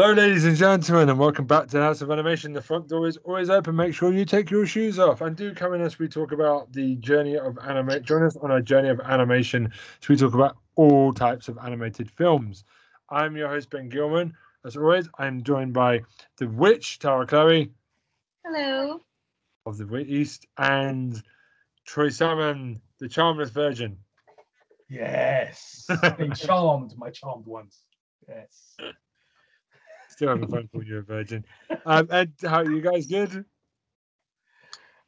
Hello, 0.00 0.14
ladies 0.14 0.46
and 0.46 0.56
gentlemen, 0.56 1.10
and 1.10 1.18
welcome 1.18 1.44
back 1.44 1.68
to 1.68 1.78
House 1.78 2.00
of 2.00 2.10
Animation. 2.10 2.54
The 2.54 2.62
front 2.62 2.88
door 2.88 3.06
is 3.06 3.18
always 3.18 3.50
open. 3.50 3.76
Make 3.76 3.94
sure 3.94 4.10
you 4.10 4.24
take 4.24 4.50
your 4.50 4.64
shoes 4.64 4.98
off 4.98 5.20
and 5.20 5.36
do 5.36 5.52
come 5.52 5.74
in 5.74 5.82
as 5.82 5.98
we 5.98 6.08
talk 6.08 6.32
about 6.32 6.72
the 6.72 6.96
journey 6.96 7.36
of 7.36 7.58
animate. 7.68 8.04
Join 8.04 8.22
us 8.22 8.34
on 8.38 8.50
our 8.50 8.62
journey 8.62 8.88
of 8.88 8.98
animation. 9.00 9.70
So 10.00 10.06
we 10.08 10.16
talk 10.16 10.32
about 10.32 10.56
all 10.74 11.12
types 11.12 11.48
of 11.48 11.58
animated 11.58 12.10
films. 12.10 12.64
I'm 13.10 13.36
your 13.36 13.48
host 13.50 13.68
Ben 13.68 13.90
Gilman. 13.90 14.32
As 14.64 14.74
always, 14.74 15.06
I'm 15.18 15.42
joined 15.42 15.74
by 15.74 16.00
the 16.38 16.48
witch 16.48 16.98
Tara 16.98 17.26
Chloe 17.26 17.70
Hello. 18.46 19.02
of 19.66 19.76
the 19.76 19.98
East 19.98 20.46
and 20.56 21.22
Troy 21.84 22.08
Salmon, 22.08 22.80
the 23.00 23.06
charmless 23.06 23.50
virgin. 23.50 23.98
Yes. 24.88 25.86
Being 26.16 26.32
charmed, 26.32 26.94
my 26.96 27.10
charmed 27.10 27.44
ones. 27.44 27.80
Yes. 28.26 28.78
Still 30.20 30.28
having 30.28 30.48
fun 30.48 30.68
calling 30.70 30.86
you 30.86 30.98
a 30.98 31.00
virgin. 31.00 31.46
Um, 31.86 32.06
Ed, 32.10 32.34
how 32.42 32.56
are 32.58 32.70
you 32.70 32.82
guys 32.82 33.06
good? 33.06 33.42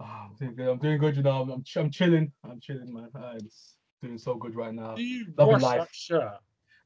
Oh, 0.01 0.05
I'm 0.07 0.35
doing 0.39 0.55
good. 0.55 0.69
I'm 0.71 0.79
doing 0.79 0.99
good, 0.99 1.17
you 1.19 1.23
know. 1.23 1.43
I'm, 1.43 1.51
I'm, 1.51 1.63
ch- 1.63 1.77
I'm 1.77 1.91
chilling. 1.91 2.33
I'm 2.43 2.59
chilling, 2.61 2.95
man. 2.95 3.11
Uh, 3.15 3.35
it's 3.37 3.75
doing 4.01 4.17
so 4.17 4.37
good 4.37 4.55
right 4.57 4.73
now. 4.73 4.95
Do 4.95 5.03
you 5.03 5.27
Loving 5.37 5.53
wash 5.53 5.63
life. 5.63 5.79
that 5.81 5.89
shirt? 5.93 6.33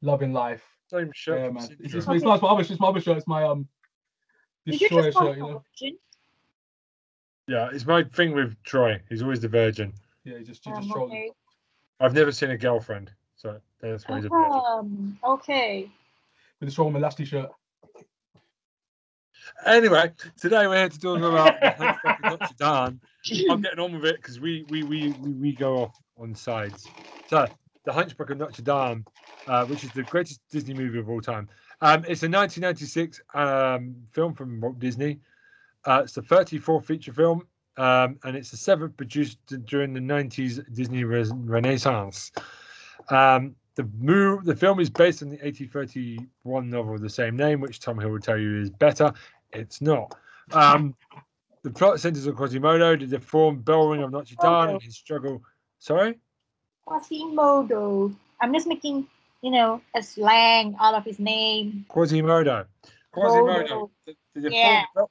Loving 0.03 0.33
life. 0.33 0.65
Same 0.91 1.13
shirt. 1.15 1.39
Yeah, 1.39 1.51
man. 1.51 1.69
It's, 1.79 1.95
it's, 1.95 2.09
it's 2.09 2.25
not 2.25 2.43
my 2.43 2.49
other 2.49 2.65
shirt. 2.65 2.73
It's 2.73 2.81
my 2.81 2.89
other 2.89 3.01
shirt. 3.01 3.17
It's 3.17 3.29
my 3.29 3.45
um 3.45 3.69
Did 4.65 4.81
you 4.81 4.89
destroyer 4.89 5.05
just 5.05 5.19
call 5.19 5.29
shirt, 5.29 5.37
you 5.39 5.45
a 5.45 5.49
know. 5.53 5.63
virgin? 5.81 5.99
Yeah, 7.47 7.69
it's 7.73 7.87
my 7.87 8.03
thing 8.03 8.33
with 8.35 8.61
Troy. 8.65 9.01
He's 9.09 9.23
always 9.23 9.39
the 9.39 9.47
virgin. 9.47 9.93
Yeah, 10.25 10.39
he 10.39 10.43
just 10.45 10.65
he 10.65 10.73
Um, 10.73 10.79
just 10.79 10.91
trolling. 10.91 11.13
okay. 11.13 11.31
I've 12.01 12.13
never 12.15 12.33
seen 12.33 12.51
a 12.51 12.59
girlfriend, 12.59 13.13
so 13.37 13.61
that's 13.81 14.09
why 14.09 14.17
he's 14.17 14.25
a 14.25 14.29
virgin. 14.31 14.53
Um, 14.67 15.19
okay. 15.23 15.89
With 16.59 16.67
the 16.67 16.73
strong 16.73 16.97
elastic 16.97 17.29
shirt. 17.29 17.51
Anyway, 19.65 20.13
today 20.39 20.67
we're 20.67 20.77
here 20.77 20.89
to 20.89 20.99
talk 21.01 21.19
about 21.19 21.61
the 21.61 21.71
Hunchback 21.71 22.19
of 22.25 22.41
Notre 22.41 22.55
Dame. 22.59 23.01
I'm 23.51 23.61
getting 23.63 23.79
on 23.81 23.95
with 23.95 24.05
it 24.05 24.17
because 24.17 24.41
we, 24.41 24.65
we 24.69 24.83
we 24.83 25.11
we 25.11 25.33
we 25.33 25.53
go 25.53 25.83
off 25.83 25.97
on 26.19 26.35
sides. 26.35 26.93
So, 27.27 27.49
the 27.85 27.93
Hunchback 27.93 28.31
of 28.31 28.39
Notre 28.39 28.63
Dame, 28.63 29.05
uh, 29.47 29.65
which 29.67 29.85
is 29.85 29.93
the 29.93 30.05
greatest 30.05 30.41
Disney 30.51 30.75
movie 30.75 30.99
of 30.99 31.09
all 31.09 31.21
time. 31.21 31.49
Um, 31.81 32.01
it's 32.09 32.23
a 32.23 32.29
1996 32.29 33.21
um, 33.35 33.97
film 34.13 34.35
from 34.35 34.61
Walt 34.61 34.79
Disney. 34.79 35.21
Uh, 35.85 36.03
it's 36.05 36.13
the 36.15 36.23
34th 36.23 36.85
feature 36.85 37.13
film, 37.13 37.47
um, 37.77 38.19
and 38.25 38.37
it's 38.37 38.51
the 38.51 38.57
seventh 38.57 38.97
produced 38.97 39.39
during 39.67 39.93
the 39.93 40.01
90s 40.01 40.65
Disney 40.75 41.05
res- 41.05 41.33
Renaissance. 41.35 42.33
Um, 43.09 43.55
the 43.77 43.89
move, 43.99 44.45
the 44.45 44.57
film 44.57 44.81
is 44.81 44.89
based 44.91 45.23
on 45.23 45.29
the 45.29 45.37
1831 45.37 46.71
novel 46.71 46.95
of 46.95 47.03
the 47.03 47.11
same 47.11 47.37
name, 47.37 47.61
which 47.61 47.79
Tom 47.79 47.99
Hill 47.99 48.11
will 48.11 48.21
tell 48.21 48.39
you 48.39 48.61
is 48.61 48.71
better. 48.71 49.13
It's 49.53 49.81
not. 49.81 50.17
Um, 50.53 50.95
the 51.63 51.71
plot 51.71 52.01
centers 52.01 52.27
on 52.29 52.35
Quasimodo, 52.35 52.97
the 52.97 53.07
deformed 53.07 53.65
bell 53.65 53.89
ring 53.89 54.03
of 54.03 54.11
Notre 54.11 54.37
Dame, 54.41 54.75
and 54.75 54.83
his 54.83 54.97
struggle. 54.97 55.43
Sorry, 55.79 56.19
Quasimodo. 56.87 58.15
I'm 58.41 58.53
just 58.53 58.67
making, 58.67 59.07
you 59.43 59.51
know, 59.51 59.81
a 59.95 60.03
slang 60.03 60.77
out 60.81 60.95
of 60.95 61.05
his 61.05 61.19
name. 61.19 61.85
Quasimodo. 61.89 62.67
Quasimodo. 63.13 63.47
Modo. 63.47 63.91
The, 64.07 64.17
the 64.35 64.41
deformed 64.43 64.55
Yeah. 64.55 65.05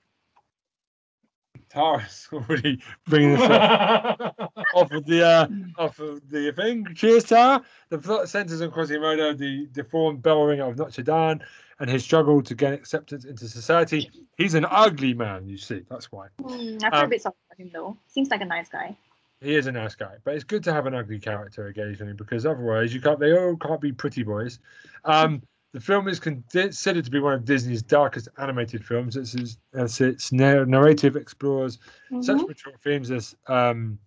Bell- 1.76 2.02
already 2.34 2.82
bringing 3.08 3.34
this 3.34 3.42
up. 3.50 4.52
off 4.74 4.92
of 4.92 5.06
the 5.06 5.26
uh, 5.26 5.48
off 5.78 6.00
of 6.00 6.28
the 6.30 6.52
thing. 6.54 6.86
Cheers, 6.96 7.26
Tara. 7.26 7.62
The 7.90 7.98
plot 7.98 8.30
centers 8.30 8.62
on 8.62 8.72
Quasimodo, 8.72 9.34
the 9.34 9.68
deformed 9.72 10.22
bell 10.22 10.44
ringer 10.44 10.66
of 10.70 10.78
Notre 10.78 11.04
Dame, 11.04 11.40
and 11.80 11.90
his 11.90 12.04
struggle 12.04 12.42
to 12.42 12.56
gain 12.56 12.74
acceptance 12.74 13.26
into 13.26 13.48
society. 13.48 14.10
He's 14.38 14.54
an 14.54 14.66
ugly 14.70 15.14
man, 15.14 15.48
you 15.48 15.58
see. 15.58 15.82
That's 15.90 16.12
why 16.12 16.28
Hmm, 16.42 16.78
I've 16.84 16.94
heard 16.94 16.94
Um, 16.94 17.06
a 17.06 17.08
bit 17.10 17.22
sorry 17.22 17.36
for 17.56 17.62
him 17.62 17.70
though. 17.74 17.98
Seems 18.08 18.30
like 18.30 18.42
a 18.42 18.46
nice 18.46 18.70
guy. 18.70 18.96
he 19.42 19.56
is 19.56 19.68
a 19.68 19.72
nice 19.72 19.96
guy. 19.96 20.16
But 20.24 20.36
it's 20.36 20.44
good 20.44 20.64
to 20.64 20.74
have 20.74 20.86
an 20.88 20.96
ugly 20.96 21.20
character 21.20 21.68
occasionally 21.68 22.14
because 22.14 22.46
otherwise 22.46 22.94
you 22.94 23.02
can't. 23.02 23.20
They 23.20 23.38
all 23.38 23.56
can't 23.58 23.82
be 23.82 23.92
pretty 23.92 24.24
boys. 24.24 24.60
Um, 25.04 25.42
the 25.76 25.82
film 25.82 26.08
is 26.08 26.22
considered 26.22 27.04
to 27.04 27.12
be 27.12 27.20
one 27.20 27.34
of 27.34 27.44
Disney's 27.44 27.82
darkest 27.82 28.30
animated 28.38 28.86
films. 28.86 29.18
It's, 29.18 29.36
it's, 29.36 29.58
it's 29.74 30.00
its 30.00 30.32
narrative 30.32 31.18
explores 31.18 31.80
such 32.22 32.38
Mhm. 32.38 32.48
mature 32.48 32.78
themes 32.82 33.12
as 33.12 33.36
um, 33.48 34.00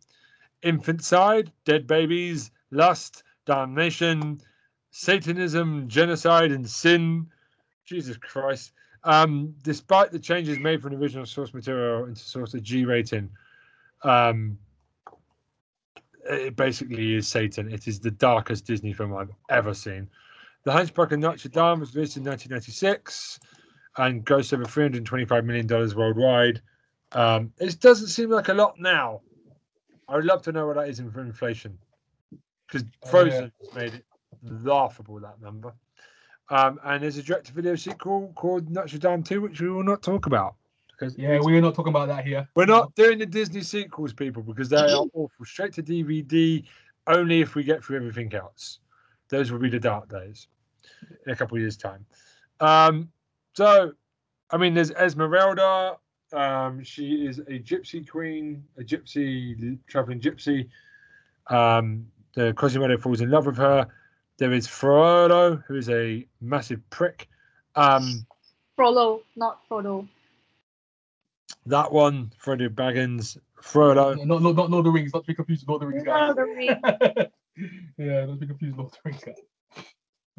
infanticide, 0.62 1.52
dead 1.66 1.86
babies, 1.86 2.52
lust, 2.70 3.22
damnation, 3.44 4.40
Satanism, 4.92 5.86
genocide, 5.88 6.52
and 6.52 6.66
sin. 6.66 7.26
Jesus 7.84 8.16
Christ. 8.16 8.72
Um, 9.04 9.54
despite 9.60 10.10
the 10.10 10.18
changes 10.18 10.58
made 10.58 10.80
from 10.80 10.92
the 10.92 10.98
original 10.98 11.26
source 11.26 11.52
material 11.52 12.06
into 12.06 12.22
source 12.22 12.54
of 12.54 12.62
G 12.62 12.86
rating, 12.86 13.28
um, 14.04 14.58
it 16.30 16.56
basically 16.56 17.16
is 17.16 17.28
Satan. 17.28 17.70
It 17.70 17.86
is 17.86 18.00
the 18.00 18.10
darkest 18.10 18.64
Disney 18.64 18.94
film 18.94 19.14
I've 19.14 19.34
ever 19.50 19.74
seen. 19.74 20.08
The 20.64 20.72
Hunchback 20.72 21.12
of 21.12 21.18
Notre 21.20 21.48
Dame 21.48 21.80
was 21.80 21.94
released 21.94 22.16
in 22.16 22.24
1996 22.24 23.38
and 23.96 24.24
grossed 24.24 24.52
over 24.52 24.64
$325 24.64 25.44
million 25.44 25.66
worldwide. 25.96 26.60
Um, 27.12 27.52
it 27.58 27.80
doesn't 27.80 28.08
seem 28.08 28.30
like 28.30 28.48
a 28.48 28.54
lot 28.54 28.78
now. 28.78 29.22
I 30.08 30.16
would 30.16 30.24
love 30.24 30.42
to 30.42 30.52
know 30.52 30.66
what 30.66 30.76
that 30.76 30.88
is 30.88 31.00
in 31.00 31.10
for 31.10 31.20
inflation, 31.20 31.78
because 32.66 32.82
Oh, 32.82 32.86
yeah. 33.04 33.10
Frozen 33.10 33.52
has 33.60 33.74
made 33.74 33.94
it 33.94 34.04
laughable 34.42 35.20
that 35.20 35.40
number. 35.40 35.74
Um, 36.50 36.80
and 36.84 37.02
there's 37.02 37.18
a 37.18 37.22
direct-to-video 37.22 37.76
sequel 37.76 38.32
called 38.34 38.70
Notre 38.70 38.98
Dame 38.98 39.22
2, 39.22 39.40
which 39.42 39.60
we 39.60 39.68
will 39.68 39.84
not 39.84 40.02
talk 40.02 40.26
about. 40.26 40.54
Because 40.90 41.16
Yeah, 41.16 41.38
we're 41.42 41.60
not 41.60 41.74
talking 41.74 41.92
about 41.92 42.08
that 42.08 42.24
here. 42.24 42.48
we're 42.56 42.64
not 42.66 42.94
doing 42.94 43.18
the 43.18 43.26
Disney 43.26 43.60
sequels, 43.62 44.12
people, 44.12 44.42
because 44.42 44.68
they 44.68 44.76
are 44.78 45.06
awful. 45.12 45.30
Straight 45.44 45.74
to 45.74 45.82
DVD, 45.82 46.64
only 47.06 47.40
if 47.40 47.54
we 47.54 47.62
get 47.62 47.84
through 47.84 47.96
everything 47.96 48.34
else. 48.34 48.80
Those 49.30 49.52
will 49.52 49.58
be 49.58 49.68
the 49.68 49.80
dark 49.80 50.08
days 50.08 50.48
in 51.26 51.32
a 51.32 51.36
couple 51.36 51.56
of 51.56 51.60
years' 51.60 51.76
time. 51.76 52.04
Um, 52.60 53.10
so, 53.54 53.92
I 54.50 54.56
mean, 54.56 54.74
there's 54.74 54.90
Esmeralda. 54.92 55.96
Um, 56.32 56.82
she 56.82 57.26
is 57.26 57.38
a 57.38 57.58
gypsy 57.58 58.08
queen, 58.08 58.64
a 58.78 58.82
gypsy 58.82 59.78
traveling 59.86 60.20
gypsy. 60.20 60.68
Um, 61.48 62.06
the 62.34 62.52
Quasimodo 62.54 62.98
falls 62.98 63.20
in 63.20 63.30
love 63.30 63.46
with 63.46 63.56
her. 63.56 63.86
There 64.38 64.52
is 64.52 64.68
Frodo, 64.68 65.62
who 65.66 65.76
is 65.76 65.88
a 65.88 66.26
massive 66.40 66.80
prick. 66.90 67.28
Um, 67.74 68.26
Frollo, 68.76 69.22
not 69.36 69.60
Frodo. 69.68 70.06
that 71.66 71.90
one, 71.90 72.30
Frodo 72.42 72.68
Baggins, 72.68 73.38
Frodo. 73.60 74.24
No, 74.24 74.38
no, 74.38 74.52
not 74.52 74.70
Lord 74.70 74.80
of 74.80 74.84
the 74.84 74.90
Rings. 74.90 75.12
Not 75.12 75.24
to 75.24 75.26
be 75.26 75.34
confused 75.34 75.66
with 75.66 75.68
Lord 75.68 75.82
of 75.82 75.88
the 75.88 75.94
Rings, 75.94 76.06
Lord 76.06 76.20
guys. 76.20 76.30
of 76.30 76.36
the 76.36 77.14
Rings. 77.16 77.32
yeah, 77.98 78.24
not 78.24 78.34
to 78.34 78.36
be 78.36 78.46
confused 78.46 78.76
with 78.76 78.92
Lord 79.04 79.14
of 79.14 79.20
the 79.22 79.32
Rings, 79.76 79.84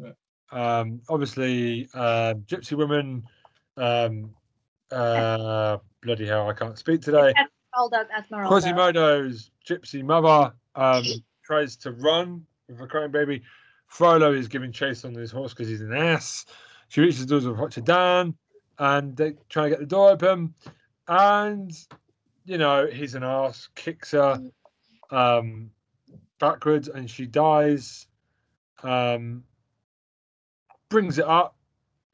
guys. 0.02 0.14
um, 0.52 1.00
obviously 1.08 1.88
uh, 1.94 2.34
gypsy 2.46 2.76
woman 2.76 3.22
um, 3.76 4.30
uh, 4.90 5.78
bloody 6.02 6.26
hell 6.26 6.48
i 6.48 6.52
can't 6.52 6.78
speak 6.78 7.00
today. 7.00 7.32
Esmeralda, 7.72 8.08
Esmeralda. 8.18 8.48
quasimodo's 8.48 9.50
gypsy 9.68 10.02
mother 10.02 10.52
um, 10.74 11.04
tries 11.44 11.76
to 11.76 11.92
run 11.92 12.44
with 12.68 12.80
a 12.80 12.86
crying 12.86 13.10
baby. 13.10 13.42
Frollo 13.86 14.32
is 14.32 14.48
giving 14.48 14.72
chase 14.72 15.04
on 15.04 15.14
his 15.14 15.30
horse 15.30 15.52
because 15.52 15.68
he's 15.68 15.80
an 15.80 15.92
ass. 15.92 16.46
She 16.88 17.00
reaches 17.00 17.20
the 17.20 17.26
doors 17.26 17.44
of 17.44 17.56
Notre 17.56 17.80
Dame 17.80 18.36
and 18.78 19.16
they 19.16 19.34
try 19.48 19.64
to 19.64 19.70
get 19.70 19.80
the 19.80 19.86
door 19.86 20.10
open. 20.10 20.54
And 21.08 21.72
you 22.44 22.58
know 22.58 22.86
he's 22.86 23.14
an 23.14 23.24
ass 23.24 23.68
kicks 23.74 24.12
her. 24.12 24.40
Um, 25.10 25.70
backwards 26.40 26.88
and 26.88 27.08
she 27.08 27.26
dies 27.26 28.08
um, 28.82 29.44
brings 30.88 31.18
it 31.18 31.24
up 31.26 31.54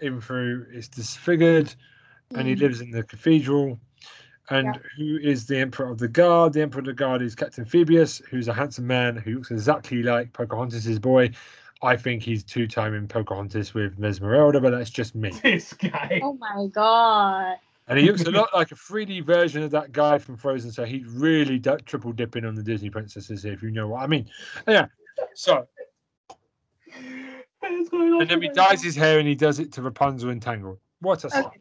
even 0.03 0.21
through 0.21 0.67
it's 0.71 0.89
disfigured 0.89 1.75
and 2.35 2.47
he 2.47 2.55
Mm. 2.55 2.61
lives 2.61 2.81
in 2.83 2.91
the 2.91 3.03
cathedral 3.03 3.81
and 4.51 4.67
Yeah. 4.75 4.81
who 4.97 5.17
is 5.19 5.47
the 5.47 5.57
emperor 5.59 5.91
of 5.91 5.99
the 5.99 6.09
guard 6.09 6.53
the 6.53 6.61
emperor 6.61 6.81
of 6.81 6.87
the 6.87 6.93
guard 6.93 7.23
is 7.23 7.35
captain 7.35 7.65
phoebus 7.65 8.19
who's 8.29 8.49
a 8.49 8.53
handsome 8.53 8.87
man 8.87 9.17
who 9.17 9.37
looks 9.37 9.51
exactly 9.51 10.03
like 10.03 10.33
pocahontas's 10.33 10.99
boy 10.99 11.31
i 11.83 11.97
think 11.97 12.23
he's 12.23 12.45
two-time 12.45 12.95
in 12.95 13.09
pocahontas 13.09 13.73
with 13.75 13.99
mesmeralda 13.99 14.61
but 14.61 14.71
that's 14.71 14.91
just 14.91 15.15
me 15.15 15.31
This 15.43 15.73
guy. 15.73 16.21
Oh 16.23 16.35
my 16.35 16.67
god. 16.73 17.57
And 17.89 17.99
he 17.99 18.07
looks 18.07 18.23
a 18.23 18.31
lot 18.31 18.49
like 18.55 18.73
a 18.73 18.75
3d 18.75 19.25
version 19.25 19.63
of 19.63 19.71
that 19.71 19.93
guy 19.93 20.19
from 20.19 20.37
frozen 20.37 20.71
so 20.71 20.85
he's 20.85 21.07
really 21.07 21.59
d- 21.59 21.71
triple 21.85 22.13
dipping 22.13 22.45
on 22.45 22.55
the 22.55 22.63
disney 22.63 22.91
princesses 22.91 23.45
if 23.45 23.63
you 23.63 23.71
know 23.71 23.89
what 23.89 24.03
i 24.03 24.07
mean. 24.07 24.29
Yeah 24.67 24.87
so. 25.35 25.67
What's 27.61 27.89
going 27.89 28.13
on 28.13 28.23
and 28.23 28.31
then 28.31 28.43
he 28.43 28.49
dyes 28.51 28.83
his 28.83 28.95
hair 28.95 29.19
and 29.19 29.27
he 29.27 29.35
does 29.35 29.59
it 29.59 29.73
to 29.73 29.83
rapunzel 29.83 30.31
and 30.31 30.41
tangled 30.41 30.79
what 31.01 31.25
a 31.25 31.27
Okay. 31.39 31.61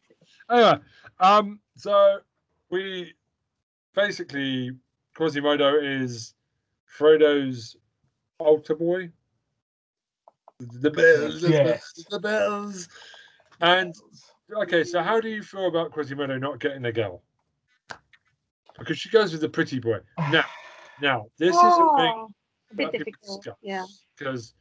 Anyway, 0.49 0.79
um, 1.19 1.59
so 1.75 2.19
we 2.69 3.13
basically 3.95 4.71
Quasimodo 5.15 5.81
is 5.81 6.33
Frodo's 6.85 7.75
altar 8.39 8.75
boy. 8.75 9.09
The 10.59 10.89
bells, 10.89 11.41
the 11.41 11.49
bells, 11.49 12.05
the 12.09 12.19
bells, 12.19 12.89
and 13.59 13.93
okay, 14.53 14.83
so 14.83 15.01
how 15.01 15.19
do 15.19 15.29
you 15.29 15.43
feel 15.43 15.67
about 15.67 15.91
Quasimodo 15.91 16.37
not 16.37 16.59
getting 16.59 16.85
a 16.85 16.91
girl? 16.91 17.23
Because 18.77 18.97
she 18.97 19.09
goes 19.09 19.31
with 19.31 19.41
the 19.41 19.49
pretty 19.49 19.79
boy. 19.79 19.99
Now, 20.31 20.45
now 21.01 21.25
this 21.37 21.55
is 21.55 21.61
a 21.63 21.95
thing 21.97 22.13
Oh, 22.15 22.31
a 22.71 22.75
bit 22.75 22.91
difficult. 22.91 23.43
discuss, 23.43 23.57
Yeah. 23.61 23.85
Because 24.17 24.53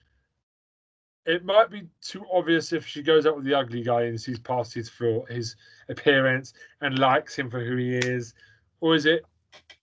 it 1.26 1.44
might 1.44 1.70
be 1.70 1.84
too 2.02 2.24
obvious 2.32 2.72
if 2.72 2.86
she 2.86 3.02
goes 3.02 3.26
out 3.26 3.36
with 3.36 3.44
the 3.44 3.54
ugly 3.54 3.82
guy 3.82 4.02
and 4.02 4.20
sees 4.20 4.38
past 4.38 4.74
his 4.74 4.88
for 4.88 5.26
his 5.28 5.56
appearance 5.88 6.52
and 6.80 6.98
likes 6.98 7.36
him 7.36 7.50
for 7.50 7.64
who 7.64 7.76
he 7.76 7.96
is, 7.96 8.34
or 8.80 8.94
is 8.94 9.06
it 9.06 9.24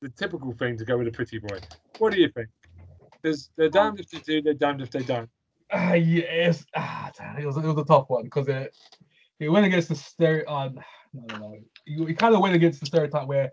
the 0.02 0.10
typical 0.10 0.52
thing 0.54 0.78
to 0.78 0.86
go 0.86 0.98
with 0.98 1.08
a 1.08 1.12
pretty 1.12 1.40
boy? 1.40 1.58
What 1.98 2.14
do 2.14 2.20
you 2.20 2.30
think? 2.30 2.50
Because 3.22 3.50
they're 3.56 3.70
damned 3.70 4.00
if 4.00 4.10
they 4.10 4.20
do, 4.20 4.42
they're 4.42 4.54
damned 4.54 4.82
if 4.82 4.92
they 4.92 5.04
don't. 5.04 5.30
Ah, 5.72 5.94
yes, 5.94 6.66
ah, 6.76 7.10
damn, 7.18 7.38
it 7.38 7.46
was 7.46 7.58
it 7.58 7.64
was 7.64 7.78
a 7.78 7.86
tough 7.86 8.10
one 8.10 8.24
because 8.24 8.48
it 8.48 8.76
it 9.42 9.50
went 9.50 9.66
against 9.66 9.90
the 9.90 9.96
stereo. 9.96 10.46
Uh, 10.48 10.70
no, 11.14 11.24
no, 11.30 11.38
no. 11.38 11.54
It, 11.86 12.10
it 12.12 12.18
kind 12.18 12.34
of 12.34 12.42
went 12.42 12.56
against 12.56 12.80
the 12.80 12.86
stereotype 12.86 13.28
where 13.28 13.52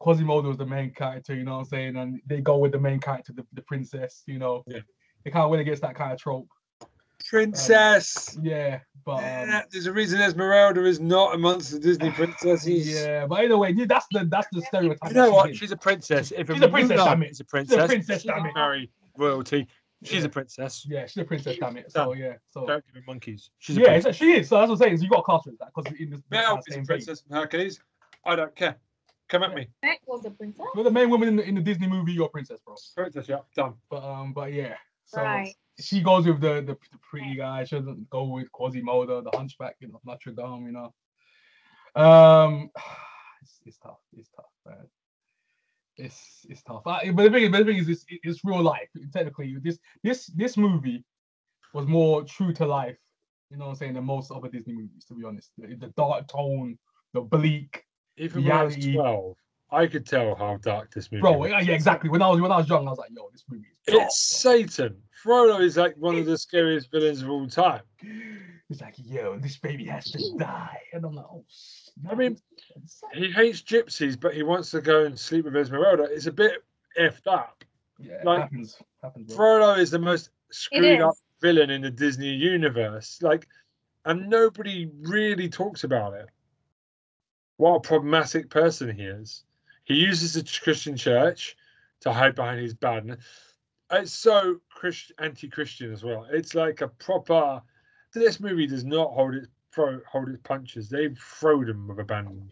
Quasimodo 0.00 0.48
was 0.48 0.56
the 0.56 0.66
main 0.66 0.92
character. 0.92 1.34
You 1.34 1.44
know 1.44 1.52
what 1.54 1.58
I'm 1.60 1.64
saying? 1.66 1.96
And 1.96 2.20
they 2.26 2.40
go 2.40 2.58
with 2.58 2.72
the 2.72 2.80
main 2.80 2.98
character, 3.00 3.32
the, 3.32 3.46
the 3.52 3.62
princess. 3.62 4.22
You 4.26 4.38
know, 4.38 4.64
Yeah. 4.66 4.80
It 5.24 5.32
kind 5.32 5.44
of 5.44 5.50
went 5.50 5.60
against 5.60 5.82
that 5.82 5.94
kind 5.94 6.12
of 6.12 6.18
trope. 6.18 6.48
Princess. 7.28 8.38
Yeah, 8.40 8.80
but 9.04 9.16
um, 9.16 9.20
Yeah, 9.22 9.62
there's 9.70 9.86
a 9.86 9.92
reason 9.92 10.20
Esmeralda 10.20 10.84
is 10.84 11.00
not 11.00 11.34
amongst 11.34 11.72
the 11.72 11.78
Disney 11.78 12.10
princesses. 12.12 12.88
yeah, 12.88 13.26
but 13.26 13.40
either 13.44 13.58
way, 13.58 13.70
yeah, 13.70 13.84
that's 13.88 14.06
the 14.10 14.24
that's 14.30 14.46
the 14.52 14.62
stereotype. 14.62 14.98
You 15.10 15.14
know 15.14 15.30
what? 15.32 15.54
she's 15.54 15.72
a 15.72 15.76
princess. 15.76 16.32
If 16.36 16.48
She's 16.48 16.62
a 16.62 16.68
princess, 16.68 16.98
Mulan 17.00 17.04
damn 17.04 17.22
it. 17.24 17.30
is 17.32 17.40
a 17.40 17.44
princess. 17.44 17.86
princess, 17.86 18.22
she 18.22 18.28
damn 18.28 18.38
can 18.38 18.46
it. 18.46 18.54
marry 18.54 18.90
royalty. 19.16 19.66
She's 20.04 20.20
Yeah. 20.20 20.26
a 20.26 20.28
princess. 20.28 20.86
Yeah, 20.88 21.06
she's 21.06 21.16
a 21.22 21.24
princess, 21.24 21.56
damn 21.58 21.76
it. 21.76 21.90
So 21.90 22.12
yeah, 22.12 22.34
so 22.50 22.66
Don't 22.66 22.84
give 22.86 22.94
her 22.94 23.02
monkeys. 23.06 23.50
She's 23.58 23.76
a 23.76 23.80
yeah, 23.80 23.86
princess. 23.88 24.16
she 24.16 24.32
is. 24.32 24.48
So 24.48 24.56
that's 24.58 24.68
what 24.68 24.76
I'm 24.76 24.78
saying. 24.78 24.98
So 24.98 25.02
you 25.04 25.10
got 25.10 25.16
to 25.18 25.22
cast 25.32 25.46
her 25.46 25.52
as 25.52 25.58
that 25.58 25.70
because 25.74 25.92
in 25.98 26.10
this 26.10 26.20
Belle 26.22 26.54
that 26.56 26.60
is 26.60 26.66
a 26.68 26.72
same 26.74 26.86
princess 26.86 27.20
from 27.22 27.36
Hercules. 27.36 27.80
I 28.24 28.36
don't 28.36 28.54
care. 28.54 28.76
Come 29.28 29.42
at 29.42 29.50
Yeah. 29.50 29.56
me. 29.56 29.68
Meg 29.82 29.98
was 30.06 30.22
the 30.22 30.30
princess. 30.30 30.64
You're 30.74 30.84
the 30.84 30.90
main 30.90 31.10
woman 31.10 31.28
in 31.28 31.36
the, 31.36 31.42
in 31.42 31.54
the 31.56 31.60
Disney 31.60 31.88
movie. 31.88 32.12
You're 32.12 32.26
a 32.26 32.30
princess, 32.30 32.60
bro. 32.64 32.76
Princess, 32.96 33.28
yeah, 33.28 33.40
done. 33.56 33.74
But 33.90 34.04
um, 34.04 34.32
but 34.32 34.52
yeah. 34.52 34.74
So 35.04 35.22
Right. 35.22 35.54
she 35.80 36.00
goes 36.00 36.26
with 36.26 36.40
the, 36.40 36.60
the 36.62 36.76
the 36.92 36.98
pretty 37.02 37.34
guy. 37.34 37.64
She 37.64 37.76
doesn't 37.76 38.08
go 38.08 38.24
with 38.24 38.50
Quasimodo, 38.52 39.20
the 39.22 39.36
Hunchback, 39.36 39.76
you 39.80 39.88
know, 39.88 40.00
Notre 40.04 40.30
Dame. 40.32 40.66
You 40.66 40.72
know. 40.72 40.94
Um, 42.00 42.70
it's, 43.42 43.58
it's 43.66 43.78
tough. 43.78 43.98
It's 44.16 44.30
tough, 44.30 44.46
man. 44.64 44.86
It's 45.98 46.46
it's 46.48 46.62
tough. 46.62 46.86
I, 46.86 47.10
but 47.10 47.24
the 47.24 47.30
thing, 47.30 47.42
is- 47.44 47.50
but 47.50 47.58
the 47.58 47.64
thing 47.72 47.76
is, 47.78 47.88
it's, 47.88 48.04
it's 48.08 48.44
real 48.44 48.62
life. 48.62 48.88
Technically, 49.12 49.56
this 49.60 49.78
this 50.02 50.26
this 50.26 50.56
movie 50.56 51.04
was 51.74 51.86
more 51.86 52.22
true 52.24 52.52
to 52.54 52.66
life. 52.66 52.96
You 53.50 53.56
know 53.56 53.64
what 53.66 53.70
I'm 53.72 53.76
saying? 53.76 53.94
Than 53.94 54.04
most 54.04 54.30
other 54.30 54.48
Disney 54.48 54.74
movies, 54.74 55.04
to 55.06 55.14
be 55.14 55.24
honest. 55.24 55.50
The, 55.58 55.74
the 55.74 55.88
dark 55.96 56.28
tone, 56.28 56.78
the 57.14 57.20
bleak. 57.20 57.82
Even 58.16 58.44
when 58.44 58.52
I 58.52 58.64
was 58.64 58.76
12, 58.76 59.36
I 59.70 59.86
could 59.86 60.06
tell 60.06 60.34
how 60.34 60.56
dark 60.58 60.92
this 60.92 61.10
movie 61.10 61.22
Bro, 61.22 61.32
was. 61.38 61.50
yeah, 61.50 61.60
yeah, 61.60 61.72
exactly. 61.72 62.10
When 62.10 62.22
I 62.22 62.28
was 62.28 62.40
when 62.40 62.52
I 62.52 62.58
was 62.58 62.68
young, 62.68 62.86
I 62.86 62.90
was 62.90 62.98
like, 62.98 63.10
yo, 63.16 63.28
this 63.32 63.44
movie 63.50 63.66
is 63.72 63.92
dark. 63.94 64.06
It's 64.06 64.20
Satan. 64.20 64.96
Frodo 65.24 65.60
is 65.60 65.76
like 65.76 65.96
one 65.96 66.16
of 66.16 66.26
the 66.26 66.38
scariest 66.38 66.90
villains 66.90 67.22
of 67.22 67.30
all 67.30 67.48
time. 67.48 67.82
It's 68.70 68.82
like, 68.82 68.96
yo, 68.98 69.38
this 69.38 69.56
baby 69.56 69.86
has 69.86 70.04
to 70.10 70.36
die. 70.38 70.78
And 70.92 71.04
I'm 71.04 71.14
like, 71.14 71.24
oh, 71.32 71.44
I 72.10 72.14
mean, 72.14 72.36
He 73.14 73.30
hates 73.30 73.62
gypsies, 73.62 74.20
but 74.20 74.34
he 74.34 74.42
wants 74.42 74.70
to 74.72 74.80
go 74.82 75.04
and 75.04 75.18
sleep 75.18 75.46
with 75.46 75.56
Esmeralda. 75.56 76.04
It's 76.10 76.26
a 76.26 76.32
bit 76.32 76.62
effed 76.98 77.26
up. 77.26 77.64
yeah, 77.98 78.14
it 78.14 78.24
like, 78.26 78.42
happens. 78.42 78.76
Happens, 79.02 79.26
bro. 79.28 79.36
Frollo 79.36 79.74
is 79.74 79.90
the 79.90 79.98
most 79.98 80.30
screwed 80.50 81.00
up 81.00 81.14
villain 81.40 81.70
in 81.70 81.82
the 81.82 81.90
Disney 81.90 82.34
universe. 82.34 83.20
Like, 83.22 83.48
and 84.04 84.28
nobody 84.28 84.90
really 85.00 85.48
talks 85.48 85.84
about 85.84 86.12
it. 86.14 86.26
What 87.56 87.76
a 87.76 87.80
problematic 87.80 88.50
person 88.50 88.94
he 88.94 89.02
is. 89.04 89.44
He 89.84 89.94
uses 89.94 90.34
the 90.34 90.60
Christian 90.62 90.96
church 90.96 91.56
to 92.00 92.12
hide 92.12 92.34
behind 92.34 92.60
his 92.60 92.74
badness. 92.74 93.24
It's 93.90 94.12
so 94.12 94.60
Christ- 94.70 95.12
anti-Christian 95.18 95.90
as 95.92 96.04
well. 96.04 96.26
It's 96.30 96.54
like 96.54 96.82
a 96.82 96.88
proper. 96.88 97.62
This 98.14 98.40
movie 98.40 98.66
does 98.66 98.84
not 98.84 99.12
hold 99.12 99.34
its 99.34 99.48
throw, 99.74 100.00
hold 100.10 100.28
its 100.28 100.40
punches. 100.42 100.88
They 100.88 101.08
throw 101.38 101.64
them 101.64 101.88
with 101.88 101.98
abandon. 101.98 102.50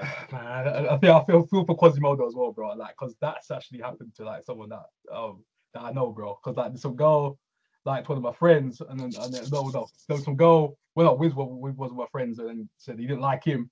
Man, 0.32 0.68
I, 0.68 0.98
feel 0.98 1.16
I 1.16 1.24
feel 1.24 1.46
feel 1.46 1.64
for 1.64 1.76
Quasimodo 1.76 2.26
as 2.26 2.34
well, 2.34 2.52
bro. 2.52 2.74
Like, 2.74 2.96
cause 2.96 3.16
that's 3.20 3.50
actually 3.50 3.80
happened 3.80 4.14
to 4.16 4.24
like 4.24 4.44
someone 4.44 4.68
that 4.68 4.86
um 5.12 5.42
that 5.74 5.82
I 5.82 5.92
know, 5.92 6.10
bro. 6.10 6.38
Cause 6.44 6.56
like 6.56 6.76
some 6.78 6.94
girl, 6.94 7.38
like 7.84 8.08
one 8.08 8.18
of 8.18 8.24
my 8.24 8.32
friends, 8.32 8.80
and 8.80 9.00
then 9.00 9.14
and 9.18 9.34
then 9.34 9.50
no, 9.50 9.68
no, 9.68 9.88
there 10.06 10.16
was 10.16 10.24
some 10.24 10.36
girl. 10.36 10.78
Well, 10.94 11.06
no, 11.06 11.14
with 11.14 11.34
with 11.34 11.90
of 11.90 11.96
my 11.96 12.06
friends, 12.12 12.38
and 12.38 12.48
then 12.48 12.68
said 12.78 12.98
he 12.98 13.06
didn't 13.06 13.22
like 13.22 13.44
him. 13.44 13.70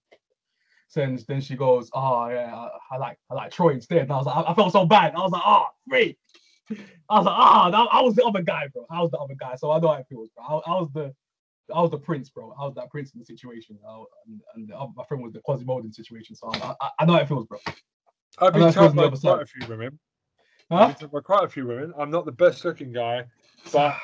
So 0.89 1.01
then, 1.01 1.19
then 1.29 1.41
she 1.41 1.57
goes, 1.57 1.91
"Oh 1.93 2.29
yeah, 2.29 2.55
I, 2.55 2.69
I 2.93 2.99
like 2.99 3.19
I 3.31 3.35
like 3.35 3.51
Troy 3.53 3.71
instead." 3.71 4.03
And 4.03 4.13
I 4.13 4.17
was 4.17 4.27
like, 4.27 4.37
I, 4.37 4.53
I 4.53 4.55
felt 4.55 4.73
so 4.73 4.87
bad. 4.87 5.15
I 5.15 5.19
was 5.19 5.33
like, 5.33 5.43
"Oh, 5.45 5.67
free." 5.89 6.17
I 7.09 7.19
was 7.19 7.27
like, 7.27 7.35
"Ah, 7.37 7.89
I 7.93 8.03
was 8.03 8.15
the 8.15 8.25
other 8.25 8.43
guy, 8.43 8.69
bro. 8.69 8.87
I 8.91 9.01
was 9.01 9.11
the 9.11 9.19
other 9.19 9.35
guy." 9.35 9.55
So 9.57 9.71
I 9.71 9.79
know 9.79 9.89
how 9.89 9.95
it 9.95 10.07
feels, 10.09 10.31
bro. 10.31 10.45
I, 10.45 10.73
I 10.73 10.81
was 10.81 10.91
the 10.93 11.15
I 11.75 11.81
was 11.81 11.91
the 11.91 11.99
prince, 11.99 12.29
bro. 12.29 12.55
I 12.59 12.65
was 12.65 12.75
that 12.75 12.91
prince 12.91 13.13
in 13.13 13.21
the 13.21 13.27
situation, 13.27 13.79
I, 13.89 14.05
and, 14.27 14.41
and 14.55 14.69
the, 14.69 14.75
my 14.95 15.05
friend 15.05 15.23
was 15.23 15.33
the 15.33 15.41
Quasimodo 15.41 15.91
situation. 15.91 16.37
So 16.37 16.49
I, 16.49 16.75
I, 16.81 16.91
I 17.01 17.05
know 17.05 17.15
how 17.15 17.21
it 17.21 17.29
feels, 17.29 17.47
bro. 17.47 17.59
I've 18.39 18.53
been 18.53 18.73
told 18.73 18.95
by 18.95 19.09
quite 19.09 19.17
side. 19.19 19.43
a 19.43 19.47
few 19.47 19.67
women. 19.69 19.99
Huh? 20.71 20.77
I've 20.77 20.87
been 20.99 21.09
told 21.09 21.13
by 21.13 21.21
quite 21.21 21.45
a 21.45 21.49
few 21.49 21.67
women. 21.67 21.93
I'm 21.99 22.11
not 22.11 22.25
the 22.25 22.33
best 22.33 22.65
looking 22.65 22.93
guy, 22.93 23.25
but 23.73 23.97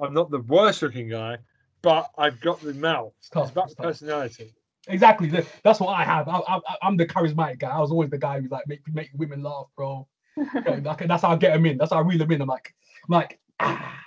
I'm 0.00 0.14
not 0.14 0.30
the 0.30 0.40
worst 0.40 0.82
looking 0.82 1.08
guy. 1.08 1.38
But 1.82 2.10
I've 2.16 2.40
got 2.40 2.60
the 2.62 2.74
mouth. 2.74 3.12
It's 3.18 3.28
tough, 3.28 3.44
It's 3.44 3.52
about 3.52 3.66
it's 3.66 3.74
tough. 3.74 3.86
personality. 3.86 4.54
Exactly. 4.88 5.28
That's 5.64 5.80
what 5.80 5.88
I 5.88 6.04
have. 6.04 6.28
I, 6.28 6.38
I, 6.38 6.60
I'm 6.82 6.96
the 6.96 7.06
charismatic 7.06 7.58
guy. 7.58 7.70
I 7.70 7.80
was 7.80 7.90
always 7.90 8.10
the 8.10 8.18
guy 8.18 8.40
who's 8.40 8.50
like 8.50 8.66
make 8.68 8.80
make 8.92 9.10
women 9.14 9.42
laugh, 9.42 9.66
bro. 9.76 10.06
Okay, 10.38 11.06
that's 11.06 11.22
how 11.22 11.30
I 11.30 11.36
get 11.36 11.52
them 11.52 11.66
in. 11.66 11.76
That's 11.78 11.92
how 11.92 11.98
I 11.98 12.02
reel 12.02 12.18
them 12.18 12.30
in. 12.32 12.40
I'm 12.40 12.48
like, 12.48 12.74
I'm 13.08 13.12
like, 13.14 13.38
ah, 13.60 13.98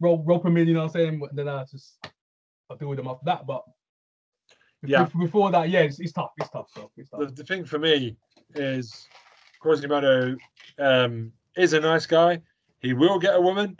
rope, 0.00 0.22
rope 0.24 0.42
them 0.44 0.56
in. 0.56 0.68
You 0.68 0.74
know 0.74 0.80
what 0.80 0.86
I'm 0.86 0.92
saying? 0.92 1.20
And 1.28 1.38
then 1.38 1.48
I 1.48 1.64
just 1.64 1.98
I 2.70 2.76
deal 2.78 2.88
with 2.88 2.98
them 2.98 3.08
after 3.08 3.24
that. 3.26 3.46
But 3.46 3.62
Yeah. 4.84 5.04
bef- 5.06 5.18
before 5.20 5.50
that, 5.50 5.68
yeah, 5.68 5.80
it's, 5.80 5.98
it's 6.00 6.12
tough. 6.12 6.30
It's 6.38 6.50
tough, 6.50 6.68
bro. 6.74 6.90
It's 6.96 7.10
The, 7.10 7.26
tough. 7.26 7.34
the 7.34 7.44
thing 7.44 7.64
for 7.64 7.78
me 7.78 8.16
is 8.54 9.08
Quasimodo 9.60 10.36
um, 10.78 11.32
is 11.56 11.72
a 11.72 11.80
nice 11.80 12.06
guy. 12.06 12.40
He 12.80 12.92
will 12.92 13.18
get 13.18 13.34
a 13.36 13.40
woman. 13.40 13.78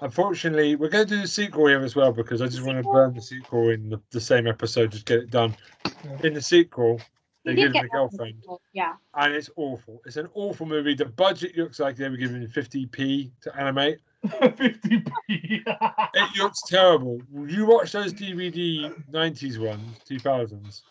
Unfortunately, 0.00 0.76
we're 0.76 0.88
going 0.90 1.08
to 1.08 1.14
do 1.16 1.20
the 1.22 1.26
sequel 1.28 1.66
here 1.66 1.82
as 1.82 1.96
well 1.96 2.12
because 2.12 2.40
I 2.40 2.46
just 2.46 2.62
want 2.62 2.78
to 2.78 2.88
burn 2.88 3.14
the 3.14 3.20
sequel 3.22 3.70
in 3.70 3.88
the, 3.88 4.00
the 4.12 4.20
same 4.20 4.46
episode, 4.46 4.92
just 4.92 5.06
get 5.06 5.18
it 5.18 5.30
done. 5.30 5.56
Yeah. 6.04 6.18
In 6.28 6.34
the 6.34 6.40
sequel, 6.42 7.00
they 7.44 7.54
give 7.54 7.72
him 7.72 7.84
a 7.84 7.88
girlfriend. 7.88 8.40
before, 8.40 8.58
Yeah. 8.72 8.94
and 9.14 9.32
it's 9.34 9.48
awful. 9.56 10.00
It's 10.04 10.16
an 10.16 10.28
awful 10.34 10.66
movie. 10.66 10.94
The 10.94 11.06
budget 11.06 11.56
looks 11.56 11.78
like 11.80 11.96
they 11.96 12.08
were 12.08 12.16
given 12.16 12.46
50p 12.46 13.30
to 13.42 13.56
animate. 13.56 13.98
50p. 14.26 15.62
It 16.14 16.38
looks 16.38 16.60
terrible. 16.66 17.20
You 17.46 17.66
watch 17.66 17.92
those 17.92 18.12
DVD 18.12 18.92
90s 19.12 19.58
ones, 19.58 19.98
2000s. 20.08 20.82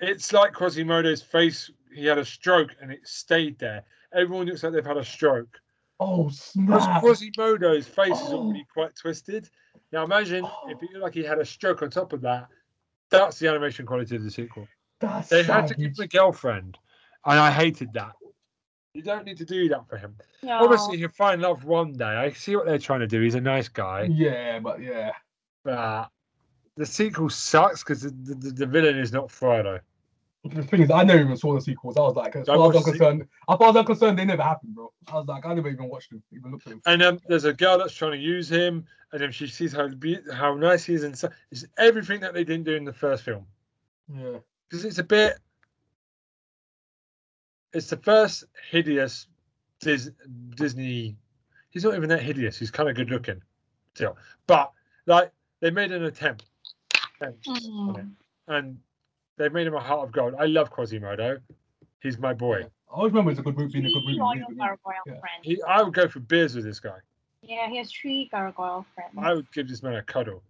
It's 0.00 0.32
like 0.32 0.52
Quasimodo's 0.54 1.20
face. 1.22 1.70
He 1.94 2.06
had 2.06 2.18
a 2.18 2.24
stroke 2.24 2.70
and 2.80 2.90
it 2.90 3.06
stayed 3.06 3.58
there. 3.58 3.84
Everyone 4.14 4.46
looks 4.46 4.62
like 4.62 4.72
they've 4.72 4.84
had 4.86 4.96
a 4.96 5.04
stroke. 5.04 5.60
oh 5.98 6.24
Because 6.24 6.38
snap! 6.84 7.00
Quasimodo's 7.02 7.86
face 7.86 8.18
is 8.20 8.28
Oh. 8.32 8.38
already 8.44 8.64
quite 8.72 8.94
twisted. 8.96 9.48
Now 9.92 10.04
imagine 10.04 10.44
if 10.44 10.50
oh. 10.50 10.68
it 10.70 10.80
looked 10.92 11.02
like 11.02 11.14
he 11.14 11.22
had 11.24 11.38
a 11.38 11.44
stroke 11.44 11.82
on 11.82 11.90
top 11.90 12.12
of 12.12 12.20
that. 12.22 12.46
That's 13.10 13.38
the 13.38 13.48
animation 13.48 13.86
quality 13.86 14.16
of 14.16 14.24
the 14.24 14.30
sequel. 14.30 14.66
That's 15.00 15.28
They 15.28 15.42
had 15.42 15.66
to 15.68 15.74
give 15.74 15.96
savage. 15.96 15.98
him 15.98 16.04
a 16.04 16.08
girlfriend, 16.08 16.78
and 17.26 17.38
I 17.38 17.50
hated 17.50 17.92
that. 17.94 18.12
You 18.94 19.02
don't 19.02 19.24
need 19.24 19.36
to 19.38 19.44
do 19.44 19.68
that 19.68 19.88
for 19.88 19.96
him. 19.96 20.16
No. 20.42 20.64
Obviously, 20.64 20.98
he'll 20.98 21.08
find 21.10 21.40
love 21.40 21.64
one 21.64 21.92
day. 21.92 22.04
I 22.04 22.30
see 22.32 22.56
what 22.56 22.66
they're 22.66 22.78
trying 22.78 23.00
to 23.00 23.06
do. 23.06 23.20
He's 23.20 23.34
a 23.36 23.40
nice 23.40 23.68
guy, 23.68 24.08
Yeah, 24.10 24.58
but 24.58 24.80
yeah. 24.80 25.12
but 25.64 26.08
the 26.76 26.86
sequel 26.86 27.30
sucks 27.30 27.82
because 27.84 28.02
the, 28.02 28.10
the, 28.10 28.50
the 28.50 28.66
villain 28.66 28.96
is 28.98 29.12
not 29.12 29.28
Frodo. 29.28 29.80
The 30.44 30.62
thing 30.62 30.80
is, 30.80 30.90
I 30.90 31.04
never 31.04 31.20
even 31.20 31.36
saw 31.36 31.54
the 31.54 31.60
sequels. 31.60 31.98
I 31.98 32.00
was 32.00 32.16
like, 32.16 32.34
as 32.34 32.46
Don't 32.46 32.56
far 32.56 32.70
as 32.70 32.76
I'm 32.76 32.82
concerned, 32.82 33.22
as 33.48 33.58
far 33.58 33.68
as 33.68 33.76
I'm 33.76 33.84
concerned, 33.84 34.18
they 34.18 34.24
never 34.24 34.42
happened, 34.42 34.74
bro. 34.74 34.90
I 35.08 35.16
was 35.16 35.26
like, 35.26 35.44
I 35.44 35.52
never 35.52 35.68
even 35.68 35.88
watched 35.88 36.10
them, 36.10 36.22
even 36.32 36.52
looked 36.52 36.66
at 36.66 36.70
them. 36.70 36.82
And 36.86 37.02
um, 37.02 37.20
there's 37.28 37.44
a 37.44 37.52
girl 37.52 37.76
that's 37.76 37.92
trying 37.92 38.12
to 38.12 38.18
use 38.18 38.50
him, 38.50 38.86
and 39.12 39.20
then 39.20 39.32
she 39.32 39.46
sees 39.46 39.72
how 39.72 39.88
be- 39.88 40.22
how 40.32 40.54
nice 40.54 40.84
he 40.84 40.94
is, 40.94 41.02
and 41.02 41.16
so 41.16 41.28
it's 41.50 41.66
everything 41.76 42.20
that 42.20 42.32
they 42.32 42.42
didn't 42.42 42.64
do 42.64 42.74
in 42.74 42.84
the 42.84 42.92
first 42.92 43.22
film. 43.22 43.44
Yeah. 44.08 44.38
Because 44.68 44.86
it's 44.86 44.98
a 44.98 45.04
bit, 45.04 45.38
it's 47.74 47.90
the 47.90 47.98
first 47.98 48.44
hideous 48.70 49.26
Dis- 49.80 50.10
Disney. 50.56 51.16
He's 51.68 51.84
not 51.84 51.94
even 51.96 52.08
that 52.08 52.22
hideous. 52.22 52.58
He's 52.58 52.70
kind 52.70 52.88
of 52.88 52.94
good 52.96 53.10
looking, 53.10 53.42
still. 53.94 54.16
But 54.46 54.72
like 55.04 55.32
they 55.60 55.70
made 55.70 55.92
an 55.92 56.04
attempt, 56.04 56.46
and, 58.48 58.78
And 59.40 59.54
made 59.54 59.66
him 59.66 59.74
a 59.74 59.80
heart 59.80 60.00
of 60.06 60.12
gold. 60.12 60.34
I 60.38 60.46
love 60.46 60.70
Quasimodo. 60.70 61.38
He's 62.02 62.18
my 62.18 62.34
boy. 62.34 62.62
I 62.62 62.94
always 62.94 63.12
remember 63.12 63.30
it's 63.30 63.40
a 63.40 63.42
good 63.42 63.56
movie, 63.56 63.72
being 63.80 63.86
a 63.86 63.88
good 63.88 64.02
Three 64.04 64.06
movie. 64.06 64.18
loyal 64.18 64.28
really 64.34 64.40
good 64.40 64.48
movie. 64.50 64.58
gargoyle 64.60 64.94
Yeah. 65.06 65.12
friends. 65.20 65.42
He, 65.42 65.62
I 65.66 65.82
would 65.82 65.94
go 65.94 66.08
for 66.08 66.20
beers 66.20 66.54
with 66.54 66.64
this 66.64 66.80
guy. 66.80 66.98
Yeah, 67.42 67.68
he 67.68 67.78
has 67.78 67.90
three 67.90 68.28
gargoyle 68.30 68.84
friends. 68.94 69.12
I 69.18 69.32
would 69.32 69.50
give 69.52 69.68
this 69.68 69.82
man 69.82 69.94
a 69.94 70.02
cuddle. 70.02 70.42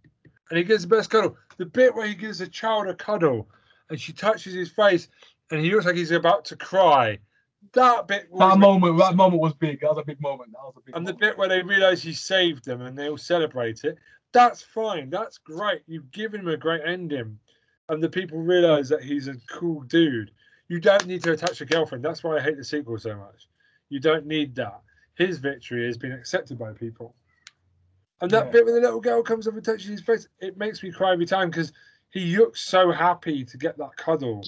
and 0.51 0.59
he 0.59 0.65
gives 0.65 0.83
the 0.83 0.89
best 0.97 1.11
cuddle. 1.11 1.37
The 1.59 1.67
bit 1.67 1.95
where 1.95 2.07
he 2.09 2.15
gives 2.17 2.41
a 2.41 2.49
child 2.49 2.89
a 2.89 2.95
cuddle, 2.95 3.49
and 3.89 4.01
she 4.01 4.13
touches 4.13 4.53
his 4.55 4.69
face, 4.71 5.07
and 5.53 5.61
he 5.61 5.71
looks 5.71 5.87
like 5.87 5.95
he's 5.95 6.11
about 6.11 6.45
to 6.47 6.57
cry. 6.57 7.19
That 7.75 8.09
bit 8.09 8.27
was 8.31 8.41
That 8.41 8.59
moment, 8.59 8.99
that 8.99 9.15
moment 9.15 9.41
was 9.41 9.53
big. 9.55 9.81
That 9.83 9.91
was 9.91 9.99
a 9.99 10.05
big 10.05 10.21
moment. 10.21 10.51
That 10.53 10.63
was 10.65 10.75
a 10.79 10.81
big. 10.81 10.97
and 10.97 11.07
the 11.07 11.15
bit 11.15 11.39
where 11.39 11.49
they 11.49 11.63
realise 11.63 12.03
he 12.03 12.13
saved 12.13 12.65
them 12.65 12.81
and 12.83 12.99
they 12.99 13.09
all 13.09 13.17
celebrate 13.19 13.85
it. 13.85 13.99
That's 14.33 14.63
fine. 14.63 15.11
That's 15.11 15.39
great. 15.39 15.83
You've 15.87 16.11
given 16.11 16.41
him 16.41 16.49
a 16.49 16.57
great 16.57 16.83
ending, 16.85 17.39
and 17.91 18.03
the 18.03 18.09
people 18.09 18.39
realise 18.39 18.89
that 18.89 19.03
he's 19.03 19.29
a 19.29 19.35
cool 19.51 19.83
dude. 19.83 20.31
You 20.69 20.79
don't 20.81 21.07
need 21.07 21.23
to 21.25 21.33
attach 21.33 21.61
a 21.61 21.65
girlfriend. 21.65 22.05
That's 22.05 22.23
why 22.23 22.37
I 22.37 22.41
hate 22.41 22.57
the 22.57 22.65
sequel 22.65 22.99
so 22.99 23.17
much. 23.17 23.49
You 23.89 23.99
don't 23.99 24.27
need 24.27 24.55
that. 24.55 24.81
His 25.17 25.39
victory 25.39 25.85
has 25.87 25.99
been 25.99 26.13
accepted 26.13 26.59
by 26.59 26.73
people. 26.73 27.15
And 28.21 28.31
that 28.31 28.47
Yeah. 28.47 28.53
bit 28.53 28.65
when 28.67 28.75
the 28.75 28.81
little 28.81 29.01
girl 29.01 29.23
comes 29.23 29.49
up 29.49 29.55
and 29.55 29.65
touches 29.65 29.89
his 29.89 30.01
face, 30.01 30.29
it 30.39 30.57
makes 30.57 30.83
me 30.83 30.93
cry 30.93 31.13
every 31.13 31.27
time 31.27 31.51
because 31.51 31.73
he 32.11 32.37
looks 32.37 32.61
so 32.61 32.93
happy 32.93 33.45
to 33.45 33.57
get 33.59 33.77
that 33.79 33.97
cuddle. 33.97 34.45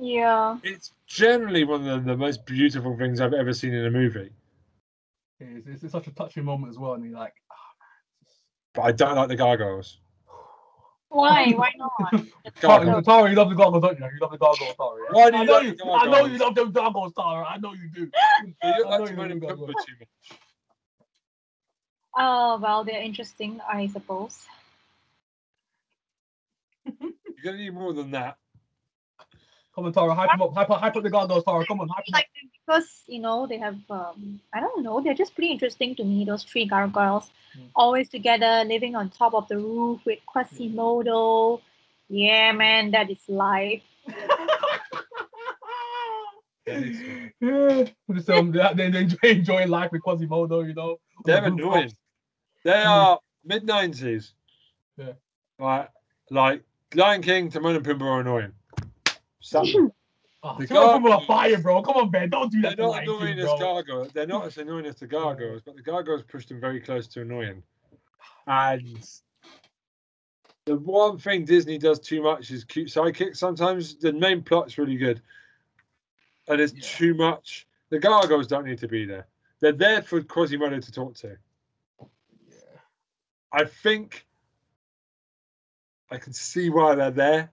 Yeah. 0.00 0.58
It's 0.64 0.92
generally 1.06 1.64
one 1.64 1.86
of 1.86 2.04
the, 2.04 2.12
the 2.12 2.16
most 2.16 2.44
beautiful 2.44 2.96
things 2.96 3.20
I've 3.20 3.34
ever 3.34 3.52
seen 3.52 3.74
in 3.74 3.86
a 3.86 3.90
movie. 3.90 4.30
It's, 5.38 5.66
it's, 5.68 5.82
it's 5.84 5.92
such 5.92 6.08
a 6.08 6.12
touching 6.12 6.44
moment 6.44 6.70
as 6.70 6.78
well, 6.78 6.94
and 6.94 7.04
you're 7.04 7.18
like, 7.18 7.34
ah, 7.50 7.54
But 8.74 8.82
I 8.82 8.92
don't 8.92 9.16
like 9.16 9.28
the 9.28 9.36
gargoyles. 9.36 9.98
Why? 11.12 11.52
Why 11.56 11.70
not? 11.78 12.14
Tara, 12.60 12.86
Gargoyles. 12.86 13.04
Tara, 13.04 13.30
you 13.30 13.36
love 13.36 13.50
the 13.50 13.56
gargoyles, 13.56 13.82
don't 13.84 13.98
you? 13.98 14.06
You 14.06 14.20
love 14.20 14.32
the 14.32 14.38
gargoyles, 14.38 14.76
Tara. 14.76 14.96
yeah? 15.02 15.14
Why 15.14 15.30
do 15.30 15.38
you 15.38 15.42
I 15.42 15.46
know 15.46 15.54
like 15.54 15.66
you. 15.66 15.76
the 15.78 15.84
I 15.94 16.06
know 16.06 16.26
you 16.26 16.38
love 16.38 16.54
them 16.54 16.72
gargoyles, 16.72 17.14
Tara. 17.14 17.46
I 17.46 17.58
know 17.58 17.74
you 17.74 17.88
do. 17.94 18.10
They 18.62 18.74
look 18.74 18.88
I 18.88 18.90
like 18.90 18.98
know 18.98 19.06
Timon 19.06 19.30
you 19.30 19.32
and 19.32 19.40
love 19.42 19.58
Pumbaa 19.58 19.58
gargoyles. 19.58 19.84
too 19.86 19.92
much. 20.00 20.08
Oh 22.18 22.58
well, 22.62 22.84
they're 22.84 23.02
interesting, 23.02 23.60
I 23.70 23.88
suppose. 23.88 24.46
You're 27.36 27.44
gonna 27.44 27.58
need 27.58 27.74
more 27.74 27.92
than 27.94 28.12
that. 28.12 28.36
Come 29.74 29.86
on, 29.86 29.92
Tara, 29.92 30.14
hype 30.14 30.30
them 30.30 30.42
up, 30.42 30.54
hype 30.54 30.70
up, 30.70 30.80
hype 30.80 30.96
up 30.96 31.02
the 31.02 31.08
gargoyles, 31.10 31.44
Tara. 31.44 31.64
Come 31.66 31.80
on, 31.80 31.88
hype 31.88 32.04
them 32.06 32.14
up. 32.14 32.18
Like 32.18 32.28
because 32.66 33.02
you 33.06 33.20
know 33.20 33.46
they 33.46 33.58
have 33.58 33.76
um 33.90 34.40
I 34.52 34.60
don't 34.60 34.82
know 34.82 35.00
they're 35.00 35.14
just 35.14 35.34
pretty 35.34 35.50
interesting 35.50 35.94
to 35.96 36.04
me. 36.04 36.24
Those 36.24 36.44
three 36.44 36.66
gargoyles, 36.66 37.30
Mm. 37.56 37.68
always 37.76 38.08
together, 38.08 38.64
living 38.66 38.94
on 38.96 39.10
top 39.10 39.34
of 39.34 39.46
the 39.48 39.58
roof 39.58 40.00
with 40.06 40.18
Quasimodo. 40.26 41.60
Yeah, 42.08 42.52
man, 42.52 42.90
that 42.92 43.10
is 43.10 43.18
life. 43.28 43.82
yeah, 46.66 47.84
just 48.14 48.30
um, 48.30 48.52
they, 48.52 48.90
they 48.90 48.98
enjoy, 49.00 49.16
enjoy 49.24 49.66
life 49.66 49.90
with 49.92 50.02
Quasimodo, 50.02 50.60
you 50.66 50.74
know. 50.74 50.90
on 50.92 50.98
the 51.24 51.32
They're 51.32 51.44
annoying. 51.44 51.92
They 52.64 52.70
Mm. 52.70 52.86
are 52.86 53.18
mid 53.44 53.64
nineties. 53.64 54.34
Yeah. 54.96 55.12
Like 55.58 55.90
like 56.30 56.62
Lion 56.94 57.22
King, 57.22 57.50
Timon 57.50 57.76
and 57.76 57.84
Pumbaa 57.84 58.02
are 58.02 58.20
annoying. 58.20 58.52
Stop 59.42 59.66
them. 59.66 59.92
Oh, 60.44 60.56
The 60.58 60.66
the 60.66 60.74
gargoyles 60.74 61.02
gargoyles- 61.02 61.26
fire, 61.26 61.58
bro. 61.60 61.82
Come 61.82 61.96
on, 61.96 62.10
man. 62.10 62.30
Don't 62.30 62.50
do 62.50 62.62
that. 62.62 62.76
They're 62.76 62.88
that. 62.88 63.00
to 63.00 63.06
not 63.06 63.20
annoying 63.20 63.36
King, 63.36 63.38
as 63.40 63.44
bro. 63.44 63.58
gargoyles. 63.58 64.12
They're 64.12 64.26
not 64.26 64.46
as 64.46 64.58
annoying 64.58 64.86
as 64.86 64.96
the 64.96 65.06
gargoyles, 65.06 65.62
but 65.64 65.76
the 65.76 65.82
gargoyles 65.82 66.22
pushed 66.24 66.48
them 66.48 66.60
very 66.60 66.80
close 66.80 67.06
to 67.08 67.20
annoying. 67.22 67.62
And 68.48 69.08
the 70.64 70.76
one 70.78 71.18
thing 71.18 71.44
Disney 71.44 71.78
does 71.78 72.00
too 72.00 72.22
much 72.22 72.50
is 72.50 72.64
cute 72.64 72.88
sidekicks. 72.88 73.36
Sometimes 73.36 73.96
the 73.96 74.12
main 74.12 74.42
plot's 74.42 74.78
really 74.78 74.96
good, 74.96 75.22
and 76.48 76.60
it's 76.60 76.72
Yeah. 76.72 76.80
too 76.82 77.14
much. 77.14 77.68
The 77.90 77.98
gargoyles 78.00 78.46
don't 78.48 78.64
need 78.64 78.78
to 78.78 78.88
be 78.88 79.04
there. 79.04 79.28
They're 79.60 79.70
there 79.72 80.02
for 80.02 80.20
Quasimodo 80.22 80.80
to 80.80 80.92
talk 80.92 81.14
to. 81.18 81.36
Yeah. 82.48 82.56
I 83.52 83.64
think 83.64 84.26
I 86.10 86.18
can 86.18 86.32
see 86.32 86.68
why 86.68 86.94
they're 86.96 87.10
there. 87.12 87.52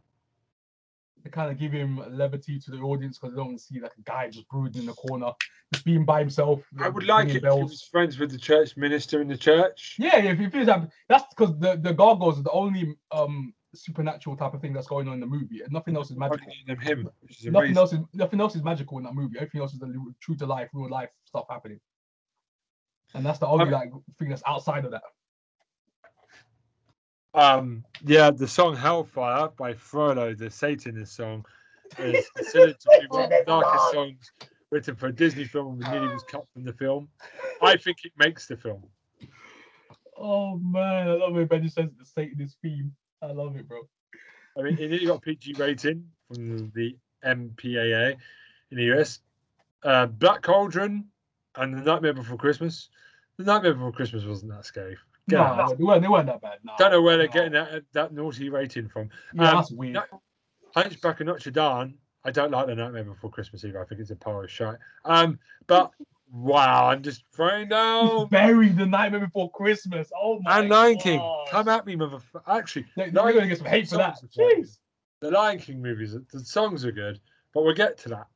They 1.24 1.30
kind 1.30 1.52
of 1.52 1.58
give 1.58 1.72
him 1.72 2.02
levity 2.10 2.60
to 2.60 2.72
the 2.72 2.78
audience 2.78 3.18
because 3.18 3.34
they 3.34 3.38
don't 3.38 3.48
want 3.48 3.60
to 3.60 3.64
see 3.64 3.80
like 3.80 3.92
a 3.98 4.02
guy 4.04 4.30
just 4.30 4.48
brooding 4.48 4.82
in 4.82 4.86
the 4.88 4.94
corner, 4.94 5.32
just 5.74 5.84
being 5.86 6.06
by 6.06 6.20
himself. 6.20 6.62
I 6.80 6.90
would 6.90 7.06
like 7.06 7.28
it 7.30 7.36
if 7.38 7.42
he 7.44 7.50
was 7.50 7.84
friends 7.84 8.18
with 8.18 8.32
the 8.32 8.38
church 8.38 8.78
minister 8.78 9.22
in 9.22 9.28
the 9.28 9.38
church. 9.38 9.98
Yeah, 10.00 10.18
if 10.18 10.40
you 10.40 10.50
feel 10.50 10.66
that, 10.66 10.90
that's 11.10 11.26
because 11.34 11.58
the 11.60 11.76
the 11.76 11.94
gargoyles 11.94 12.40
are 12.40 12.44
the 12.44 12.52
only 12.52 12.96
um 13.12 13.54
supernatural 13.76 14.36
type 14.36 14.54
of 14.54 14.62
thing 14.62 14.74
that's 14.74 14.88
going 14.88 15.08
on 15.08 15.16
in 15.16 15.20
the 15.20 15.26
movie, 15.28 15.62
nothing 15.70 15.96
else 15.96 16.10
is 16.10 16.18
magical. 16.18 16.52
him, 16.82 17.10
which 17.22 17.40
is 17.40 17.46
Nothing 17.46 17.78
else 17.78 17.94
is 17.94 18.00
nothing 18.14 18.42
else 18.42 18.56
is 18.56 18.64
magical 18.64 18.98
in 18.98 19.04
that 19.04 19.14
movie. 19.14 19.38
Everything 19.38 19.62
else 19.62 19.74
is 19.74 19.80
the 19.80 20.14
true 20.20 20.36
to 20.38 20.46
life, 20.46 20.70
real 20.74 20.90
life 20.90 21.10
stuff 21.26 21.46
happening, 21.50 21.80
and 23.14 23.26
that's 23.26 23.40
the 23.40 23.48
only 23.48 23.66
Um, 23.66 23.72
like 23.72 23.92
thing 24.18 24.30
that's 24.30 24.44
outside 24.48 24.86
of 24.86 24.92
that. 24.92 25.04
Um, 27.34 27.84
yeah, 28.06 28.32
the 28.32 28.48
song 28.48 28.76
Hellfire 28.76 29.50
by 29.58 29.74
Frollo, 29.74 30.34
the 30.34 30.50
Satanist 30.50 31.16
song, 31.16 31.46
is 31.98 32.30
considered 32.36 32.80
to 32.80 33.00
be 33.02 33.08
one 33.10 33.24
of 33.24 33.30
the 33.30 33.44
darkest 33.46 33.92
songs 33.92 34.32
written 34.72 34.96
for 34.96 35.08
a 35.08 35.12
Disney 35.12 35.46
film 35.46 35.82
and 35.82 35.92
nearly 35.92 36.08
was 36.08 36.24
cut 36.24 36.46
from 36.54 36.64
the 36.64 36.74
film. 36.74 37.10
I 37.62 37.78
think 37.78 37.98
it 38.04 38.14
makes 38.18 38.48
the 38.48 38.58
film. 38.58 38.84
Oh 40.18 40.58
man, 40.58 41.08
I 41.08 41.14
love 41.14 41.38
it. 41.38 41.50
Benji 41.50 41.72
says 41.72 41.90
the 41.98 42.06
Satanist 42.06 42.58
theme. 42.62 42.94
I 43.22 43.28
love 43.28 43.56
it, 43.56 43.68
bro. 43.68 43.82
I 44.58 44.62
mean, 44.62 44.74
it 44.74 44.90
nearly 44.90 45.06
got 45.06 45.22
PG 45.22 45.54
rating 45.54 46.06
from 46.28 46.72
the 46.76 46.96
MPAA 47.26 48.18
in 48.72 48.78
the 48.78 48.94
US. 48.94 49.20
Uh, 49.84 50.08
Black 50.08 50.42
Cauldron 50.42 51.06
and 51.56 51.74
The 51.74 51.82
Nightmare 51.82 52.14
Before 52.14 52.38
Christmas. 52.38 52.90
The 53.40 53.46
Nightmare 53.46 53.74
Before 53.74 53.94
Christmas 53.94 54.26
wasn't 54.26 54.52
that 54.52 54.66
scary. 54.66 54.98
Get 55.30 55.38
No, 55.38 55.44
out. 55.44 55.78
they 55.78 55.84
weren't, 55.84 56.02
they 56.02 56.10
weren't 56.10 56.26
that 56.28 56.42
bad. 56.42 56.60
No, 56.66 56.74
Don't 56.78 56.92
know 56.92 57.02
where 57.02 57.16
they're 57.18 57.28
no. 57.28 57.34
getting 57.34 57.52
that, 57.54 57.84
that 57.94 58.14
naughty 58.14 58.50
rating 58.50 58.90
from. 58.90 59.10
Yeah, 59.34 59.52
um, 59.52 59.56
that's 59.56 59.72
weird. 59.72 59.94
no- 59.94 60.22
Hunchback 60.76 61.22
of 61.22 61.28
Notre 61.28 61.50
Dame. 61.50 61.96
I 62.26 62.32
don't 62.32 62.52
like 62.52 62.68
the 62.68 62.76
Nightmare 62.76 63.06
Before 63.06 63.30
Christmas 63.32 63.64
either. 63.64 63.82
I 63.82 63.86
think 63.86 64.02
it's 64.02 64.12
a 64.12 64.16
pile 64.18 64.42
of 64.42 64.52
shite. 64.52 64.76
Um, 65.06 65.40
but 65.68 65.92
wow, 66.34 66.90
I'm 66.90 67.02
just 67.02 67.24
throwing 67.34 67.70
down. 67.70 68.28
Buried 68.28 68.76
the 68.78 68.86
nightmare 68.86 69.22
before 69.22 69.50
Christmas. 69.52 70.12
Oh 70.22 70.40
my 70.42 70.60
and 70.60 70.68
Lion 70.70 70.98
King, 70.98 71.22
come 71.50 71.70
at 71.70 71.86
me, 71.86 71.96
motherfucker. 71.96 72.42
Actually, 72.46 72.88
no, 72.98 73.06
You're 73.06 73.34
gonna 73.36 73.48
get 73.48 73.58
some 73.60 73.68
hate 73.68 73.88
for 73.88 73.96
that. 73.98 74.18
songs 74.20 74.38
are 74.38 74.44
fine. 74.50 74.64
Jeez. 74.64 74.78
the 75.22 75.32
Lion 75.32 75.60
King 75.60 75.82
movies, 75.82 76.14
the 76.34 76.40
songs 76.42 76.84
are 76.84 76.92
good, 76.92 77.22
but 77.54 77.64
we'll 77.64 77.74
get 77.74 77.98
to 78.00 78.10
that. 78.10 78.28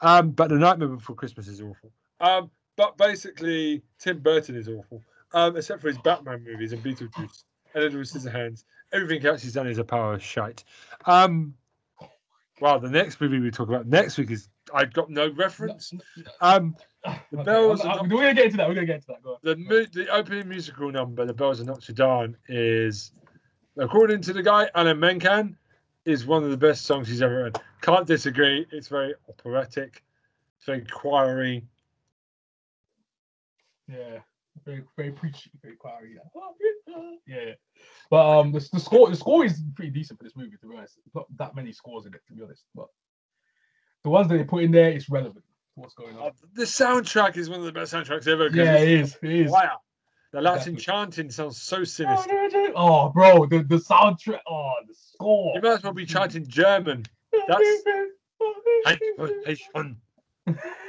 Um, 0.00 0.30
but 0.30 0.48
the 0.48 0.56
Nightmare 0.56 0.88
Before 0.88 1.14
Christmas 1.14 1.48
is 1.48 1.60
awful. 1.60 1.92
Um, 2.20 2.50
but 2.78 2.96
basically, 2.96 3.82
Tim 3.98 4.20
Burton 4.20 4.54
is 4.56 4.68
awful, 4.68 5.02
um, 5.34 5.56
except 5.56 5.82
for 5.82 5.88
his 5.88 5.98
Batman 5.98 6.42
movies 6.44 6.72
and 6.72 6.82
Beetlejuice 6.82 7.42
and 7.74 7.84
Edward 7.84 8.06
Scissorhands. 8.06 8.62
Everything 8.92 9.26
else 9.26 9.42
he's 9.42 9.52
done 9.52 9.66
is 9.66 9.78
a 9.78 9.84
power 9.84 10.14
of 10.14 10.22
shite. 10.22 10.62
Um, 11.04 11.54
well, 12.60 12.78
the 12.80 12.88
next 12.88 13.20
movie 13.20 13.40
we 13.40 13.50
talk 13.50 13.68
about 13.68 13.86
next 13.86 14.16
week 14.16 14.30
is 14.30 14.48
I've 14.72 14.92
got 14.92 15.10
no 15.10 15.28
reference. 15.32 15.92
Um, 16.40 16.74
The 17.04 17.10
Okay, 17.38 17.44
bells 17.44 17.80
I'm- 17.82 17.90
I'm- 17.90 18.08
not- 18.08 18.14
We're 18.16 18.22
gonna 18.22 18.34
get 18.34 18.44
into 18.46 18.56
that. 18.58 18.68
We're 18.68 18.74
gonna 18.74 18.86
get 18.86 18.96
into 18.96 19.06
that. 19.08 19.22
Go 19.22 19.34
on. 19.34 19.38
the 19.42 19.88
the 19.92 20.08
opening 20.08 20.48
musical 20.48 20.90
number, 20.90 21.24
"The 21.24 21.32
Bells 21.34 21.60
of 21.60 21.66
Notre 21.66 21.92
Dame," 21.92 22.36
is, 22.48 23.12
according 23.76 24.20
to 24.22 24.32
the 24.32 24.42
guy 24.42 24.68
Alan 24.74 24.98
Menken, 24.98 25.56
is 26.04 26.26
one 26.26 26.42
of 26.44 26.50
the 26.50 26.56
best 26.56 26.84
songs 26.86 27.06
he's 27.08 27.22
ever 27.22 27.34
heard. 27.34 27.60
Can't 27.82 28.06
disagree. 28.06 28.66
It's 28.72 28.88
very 28.88 29.14
operatic, 29.28 30.02
it's 30.56 30.66
very 30.66 30.82
choiry. 30.84 31.64
Yeah, 33.88 34.18
very 34.64 34.82
very 34.96 35.12
preachy, 35.12 35.50
very 35.62 35.76
choiry. 35.76 36.16
Yeah. 36.16 37.10
yeah. 37.26 37.52
But 38.10 38.38
um, 38.40 38.52
the, 38.52 38.66
the 38.72 38.80
score 38.80 39.08
the 39.10 39.16
score 39.16 39.44
is 39.44 39.62
pretty 39.74 39.90
decent 39.90 40.18
for 40.18 40.24
this 40.24 40.36
movie. 40.36 40.56
To 40.60 40.66
be 40.68 40.76
honest, 40.76 40.96
There's 40.96 41.14
not 41.14 41.26
that 41.38 41.54
many 41.54 41.72
scores 41.72 42.06
in 42.06 42.14
it. 42.14 42.20
To 42.28 42.34
be 42.34 42.42
honest, 42.42 42.64
but 42.74 42.86
the 44.04 44.10
ones 44.10 44.28
that 44.28 44.36
they 44.36 44.44
put 44.44 44.62
in 44.64 44.70
there 44.70 44.90
is 44.90 45.08
relevant 45.08 45.44
to 45.44 45.80
what's 45.80 45.94
going 45.94 46.16
Uh, 46.16 46.24
on. 46.26 46.32
The 46.54 46.64
soundtrack 46.64 47.36
is 47.36 47.48
one 47.48 47.60
of 47.60 47.66
the 47.66 47.72
best 47.72 47.92
soundtracks 47.92 48.26
ever. 48.28 48.48
Yeah, 48.48 48.76
it 48.76 48.88
is. 48.88 49.16
It 49.22 49.30
is. 49.30 49.50
Fire. 49.50 49.72
The 50.32 50.42
Latin 50.42 50.76
chanting 50.76 51.30
sounds 51.30 51.60
so 51.62 51.84
sinister. 51.84 52.30
Oh, 52.76 53.08
bro, 53.08 53.46
the, 53.46 53.62
the 53.62 53.76
soundtrack. 53.76 54.40
Oh, 54.46 54.72
the 54.86 54.94
score. 54.94 55.52
You 55.54 55.62
might 55.62 55.70
as 55.76 55.82
well 55.82 55.94
be 55.94 56.04
chanting 56.04 56.46
German. 56.46 57.04
that's- 57.46 57.82
Hey, 58.84 58.98
hey, 59.44 59.56
son. 59.74 59.96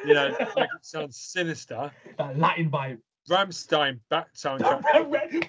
You 0.05 0.13
know, 0.13 0.35
like 0.55 0.69
it 0.75 0.85
sounds 0.85 1.17
sinister. 1.17 1.91
that 2.17 2.37
Latin 2.37 2.69
vibe. 2.69 2.99
Rammstein 3.29 3.99
back 4.09 4.33
soundtrack. 4.33 4.81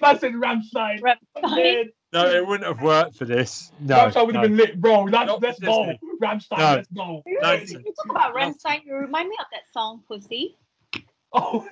Man 0.01 0.19
said 0.19 0.33
Ramstein. 0.33 1.01
Rammstein. 1.01 1.85
No, 2.13 2.25
it 2.29 2.45
wouldn't 2.45 2.67
have 2.67 2.81
worked 2.83 3.15
for 3.15 3.25
this. 3.25 3.71
No, 3.79 3.95
Rammstein 3.95 4.25
would 4.25 4.35
no. 4.35 4.41
have 4.41 4.49
been 4.49 4.57
lit, 4.57 4.81
bro. 4.81 5.03
Let's, 5.03 5.27
Not 5.27 5.41
let's 5.41 5.59
go. 5.59 5.93
Rammstein, 6.21 6.57
No. 6.57 6.73
let's 6.75 6.87
go. 6.89 7.23
Nonsense. 7.25 7.71
You 7.71 7.93
talk 8.05 8.11
about 8.11 8.35
Rammstein, 8.35 8.81
you 8.85 8.95
remind 8.95 9.29
me 9.29 9.35
of 9.39 9.45
that 9.51 9.63
song, 9.73 10.03
Pussy. 10.07 10.57
Oh, 11.33 11.65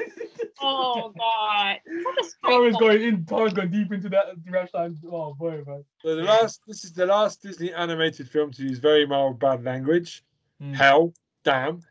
Oh 0.62 1.14
God, 1.20 1.78
such 2.22 2.32
Tara's 2.46 2.78
going 2.78 3.02
in. 3.02 3.26
Tara's 3.26 3.52
going 3.52 3.70
deep 3.70 3.92
into 3.92 4.08
that 4.08 4.28
Rammstein. 4.50 4.96
Oh 5.12 5.34
boy, 5.34 5.62
man. 5.68 5.84
So 6.02 6.16
the 6.16 6.24
last, 6.24 6.62
this 6.66 6.86
is 6.86 6.94
the 6.94 7.06
last 7.06 7.42
Disney 7.42 7.74
animated 7.74 8.30
film 8.30 8.52
to 8.52 8.64
use 8.64 8.80
very 8.80 9.06
mild 9.06 9.38
bad 9.40 9.64
language. 9.66 10.24
Mm. 10.64 10.76
Hell, 10.76 11.14
damn. 11.44 11.82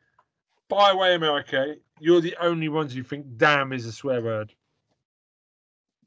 By 0.69 0.93
the 0.93 0.99
way, 0.99 1.15
America, 1.15 1.77
you're 1.99 2.21
the 2.21 2.37
only 2.41 2.69
ones 2.69 2.93
who 2.95 3.03
think 3.03 3.27
"damn" 3.37 3.73
is 3.73 3.87
a 3.87 3.93
swear 3.93 4.21
word. 4.21 4.53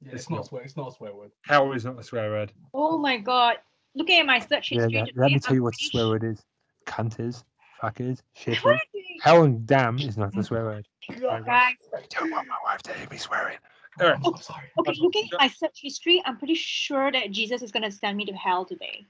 Yeah, 0.01 0.13
It's 0.13 0.21
it's, 0.23 0.29
not 0.29 0.37
not. 0.37 0.45
a 0.45 0.47
swear. 0.49 0.63
It's 0.63 0.77
not 0.77 0.89
a 0.89 0.91
swear 0.91 1.13
word. 1.13 1.31
Hell 1.41 1.71
is 1.73 1.85
not 1.85 1.99
a 1.99 2.03
swear 2.03 2.29
word. 2.29 2.51
Oh 2.73 2.97
my 2.97 3.17
god. 3.17 3.57
Looking 3.95 4.19
at 4.19 4.25
my 4.25 4.39
search 4.39 4.69
history. 4.69 4.77
let, 4.77 5.05
today, 5.07 5.11
let 5.15 5.31
me 5.31 5.39
tell 5.39 5.55
you 5.55 5.63
what 5.63 5.73
a 5.73 5.83
swear 5.83 6.07
word 6.07 6.23
is. 6.23 6.43
Cunt 6.85 7.19
is, 7.19 7.43
fuck 7.79 7.99
is, 7.99 8.23
shit 8.33 8.57
is. 8.57 8.79
Hell 9.21 9.43
and 9.43 9.65
damn 9.65 9.97
is 9.97 10.17
not 10.17 10.35
a 10.37 10.43
swear 10.43 10.63
word. 10.63 10.87
God, 11.19 11.45
guys. 11.45 11.75
I 11.93 12.01
don't 12.09 12.31
want 12.31 12.47
my 12.47 12.55
wife 12.63 12.81
to 12.83 12.93
hear 12.93 13.07
me 13.09 13.17
swearing. 13.17 13.57
Oh, 13.99 14.05
Alright. 14.05 14.21
I'm 14.23 14.37
sorry. 14.37 14.67
Okay, 14.79 14.95
looking 14.99 15.27
at 15.33 15.39
my 15.39 15.47
search 15.49 15.79
history, 15.81 16.21
I'm 16.25 16.37
pretty 16.37 16.55
sure 16.55 17.11
that 17.11 17.31
Jesus 17.31 17.61
is 17.61 17.71
gonna 17.71 17.91
send 17.91 18.17
me 18.17 18.25
to 18.25 18.33
hell 18.33 18.65
today. 18.65 19.05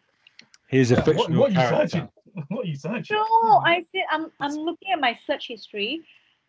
He's 0.70 0.92
a 0.92 0.96
Yeah, 0.96 1.04
fictional 1.04 1.42
what 1.42 1.52
are 1.52 1.54
you 1.54 1.60
character. 1.60 2.10
Searching? 2.34 2.46
What 2.56 2.66
are 2.66 2.68
you 2.68 2.76
searching? 2.76 3.18
No, 3.18 3.24
mm-hmm. 3.24 3.66
I 3.66 3.86
said 3.92 4.04
I'm 4.12 4.32
I'm 4.40 4.54
looking 4.54 4.92
at 4.94 5.00
my 5.00 5.18
search 5.28 5.48
history. 5.48 6.02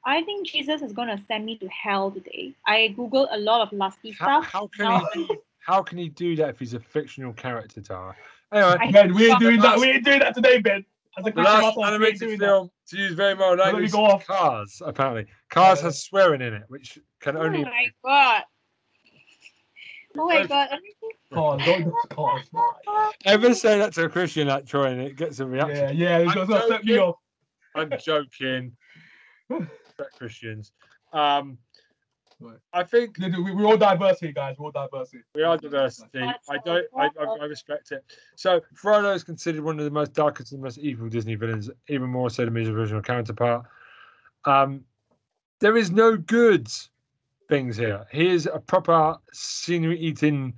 I 0.05 0.23
think 0.23 0.47
Jesus 0.49 0.83
is 0.83 0.93
gonna 0.93 1.23
send 1.29 1.45
me 1.47 1.57
to 1.59 1.69
hell 1.69 2.11
today. 2.11 2.55
I 2.67 2.95
googled 2.99 3.29
a 3.31 3.39
lot 3.39 3.61
of 3.61 3.73
lusty 3.73 4.11
How, 4.13 4.43
stuff. 4.43 4.53
how 4.53 4.67
can 4.69 4.85
now- 4.85 5.07
he? 5.15 5.27
do- 5.27 5.43
How 5.61 5.81
can 5.81 5.97
he 5.99 6.09
do 6.09 6.35
that 6.37 6.49
if 6.51 6.59
he's 6.59 6.75
a 6.75 6.81
fictional 6.81 7.33
character, 7.33 7.81
Tara? 7.81 8.17
Anyway, 8.53 8.77
I- 8.81 8.91
Ben, 8.91 9.15
we're 9.15 9.37
doing 9.39 9.61
that. 9.61 9.79
We 9.79 9.91
ain't 9.91 10.05
doing 10.05 10.19
that 10.19 10.35
today, 10.35 10.59
Ben. 10.61 10.85
As 11.17 11.23
a 11.23 11.25
the 11.27 11.33
Christian 11.33 11.45
last 11.45 11.63
myself, 11.63 11.77
we 11.77 11.83
ain't 11.85 11.95
animated 11.95 12.21
doing 12.21 12.39
that. 12.39 12.47
film 12.47 12.71
to 12.89 12.97
use 12.97 13.13
very 13.13 13.35
mild 13.37 13.59
Let 13.59 13.67
me 13.67 13.73
language, 13.75 13.93
go 13.93 14.05
off. 14.07 14.27
Cars. 14.27 14.83
Apparently, 14.85 15.27
Cars 15.51 15.79
Yeah. 15.81 15.85
has 15.85 16.03
swearing 16.03 16.41
in 16.41 16.55
it, 16.55 16.63
which 16.69 16.99
can 17.21 17.37
only. 17.37 17.59
Oh 17.59 17.65
only. 17.67 17.71
my 17.71 17.89
god. 18.05 18.43
Oh 20.19 20.27
my 20.27 20.47
god. 20.47 20.69
Cars, 21.35 21.63
don't 21.65 21.85
do 21.85 21.97
cars. 22.11 22.43
Ever 23.25 23.55
say 23.55 23.79
that 23.79 23.93
to 23.95 24.05
a 24.05 24.09
Christian 24.09 24.49
like 24.49 24.67
Troy, 24.67 24.87
and 24.87 25.01
it 25.01 25.17
gets 25.17 25.41
a 25.41 25.47
reaction. 25.47 25.77
Yeah, 25.77 25.91
yeah, 25.91 26.19
it's 26.19 26.37
I'm 26.37 26.47
gonna 26.47 26.61
set 26.69 26.85
me 26.85 26.95
joking. 26.95 26.99
off. 26.99 27.17
I'm 27.75 27.93
joking. 27.99 28.77
Respect 29.49 30.19
Christians. 30.19 30.73
Um, 31.13 31.59
Right. 32.41 32.57
I 32.73 32.83
think 32.83 33.19
We- 33.19 33.29
we- 33.41 33.53
We're 33.55 33.67
all 33.67 33.77
diversity, 33.77 34.33
guys. 34.33 34.57
We're 34.59 34.67
all 34.67 34.73
diversity. 34.73 35.23
we 35.37 35.45
are 35.45 35.57
diversity. 35.57 36.19
I 36.23 36.59
don't. 36.65 36.85
I, 36.99 37.09
I. 37.21 37.25
I 37.41 37.45
respect 37.45 37.93
it. 37.93 38.05
So 38.35 38.61
Frodo 38.75 39.15
is 39.15 39.23
considered 39.23 39.63
one 39.63 39.79
of 39.79 39.85
the 39.85 39.93
most 39.93 40.13
darkest 40.13 40.51
and 40.53 40.61
most 40.61 40.79
evil 40.79 41.09
Disney 41.09 41.37
villains, 41.37 41.71
even 41.89 42.09
more 42.11 42.31
so 42.31 42.45
than 42.45 42.57
his 42.57 42.69
original 42.69 43.01
counterpart. 43.01 43.65
Um, 44.45 44.85
there 45.61 45.77
is 45.77 45.93
no 45.93 46.17
good 46.17 46.67
things 47.49 47.77
here. 47.77 48.07
He 48.11 48.29
is 48.29 48.47
a 48.53 48.59
proper 48.59 49.17
scenery-eating 49.33 50.53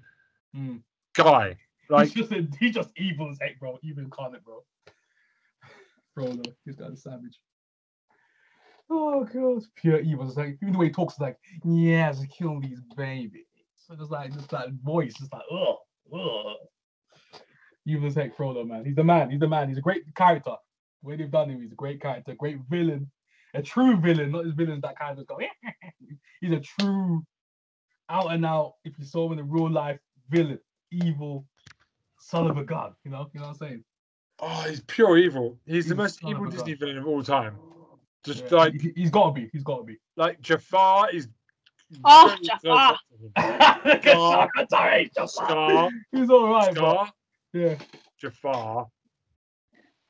Mm. 0.56 0.82
guy. 1.14 1.56
Like 1.90 2.08
he's 2.08 2.14
just 2.14 2.32
a, 2.32 2.46
he's 2.58 2.74
just 2.74 2.90
evil 2.96 3.30
as 3.30 3.38
heck, 3.40 3.58
bro. 3.58 3.78
Evil 3.82 4.04
incarnate, 4.04 4.44
bro. 4.44 4.62
Bro, 6.14 6.42
he's 6.64 6.76
got 6.76 6.92
a 6.92 6.96
savage. 6.96 7.38
Oh 8.90 9.24
god, 9.24 9.62
pure 9.76 10.00
evil. 10.00 10.26
It's 10.26 10.36
like 10.36 10.58
even 10.62 10.72
the 10.72 10.78
way 10.78 10.86
he 10.86 10.92
talks, 10.92 11.14
is 11.14 11.20
like, 11.20 11.38
yeah, 11.64 12.12
to 12.12 12.26
kill 12.26 12.60
these 12.60 12.80
babies. 12.96 13.44
So 13.76 13.96
just 13.96 14.10
like 14.10 14.32
just 14.32 14.50
that 14.50 14.68
voice, 14.82 15.14
just 15.14 15.32
like, 15.32 15.42
ugh, 15.50 15.76
ugh. 16.12 16.56
Evil 17.86 18.06
as 18.06 18.14
heck, 18.14 18.36
Frodo, 18.36 18.66
man. 18.66 18.84
He's 18.84 18.94
the 18.94 19.04
man. 19.04 19.30
He's 19.30 19.40
the 19.40 19.48
man. 19.48 19.68
He's 19.68 19.78
a 19.78 19.82
great 19.82 20.02
character. 20.14 20.54
The 21.02 21.08
way 21.08 21.16
they've 21.16 21.30
done 21.30 21.50
him, 21.50 21.60
he's 21.60 21.72
a 21.72 21.76
great 21.76 22.00
character, 22.00 22.34
great 22.34 22.58
villain, 22.70 23.10
a 23.52 23.60
true 23.60 23.96
villain, 23.96 24.32
not 24.32 24.46
his 24.46 24.54
villains 24.54 24.82
that 24.82 24.98
kind 24.98 25.12
of 25.12 25.18
just 25.18 25.28
go. 25.28 25.38
he's 26.40 26.52
a 26.52 26.60
true, 26.60 27.22
out 28.08 28.32
and 28.32 28.46
out. 28.46 28.74
If 28.84 28.94
you 28.98 29.04
saw 29.04 29.26
him 29.26 29.32
in 29.32 29.38
the 29.38 29.44
real 29.44 29.70
life, 29.70 30.00
villain, 30.28 30.58
evil, 30.90 31.46
son 32.18 32.46
of 32.48 32.56
a 32.58 32.64
god. 32.64 32.94
You 33.04 33.10
know, 33.10 33.30
you 33.32 33.40
know 33.40 33.46
what 33.48 33.52
I'm 33.62 33.68
saying? 33.68 33.84
Oh, 34.40 34.64
he's 34.68 34.80
pure 34.80 35.16
evil. 35.16 35.58
He's 35.66 35.86
the 35.88 35.94
most 35.94 36.20
evil 36.24 36.46
Disney 36.46 36.72
gun. 36.72 36.78
villain 36.80 36.98
of 36.98 37.06
all 37.06 37.22
time. 37.22 37.56
Just 38.24 38.44
Yeah, 38.50 38.56
like 38.56 38.80
he, 38.80 38.92
he's 38.96 39.10
got 39.10 39.26
to 39.26 39.32
be. 39.32 39.48
He's 39.52 39.62
got 39.62 39.78
to 39.78 39.84
be. 39.84 39.98
like 40.16 40.40
Jafar 40.40 41.10
is. 41.10 41.28
Oh, 42.04 42.26
very 42.26 42.38
Jafar. 42.42 42.60
close 42.62 42.98
up 43.36 43.80
to 43.84 43.94
him. 43.94 44.00
Scar. 44.02 44.50
Sorry, 44.70 45.10
Scar, 45.26 45.90
He's 46.12 46.30
all 46.30 46.48
right, 46.48 46.74
bro. 46.74 46.92
Scar, 46.92 47.12
Yeah. 47.52 47.74
Jafar. 48.20 48.88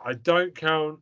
I 0.04 0.12
don't 0.14 0.54
count 0.54 1.00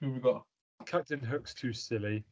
Who 0.00 0.10
we 0.12 0.20
got? 0.20 0.44
Captain 0.86 1.20
Hook's 1.20 1.54
too 1.54 1.72
silly. 1.72 2.24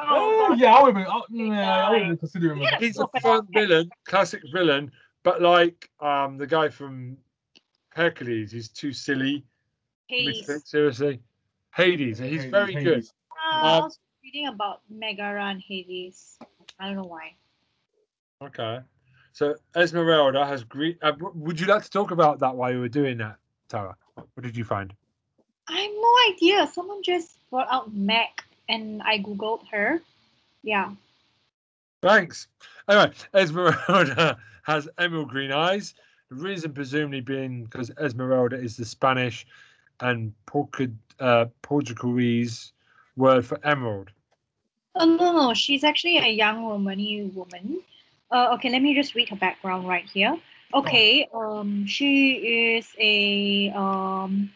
Oh, 0.00 0.48
Uh, 0.52 0.54
yeah, 0.54 0.74
I 0.74 0.82
would. 0.82 0.96
I, 0.96 1.20
yeah, 1.28 1.86
I 1.88 2.08
would 2.08 2.18
consider 2.20 2.52
him. 2.54 2.62
A, 2.62 2.76
He's 2.78 2.98
a 2.98 3.08
fun 3.20 3.46
villain, 3.50 3.90
classic 4.04 4.42
villain, 4.52 4.92
but 5.24 5.42
like 5.42 5.90
um 6.00 6.38
the 6.38 6.46
guy 6.46 6.68
from 6.68 7.16
Hercules, 7.90 8.52
he's 8.52 8.68
too 8.68 8.92
silly. 8.92 9.44
for 10.08 10.14
me 10.14 10.26
to 10.26 10.32
Hades. 10.32 10.46
take 10.46 10.66
seriously. 10.66 11.20
Hades, 11.74 12.18
he's 12.18 12.42
Hades, 12.42 12.50
very 12.50 12.74
good. 12.74 12.84
Hades. 12.94 13.12
Uh, 13.30 13.58
I 13.66 13.76
Um, 13.78 13.82
was 13.84 13.98
reading 14.22 14.46
about 14.46 14.82
Megara 14.88 15.44
and 15.46 15.60
Hades. 15.60 16.38
I 16.78 16.86
don't 16.86 16.96
know 16.96 17.04
why. 17.04 17.34
Okay. 18.42 18.80
So 19.32 19.56
Esmeralda 19.76 20.46
has 20.46 20.64
green. 20.64 20.96
Uh, 21.02 21.12
would 21.34 21.58
you 21.60 21.66
like 21.66 21.82
to 21.84 21.90
talk 21.90 22.10
about 22.12 22.38
that 22.40 22.54
while 22.56 22.72
you 22.72 22.80
were 22.80 22.88
doing 22.88 23.18
that, 23.18 23.36
Tara? 23.68 23.96
What 24.14 24.42
did 24.42 24.56
you 24.56 24.64
find? 24.64 24.92
I 25.68 25.78
have 25.80 25.90
no 25.92 26.34
idea. 26.34 26.66
Someone 26.72 27.02
just 27.02 27.38
brought 27.50 27.68
out 27.70 27.92
Meg 27.94 28.28
and 28.68 29.02
I 29.02 29.18
googled 29.18 29.66
her. 29.70 30.00
Yeah. 30.62 30.92
Thanks. 32.02 32.48
Anyway, 32.88 33.12
Esmeralda 33.34 34.38
has 34.62 34.88
emerald 34.98 35.30
green 35.30 35.52
eyes. 35.52 35.94
The 36.30 36.36
reason 36.36 36.72
presumably 36.72 37.20
being 37.20 37.64
because 37.64 37.90
Esmeralda 37.98 38.56
is 38.56 38.76
the 38.76 38.84
Spanish 38.84 39.46
and 40.00 40.32
Portu- 40.46 40.94
uh, 41.18 41.46
Portuguese 41.62 42.72
word 43.16 43.44
for 43.44 43.58
emerald. 43.64 44.10
Oh 44.94 45.06
no, 45.06 45.32
no, 45.32 45.54
she's 45.54 45.84
actually 45.84 46.18
a 46.18 46.28
young 46.28 46.64
Romani 46.66 47.24
woman. 47.34 47.80
Uh, 48.30 48.50
okay, 48.54 48.70
let 48.70 48.82
me 48.82 48.94
just 48.94 49.14
read 49.14 49.28
her 49.30 49.36
background 49.36 49.88
right 49.88 50.04
here. 50.04 50.36
Okay, 50.74 51.26
um, 51.32 51.86
she 51.86 52.76
is 52.76 52.94
a 52.98 53.70
um 53.70 54.50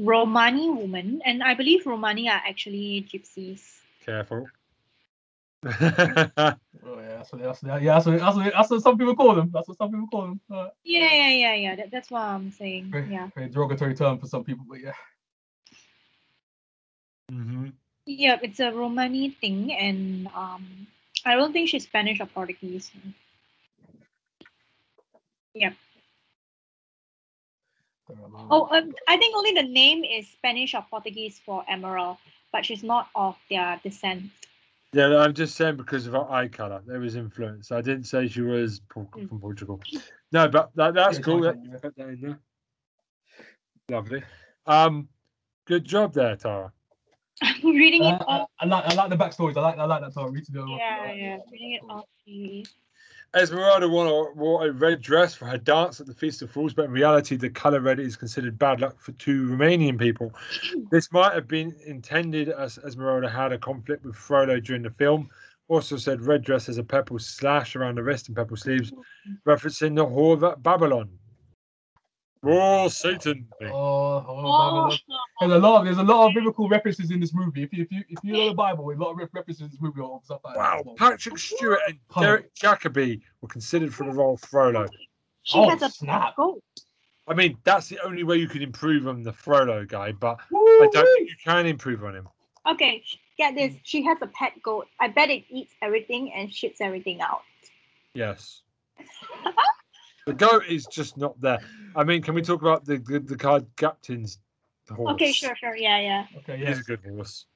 Romani 0.00 0.70
woman, 0.70 1.22
and 1.24 1.42
I 1.42 1.54
believe 1.54 1.86
Romani 1.86 2.28
are 2.28 2.42
actually 2.46 3.06
gypsies. 3.10 3.62
Careful. 4.04 4.46
Oh 6.86 7.00
yeah, 7.00 7.16
that's 7.16 7.32
what, 7.32 7.40
that's, 7.40 7.62
yeah, 7.62 7.78
that's, 7.78 8.04
what, 8.04 8.18
that's, 8.18 8.36
what, 8.36 8.52
that's 8.52 8.70
what 8.70 8.82
some 8.82 8.98
people 8.98 9.16
call 9.16 9.34
them. 9.34 9.50
That's 9.50 9.66
what 9.66 9.78
some 9.78 9.90
people 9.90 10.06
call 10.08 10.22
them. 10.22 10.40
Uh, 10.52 10.68
Yeah, 10.84 11.10
yeah, 11.10 11.30
yeah, 11.30 11.54
yeah. 11.54 11.76
That, 11.76 11.90
that's 11.90 12.10
what 12.10 12.20
I'm 12.20 12.50
saying. 12.50 12.90
very, 12.90 13.10
Yeah. 13.10 13.30
very 13.34 13.48
derogatory 13.48 13.94
term 13.94 14.18
for 14.18 14.26
some 14.26 14.44
people, 14.44 14.66
but 14.68 14.80
yeah. 14.80 14.92
hmm 17.30 17.68
Yeah, 18.04 18.38
it's 18.42 18.60
a 18.60 18.70
Romani 18.70 19.30
thing, 19.30 19.72
and 19.72 20.28
um, 20.34 20.86
I 21.24 21.36
don't 21.36 21.54
think 21.54 21.70
she's 21.70 21.84
Spanish 21.84 22.20
or 22.20 22.26
Portuguese. 22.26 22.90
Oh, 28.50 28.68
um, 28.70 28.94
I 29.08 29.16
think 29.16 29.34
only 29.36 29.52
the 29.52 29.62
name 29.62 30.04
is 30.04 30.28
Spanish 30.28 30.74
or 30.74 30.84
Portuguese 30.90 31.40
for 31.44 31.64
Emerald, 31.68 32.18
but 32.52 32.64
she's 32.64 32.82
not 32.82 33.08
of 33.14 33.36
their 33.48 33.80
descent. 33.82 34.24
Yeah, 34.92 35.18
I'm 35.18 35.34
just 35.34 35.56
saying 35.56 35.76
because 35.76 36.06
of 36.06 36.12
her 36.12 36.30
eye 36.30 36.48
color, 36.48 36.82
there 36.86 37.00
was 37.00 37.16
influence. 37.16 37.72
I 37.72 37.80
didn't 37.80 38.04
say 38.04 38.28
she 38.28 38.42
was 38.42 38.80
Por- 38.88 39.06
Mm. 39.06 39.28
from 39.28 39.40
Portugal. 39.40 39.80
No, 40.30 40.48
but 40.48 40.70
that, 40.76 40.94
that's 40.94 41.18
cool. 41.18 41.40
That, 41.42 41.56
yeah. 41.64 41.78
put 41.78 41.96
that 41.96 42.08
in 42.08 42.20
there. 42.20 42.38
Lovely. 43.88 44.22
Um, 44.66 45.08
good 45.64 45.84
job 45.84 46.14
there, 46.14 46.36
Tara. 46.36 46.72
I'm 47.42 47.62
reading 47.64 48.04
it 48.04 48.06
I, 48.06 48.24
off. 48.24 48.50
I 48.60 48.66
like 48.66 48.84
I 48.84 48.94
like 48.94 49.10
the 49.10 49.16
backstories. 49.16 49.56
I 49.56 49.60
like 49.60 49.78
I 49.78 49.84
like 49.84 50.00
that 50.02 50.14
term. 50.14 50.32
Read 50.32 50.44
to 50.46 50.52
the 50.52 50.64
Yeah, 50.66 51.12
yeah, 51.12 51.38
reading 51.50 51.72
it 51.72 51.82
off. 51.88 52.04
Esmeralda 53.34 53.88
wore, 53.88 54.32
wore 54.34 54.66
a 54.66 54.72
red 54.72 55.00
dress 55.00 55.34
for 55.34 55.46
her 55.46 55.58
dance 55.58 56.00
at 56.00 56.06
the 56.06 56.14
Feast 56.14 56.42
of 56.42 56.50
Fools, 56.50 56.72
but 56.72 56.84
in 56.84 56.92
reality, 56.92 57.36
the 57.36 57.50
color 57.50 57.80
red 57.80 57.98
is 57.98 58.16
considered 58.16 58.58
bad 58.58 58.80
luck 58.80 59.00
for 59.00 59.12
two 59.12 59.48
Romanian 59.48 59.98
people. 59.98 60.32
Hmm. 60.72 60.84
This 60.90 61.12
might 61.12 61.34
have 61.34 61.48
been 61.48 61.74
intended 61.86 62.48
as 62.48 62.78
Esmeralda 62.78 63.28
had 63.28 63.52
a 63.52 63.58
conflict 63.58 64.04
with 64.04 64.14
Frodo 64.14 64.62
during 64.62 64.82
the 64.82 64.90
film. 64.90 65.28
Also 65.68 65.96
said 65.96 66.20
red 66.20 66.44
dress 66.44 66.66
has 66.66 66.78
a 66.78 66.84
purple 66.84 67.18
slash 67.18 67.74
around 67.74 67.96
the 67.96 68.02
wrist 68.02 68.28
and 68.28 68.36
purple 68.36 68.56
sleeves, 68.56 68.90
hmm. 68.90 69.32
referencing 69.46 69.96
the 69.96 70.06
whore 70.06 70.40
of 70.40 70.62
Babylon. 70.62 71.10
Oh, 72.46 72.88
Satan. 72.88 73.46
thing. 73.58 73.70
Oh, 73.72 74.24
oh, 74.28 74.90
Oh, 74.90 74.96
There's 75.40 75.52
a 75.52 75.58
lot. 75.58 75.78
Of, 75.80 75.84
there's 75.86 75.98
a 75.98 76.02
lot 76.02 76.28
of 76.28 76.34
biblical 76.34 76.68
references 76.68 77.10
in 77.10 77.20
this 77.20 77.32
movie. 77.34 77.62
If 77.62 77.72
you 77.72 77.82
if 77.82 77.92
you 77.92 78.02
if 78.08 78.18
you 78.22 78.32
know 78.32 78.48
the 78.48 78.54
Bible, 78.54 78.90
a 78.90 78.94
lot 78.94 79.10
of 79.10 79.18
references 79.18 79.60
in 79.62 79.68
this 79.68 79.80
movie 79.80 80.00
of 80.02 80.24
stuff 80.24 80.40
like 80.44 80.56
Wow, 80.56 80.82
that. 80.84 80.96
Patrick 80.96 81.38
Stewart 81.38 81.80
and 81.88 81.98
Kind. 82.12 82.24
Derek 82.24 82.54
Jacobi 82.54 83.20
were 83.40 83.48
considered 83.48 83.94
for 83.94 84.04
the 84.04 84.12
role 84.12 84.34
of 84.34 84.40
Frodo. 84.42 84.88
she 85.42 85.58
Oh, 85.58 85.68
has 85.70 85.82
a 85.82 85.90
snap. 85.90 86.36
goat. 86.36 86.62
I 87.26 87.34
mean, 87.34 87.56
that's 87.64 87.88
the 87.88 87.98
only 88.04 88.22
way 88.22 88.36
you 88.36 88.48
can 88.48 88.60
improve 88.62 89.08
on 89.08 89.22
the 89.22 89.32
Frodo 89.32 89.88
guy, 89.88 90.12
but 90.12 90.38
I 90.40 90.44
Woo-wee. 90.50 90.88
don't 90.92 91.06
think 91.16 91.30
you 91.30 91.36
can 91.42 91.66
improve 91.66 92.04
on 92.04 92.14
him. 92.14 92.28
Okay, 92.66 93.02
get 93.38 93.54
this. 93.54 93.72
Hmm. 93.72 93.78
She 93.82 94.02
has 94.04 94.18
a 94.22 94.26
pet 94.26 94.52
goat. 94.62 94.86
I 95.00 95.08
bet 95.08 95.30
it 95.30 95.44
eats 95.48 95.72
everything 95.82 96.32
and 96.32 96.50
shits 96.50 96.76
everything 96.80 97.20
out. 97.22 97.42
Yes. 98.14 98.62
the 100.26 100.32
goat 100.32 100.64
is 100.68 100.86
just 100.86 101.16
not 101.16 101.40
there. 101.40 101.60
I 101.96 102.04
mean, 102.04 102.22
can 102.22 102.34
we 102.34 102.42
talk 102.42 102.62
about 102.62 102.84
the 102.84 102.98
the, 102.98 103.20
the 103.20 103.36
card 103.36 103.66
captain's 103.76 104.38
horse? 104.90 105.14
Okay, 105.14 105.32
sure, 105.32 105.54
sure. 105.56 105.76
Yeah, 105.76 106.00
yeah. 106.00 106.26
Okay, 106.38 106.58
yeah. 106.60 106.68
He's 106.68 106.80
a 106.80 106.82
good 106.82 107.00
horse. 107.08 107.46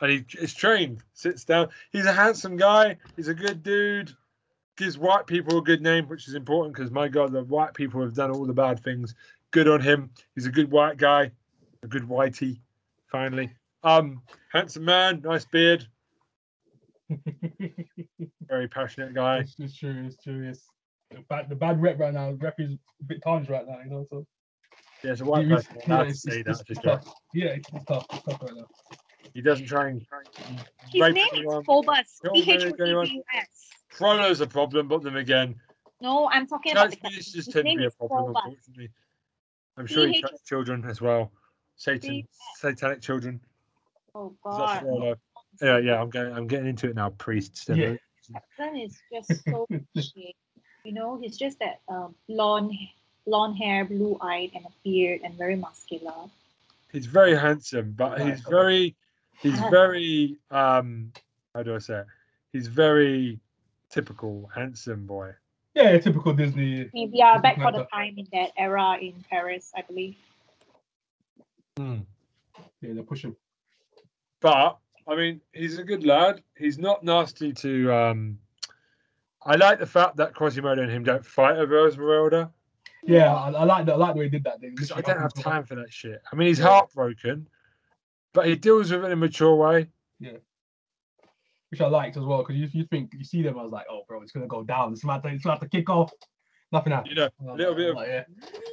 and 0.00 0.10
he 0.10 0.24
is 0.38 0.54
trained. 0.54 1.02
Sits 1.14 1.44
down. 1.44 1.68
He's 1.92 2.06
a 2.06 2.12
handsome 2.12 2.56
guy. 2.56 2.96
He's 3.16 3.28
a 3.28 3.34
good 3.34 3.62
dude. 3.62 4.14
Gives 4.76 4.96
white 4.98 5.26
people 5.26 5.58
a 5.58 5.62
good 5.62 5.82
name, 5.82 6.06
which 6.08 6.26
is 6.28 6.34
important 6.34 6.74
because 6.74 6.90
my 6.90 7.08
God, 7.08 7.32
the 7.32 7.44
white 7.44 7.74
people 7.74 8.00
have 8.00 8.14
done 8.14 8.30
all 8.30 8.46
the 8.46 8.54
bad 8.54 8.82
things. 8.82 9.14
Good 9.50 9.68
on 9.68 9.80
him. 9.80 10.10
He's 10.34 10.46
a 10.46 10.50
good 10.50 10.70
white 10.70 10.96
guy, 10.96 11.30
a 11.82 11.86
good 11.86 12.04
whitey. 12.04 12.60
Finally, 13.08 13.50
um, 13.82 14.22
handsome 14.52 14.84
man, 14.84 15.20
nice 15.24 15.44
beard, 15.44 15.86
very 18.48 18.68
passionate 18.68 19.12
guy. 19.14 19.38
It's, 19.38 19.56
it's 19.58 19.76
true. 19.76 20.04
It's 20.06 20.22
true. 20.22 20.48
It's 20.48 20.60
the 20.60 20.70
bad, 21.28 21.48
the 21.48 21.54
bad 21.56 21.80
rep 21.82 21.98
right 21.98 22.12
now. 22.14 22.32
Rep 22.32 22.58
is 22.58 22.72
a 23.00 23.04
bit 23.04 23.22
tarnished 23.22 23.50
right 23.50 23.66
now. 23.66 23.78
You 23.84 23.90
know, 23.90 24.06
so 24.08 24.26
Yeah, 25.02 25.12
it's 25.12 25.20
a 25.20 25.24
white 25.24 25.44
it's- 25.46 25.66
person. 25.66 25.82
yeah, 25.88 26.02
it's, 26.02 26.22
say 26.22 26.40
it's, 26.40 26.44
that 26.44 26.50
it's, 26.50 26.62
to 26.64 26.72
it's 26.72 26.80
tough. 27.04 27.14
Yeah, 27.34 27.46
it's, 27.46 27.68
it's 27.72 27.84
tough. 27.84 28.06
It's 28.12 28.22
tough 28.24 28.42
right 28.42 28.54
now. 28.56 28.66
He 29.34 29.40
doesn't 29.40 29.66
try 29.66 29.88
and 29.88 30.04
His 30.92 31.00
rape 31.00 31.14
name 31.14 31.26
is 31.26 31.38
anyone. 31.38 31.64
Phobos. 31.64 32.20
Don't 32.24 32.34
P 32.34 32.40
H 32.40 32.46
marry 32.46 32.72
O 32.72 32.76
B 32.76 32.82
anyone. 32.84 33.06
U 33.06 33.22
S. 33.34 33.46
Frollo's 33.88 34.40
a 34.40 34.46
problem, 34.46 34.88
but 34.88 35.02
then 35.02 35.16
again, 35.16 35.54
No, 36.00 36.28
I'm 36.30 36.46
talking 36.46 36.72
about 36.72 36.90
Church 36.90 37.00
the 37.02 37.08
just 37.10 37.34
his 37.34 37.46
tend 37.46 37.68
to 37.68 37.76
be 37.76 37.84
a 37.84 37.90
problem, 37.90 38.26
Phobos. 38.26 38.42
unfortunately. 38.44 38.90
I'm 39.76 39.86
sure 39.86 40.06
he 40.06 40.14
PH 40.14 40.22
touched 40.22 40.46
children 40.46 40.84
as 40.88 41.00
well. 41.00 41.32
Satan, 41.76 42.10
P- 42.10 42.26
satanic 42.56 43.00
children. 43.00 43.40
Oh 44.14 44.28
Is 44.30 44.36
God. 44.42 45.16
Yeah, 45.62 45.78
yeah. 45.78 46.00
I'm 46.00 46.10
getting, 46.10 46.32
I'm 46.34 46.46
getting 46.46 46.66
into 46.68 46.88
it 46.88 46.96
now. 46.96 47.10
Priests. 47.10 47.66
Yeah. 47.68 47.94
That 48.32 48.42
son 48.56 48.76
is 48.76 48.96
just 49.12 49.44
so 49.44 49.66
shit. 49.96 50.34
You 50.84 50.92
know, 50.92 51.18
he's 51.20 51.36
just 51.36 51.58
that 51.58 51.80
um, 51.88 52.14
blonde, 52.28 52.72
blonde 53.26 53.58
hair, 53.58 53.84
blue 53.84 54.16
eyed, 54.20 54.50
and 54.54 54.64
a 54.64 54.70
beard, 54.82 55.20
and 55.24 55.34
very 55.34 55.56
muscular. 55.56 56.14
He's 56.92 57.06
very 57.06 57.36
handsome, 57.36 57.92
but 57.96 58.12
Right, 58.18 58.30
he's 58.30 58.46
okay. 58.46 58.50
very, 58.50 58.96
he's 59.42 59.60
very, 59.70 60.36
um, 60.50 61.12
how 61.54 61.62
do 61.62 61.74
I 61.74 61.78
say 61.78 62.00
it? 62.00 62.06
He's 62.52 62.66
very 62.66 63.38
typical 63.90 64.50
handsome 64.54 65.06
boy. 65.06 65.32
Yeah, 65.74 65.96
typical 65.98 66.32
Disney. 66.32 66.90
We 66.92 67.22
are 67.24 67.40
back 67.40 67.56
for 67.56 67.70
the 67.70 67.86
time 67.92 68.14
in 68.16 68.26
that 68.32 68.50
era 68.56 68.96
in 69.00 69.24
Paris, 69.30 69.72
I 69.76 69.82
believe. 69.82 70.16
Hmm. 71.76 71.98
Yeah, 72.80 72.94
they 72.94 73.02
push 73.02 73.24
him. 73.24 73.36
But 74.40 74.78
I 75.06 75.14
mean, 75.14 75.40
he's 75.52 75.78
a 75.78 75.84
good 75.84 76.04
lad. 76.04 76.42
He's 76.56 76.78
not 76.78 77.04
nasty 77.04 77.52
to. 77.52 77.92
um 77.92 78.38
I 79.42 79.56
like 79.56 79.78
the 79.78 79.86
fact 79.86 80.16
that 80.16 80.34
Quasimodo 80.34 80.82
and 80.82 80.90
him 80.90 81.02
don't 81.02 81.24
fight 81.24 81.56
over 81.56 81.86
Esmeralda 81.86 82.50
Yeah, 83.02 83.34
I, 83.34 83.50
I 83.50 83.64
like 83.64 83.86
that. 83.86 83.94
I 83.94 83.96
like 83.96 84.14
the 84.14 84.18
way 84.18 84.24
he 84.26 84.30
did 84.30 84.44
that. 84.44 84.60
Because 84.60 84.92
I 84.92 85.00
don't 85.00 85.18
have 85.18 85.32
time 85.34 85.64
for 85.64 85.74
that 85.76 85.92
shit. 85.92 86.20
I 86.30 86.36
mean, 86.36 86.48
he's 86.48 86.58
Yeah. 86.58 86.66
heartbroken, 86.66 87.48
but 88.34 88.46
he 88.46 88.56
deals 88.56 88.90
with 88.92 89.02
it 89.02 89.06
in 89.06 89.12
a 89.12 89.16
mature 89.16 89.54
way. 89.56 89.88
Yeah, 90.18 90.32
which 91.70 91.80
I 91.80 91.86
liked 91.86 92.16
as 92.18 92.24
well 92.24 92.38
because 92.42 92.56
you, 92.56 92.68
you 92.72 92.84
think 92.84 93.12
you 93.16 93.24
see 93.24 93.42
them, 93.42 93.58
I 93.58 93.62
was 93.62 93.72
like, 93.72 93.86
oh, 93.88 94.02
bro, 94.06 94.20
it's 94.22 94.32
gonna 94.32 94.46
go 94.46 94.62
down. 94.62 94.92
It's 94.92 95.04
about 95.04 95.22
to, 95.22 95.28
it's 95.30 95.44
about 95.44 95.60
to 95.62 95.68
kick 95.68 95.88
off. 95.88 96.12
Nothing 96.72 96.92
happened. 96.92 97.10
You 97.10 97.14
know, 97.16 97.28
was 97.40 97.58
little 97.58 97.74
bit 97.74 97.90
of- 97.90 97.96
like, 97.96 98.08
yeah, 98.08 98.24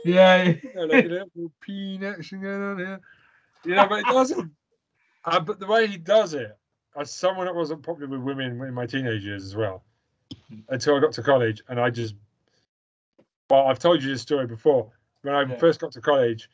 yeah, 0.03 0.43
you 0.43 0.59
know, 0.75 0.85
like 0.85 1.05
a 1.05 1.07
little 1.07 1.51
peen 1.61 2.03
action 2.03 2.41
going 2.41 2.61
on 2.61 2.77
here. 2.77 2.99
You 3.65 3.75
know, 3.75 3.87
but 3.87 3.99
it 3.99 4.05
doesn't. 4.05 4.51
Uh, 5.25 5.39
but 5.39 5.59
the 5.59 5.65
way 5.67 5.87
he 5.87 5.97
does 5.97 6.33
it, 6.33 6.57
as 6.95 7.11
someone 7.13 7.45
that 7.47 7.55
wasn't 7.55 7.81
popular 7.83 8.07
with 8.09 8.21
women 8.21 8.61
in 8.61 8.73
my 8.73 8.85
teenage 8.85 9.23
years 9.23 9.43
as 9.43 9.55
well, 9.55 9.83
until 10.69 10.95
I 10.95 10.99
got 10.99 11.11
to 11.13 11.23
college, 11.23 11.61
and 11.67 11.79
I 11.79 11.89
just, 11.89 12.15
well, 13.49 13.67
I've 13.67 13.79
told 13.79 14.03
you 14.03 14.09
this 14.09 14.21
story 14.21 14.47
before. 14.47 14.91
When 15.21 15.33
I 15.33 15.43
Yeah. 15.43 15.55
first 15.55 15.79
got 15.79 15.91
to 15.93 16.01
college, 16.01 16.49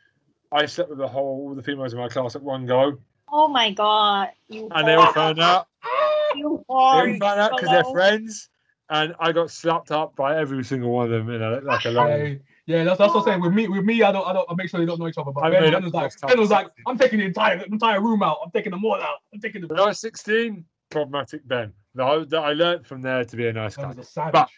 I 0.51 0.65
slept 0.65 0.89
with 0.89 0.99
the 0.99 1.08
whole 1.08 1.47
all 1.49 1.56
the 1.56 1.63
females 1.63 1.93
in 1.93 1.99
my 1.99 2.08
class 2.10 2.36
at 2.36 2.43
one 2.43 2.65
go, 2.65 2.99
Oh 3.32 3.47
my 3.47 3.71
God! 3.71 4.29
You 4.47 4.69
and 4.71 4.88
they 4.88 4.93
all 4.93 5.12
found 5.12 5.39
out. 5.39 5.67
You 6.36 6.65
They 6.67 6.73
all 6.73 7.19
found 7.19 7.39
out 7.39 7.51
because 7.51 7.69
they're 7.69 7.84
friends, 7.84 8.49
and 8.89 9.13
I 9.19 9.32
got 9.32 9.51
slapped 9.51 9.91
up 9.91 10.15
by 10.15 10.39
every 10.39 10.63
single 10.63 10.89
one 10.89 11.06
of 11.06 11.12
them 11.12 11.29
in 11.29 11.43
a 11.43 11.62
like 11.62 11.86
a 11.86 11.91
line. 11.91 12.41
yeah, 12.65 12.77
yeah. 12.77 12.84
That's, 12.84 12.97
that's 12.97 13.13
what 13.13 13.19
I'm 13.21 13.25
saying. 13.25 13.41
With 13.41 13.53
me, 13.53 13.67
with 13.67 13.86
me, 13.86 14.01
I 14.01 14.12
don't, 14.12 14.27
I 14.27 14.34
don't, 14.34 14.49
I 14.49 14.56
make 14.56 14.69
sure 14.69 14.79
they 14.79 14.86
don't 14.88 14.99
know 14.99 15.08
each 15.08 15.17
other. 15.19 15.32
But 15.32 15.43
I 15.43 15.51
ben, 15.51 15.71
ben, 15.71 15.84
was 15.84 15.93
like, 15.93 16.12
ben 16.21 16.39
was 16.39 16.49
like, 16.49 16.67
I'm 16.88 16.97
taking 16.97 17.19
the 17.19 17.25
entire, 17.25 17.60
the 17.60 17.65
entire 17.65 18.01
room 18.01 18.23
out. 18.23 18.39
I'm 18.43 18.49
taking 18.49 18.71
them 18.71 18.84
all 18.84 18.95
out. 18.95 19.19
I'm 19.32 19.39
taking 19.39 19.62
the. 19.62 19.67
When 19.67 19.79
I 19.79 19.86
was 19.86 19.99
16, 19.99 20.65
problematic 20.89 21.47
Ben. 21.47 21.71
That 21.95 22.03
I, 22.06 22.23
that 22.25 22.39
I 22.39 22.53
learned 22.53 22.88
from 22.88 23.01
there 23.01 23.23
to 23.23 23.36
be 23.36 23.47
a 23.47 23.53
nice 23.53 23.75
guy. 23.75 23.88
was 23.88 23.97
a 23.97 24.03
savage. 24.03 24.34
But- 24.34 24.49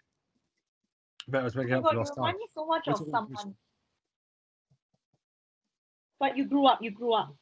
Bet 1.27 1.41
I 1.41 1.43
was 1.45 1.55
Oh 1.55 1.59
making 1.59 1.71
my 1.73 1.77
up 1.79 1.83
God, 1.83 1.89
for 1.89 1.93
you 1.95 1.99
lost 1.99 2.15
time. 2.15 2.17
remind 2.23 2.37
me 2.37 2.45
so 2.53 2.65
much 2.67 2.83
What's 2.85 3.01
of 3.01 3.07
someone. 3.09 3.55
But 6.19 6.37
you 6.37 6.45
grew 6.45 6.65
up. 6.67 6.81
You 6.81 6.91
grew 6.91 7.13
up. 7.13 7.35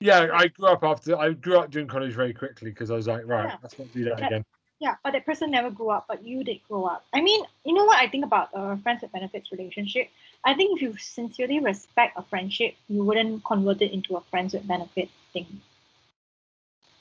Yeah, 0.00 0.28
I 0.34 0.48
grew 0.48 0.68
up 0.68 0.84
after 0.84 1.16
I 1.16 1.32
grew 1.32 1.58
up 1.58 1.70
doing 1.70 1.86
college 1.86 2.12
very 2.12 2.34
quickly 2.34 2.70
because 2.70 2.90
I 2.90 2.94
was 2.94 3.06
like, 3.06 3.22
right, 3.26 3.48
Yeah. 3.48 3.56
let's 3.62 3.78
not 3.78 3.90
do 3.92 4.04
that 4.04 4.18
Yeah. 4.18 4.26
again. 4.26 4.44
Yeah, 4.80 4.96
but 5.02 5.12
that 5.12 5.24
person 5.24 5.50
never 5.50 5.70
grew 5.70 5.88
up, 5.88 6.04
but 6.06 6.22
you 6.22 6.44
did 6.44 6.60
grow 6.68 6.84
up. 6.84 7.06
I 7.14 7.22
mean, 7.22 7.44
you 7.64 7.72
know 7.72 7.84
what 7.84 7.96
I 7.96 8.08
think 8.08 8.24
about 8.24 8.50
a 8.52 8.76
friends 8.78 9.00
with 9.00 9.12
benefits 9.12 9.50
relationship? 9.50 10.10
I 10.44 10.52
think 10.52 10.76
if 10.76 10.82
you 10.82 10.94
sincerely 10.98 11.60
respect 11.60 12.18
a 12.18 12.22
friendship, 12.22 12.74
you 12.88 13.02
wouldn't 13.04 13.44
convert 13.44 13.80
it 13.80 13.92
into 13.92 14.16
a 14.16 14.20
friends 14.22 14.52
with 14.52 14.66
benefit 14.68 15.08
thing. 15.32 15.46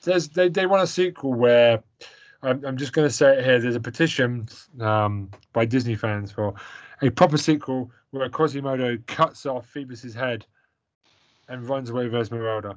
There's 0.04 0.30
they, 0.30 0.48
they 0.50 0.66
want 0.68 0.84
a 0.84 0.88
sequel 0.88 1.34
where 1.34 1.84
I'm, 2.44 2.64
I'm 2.66 2.78
just 2.78 2.94
going 2.94 3.08
to 3.08 3.14
say 3.14 3.38
it 3.38 3.46
here. 3.46 3.60
There's 3.60 3.76
a 3.76 3.80
petition 3.80 4.48
um, 4.80 5.32
by 5.54 5.66
Disney 5.66 5.96
fans 5.96 6.32
for 6.32 6.54
a 7.02 7.10
proper 7.10 7.38
sequel 7.38 7.90
where 8.12 8.30
Quasimodo 8.30 8.98
cuts 9.08 9.46
off 9.46 9.66
Phoebus's 9.68 10.14
head 10.14 10.46
and 11.48 11.68
runs 11.68 11.90
away 11.90 12.06
with 12.06 12.16
Esmeralda. 12.16 12.76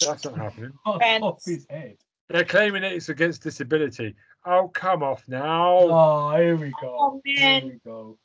That's 0.00 0.24
not 0.24 0.36
happening. 0.36 0.72
off, 0.86 1.00
off 1.02 1.44
his 1.44 1.66
head. 1.70 1.96
They're 2.28 2.44
claiming 2.44 2.84
it's 2.84 3.08
against 3.08 3.42
disability. 3.42 4.14
Oh, 4.44 4.68
come 4.68 5.02
off 5.02 5.24
now. 5.28 5.78
Oh, 5.78 6.36
here 6.36 6.56
we 6.56 6.70
go. 6.80 6.96
Oh, 6.98 7.20
Here 7.24 7.62
we 7.64 7.80
go. 7.84 8.18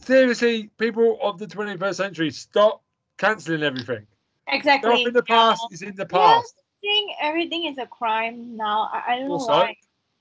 Seriously, 0.00 0.70
people 0.78 1.18
of 1.22 1.38
the 1.38 1.46
21st 1.46 1.94
century, 1.94 2.30
stop 2.30 2.82
cancelling 3.18 3.62
everything. 3.62 4.06
Exactly. 4.48 4.90
Stuff 4.90 5.06
in 5.06 5.12
the 5.12 5.22
past 5.22 5.62
is 5.70 5.82
in 5.82 5.94
the 5.94 6.06
past. 6.06 6.59
I 6.82 6.86
think 6.86 7.12
everything 7.20 7.66
is 7.66 7.78
a 7.78 7.86
crime 7.86 8.56
now. 8.56 8.88
I, 8.92 9.12
I 9.12 9.18
don't 9.18 9.28
know 9.28 9.36
why. 9.36 9.76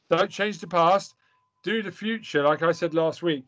Don't 0.10 0.30
change 0.30 0.60
the 0.60 0.67
past. 0.67 1.15
Do 1.63 1.82
the 1.82 1.91
future, 1.91 2.43
like 2.43 2.63
I 2.63 2.72
said 2.72 2.93
last 2.93 3.22
week. 3.22 3.45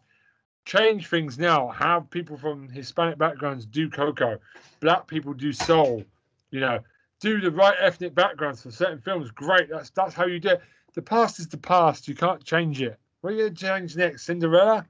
Change 0.66 1.08
things 1.08 1.40
now. 1.40 1.70
Have 1.70 2.10
people 2.10 2.38
from 2.38 2.70
Hispanic 2.70 3.18
backgrounds 3.18 3.66
do 3.66 3.90
Coco. 3.90 4.38
Black 4.80 5.08
people 5.08 5.34
do 5.34 5.52
soul. 5.52 6.04
You 6.52 6.60
know, 6.60 6.80
do 7.20 7.42
the 7.42 7.52
right 7.52 7.76
ethnic 7.80 8.14
backgrounds 8.14 8.62
for 8.62 8.72
certain 8.72 9.00
films. 9.00 9.32
Great. 9.32 9.70
That's 9.70 9.90
that's 9.90 10.14
how 10.14 10.26
you 10.26 10.40
do 10.40 10.50
it. 10.50 10.62
The 10.94 11.02
past 11.02 11.40
is 11.40 11.48
the 11.48 11.58
past. 11.58 12.08
You 12.08 12.16
can't 12.16 12.44
change 12.44 12.82
it. 12.82 12.98
What 13.22 13.34
are 13.34 13.36
you 13.36 13.44
gonna 13.44 13.56
change 13.56 13.96
next? 13.96 14.26
Cinderella? 14.26 14.86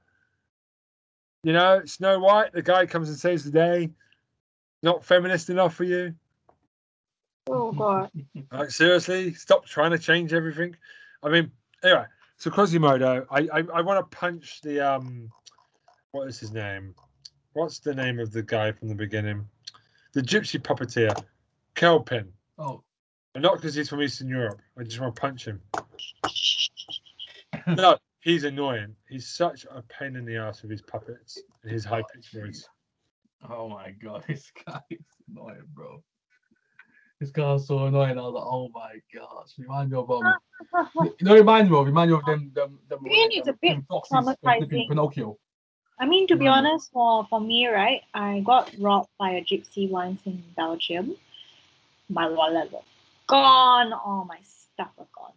You 1.44 1.52
know, 1.52 1.82
Snow 1.84 2.20
White, 2.20 2.52
the 2.52 2.62
guy 2.62 2.86
comes 2.86 3.08
and 3.08 3.18
saves 3.18 3.44
the 3.44 3.50
day. 3.50 3.90
Not 4.82 5.04
feminist 5.04 5.50
enough 5.50 5.74
for 5.74 5.84
you? 5.84 6.14
Oh 7.48 7.72
god. 7.72 8.10
Like 8.52 8.70
seriously, 8.70 9.32
stop 9.34 9.64
trying 9.64 9.92
to 9.92 9.98
change 9.98 10.32
everything. 10.32 10.76
I 11.22 11.28
mean, 11.30 11.50
anyway. 11.82 12.04
So 12.36 12.50
Quasimodo, 12.50 13.24
I 13.30 13.48
I, 13.52 13.64
I 13.74 13.80
want 13.80 13.98
to 14.10 14.16
punch 14.16 14.60
the 14.62 14.80
um, 14.80 15.30
what 16.10 16.28
is 16.28 16.38
his 16.38 16.52
name? 16.52 16.94
What's 17.54 17.78
the 17.78 17.94
name 17.94 18.18
of 18.18 18.30
the 18.32 18.42
guy 18.42 18.72
from 18.72 18.88
the 18.88 18.94
beginning? 18.94 19.46
The 20.12 20.20
gypsy 20.22 20.60
puppeteer, 20.60 21.14
Clopin. 21.74 22.28
Oh, 22.58 22.82
And 23.34 23.42
not 23.42 23.56
because 23.56 23.74
he's 23.74 23.88
from 23.88 24.02
Eastern 24.02 24.28
Europe. 24.28 24.60
I 24.78 24.82
just 24.82 25.00
want 25.00 25.14
to 25.14 25.20
punch 25.20 25.46
him. 25.46 25.60
No, 27.66 27.96
he's 28.20 28.44
annoying. 28.44 28.96
He's 29.08 29.28
such 29.28 29.66
a 29.70 29.82
pain 29.82 30.16
in 30.16 30.24
the 30.24 30.36
ass 30.36 30.62
with 30.62 30.70
his 30.70 30.82
puppets 30.82 31.40
and 31.62 31.70
his 31.70 31.84
high 31.84 32.02
pitched 32.12 32.32
voice. 32.34 32.66
oh 33.48 33.68
my 33.68 33.90
god, 34.02 34.24
this 34.28 34.50
guy 34.66 34.80
is 34.90 34.98
annoying, 35.30 35.62
bro. 35.72 36.02
This 37.22 37.30
guy's 37.30 37.68
so 37.68 37.86
annoying. 37.86 38.18
I 38.18 38.22
was 38.22 38.34
like, 38.34 38.44
oh 38.44 38.68
my 38.74 38.94
gosh, 39.14 39.52
remind 39.56 39.92
me 39.92 39.96
of 39.96 40.10
um. 40.10 40.24
You 41.20 41.24
know, 41.24 41.34
remind 41.34 41.70
me 41.70 41.78
of 41.78 41.86
remind 41.86 42.10
me 42.10 42.16
of 42.16 42.24
them 42.24 42.50
them 42.52 42.80
them. 42.88 42.98
Really, 43.04 43.36
it's 43.36 43.46
a 43.46 43.52
bit 43.52 43.74
them 43.74 43.86
foxes 43.88 44.10
from 44.10 44.24
flipping 44.24 44.68
traumatizing. 44.68 44.88
Pinocchio. 44.88 45.38
I 46.00 46.06
mean, 46.06 46.26
to 46.26 46.36
be 46.36 46.48
honest, 46.48 46.90
for, 46.90 47.24
for 47.30 47.40
me, 47.40 47.68
right, 47.68 48.00
I 48.12 48.40
got 48.40 48.74
robbed 48.80 49.10
by 49.20 49.34
a 49.34 49.40
gypsy 49.44 49.88
once 49.88 50.20
in 50.26 50.42
Belgium. 50.56 51.14
My 52.08 52.28
wallet 52.28 52.72
was 52.72 52.82
gone. 53.28 53.92
All 53.92 54.24
my 54.24 54.38
stuff 54.42 54.90
was 54.96 55.06
gone. 55.16 55.30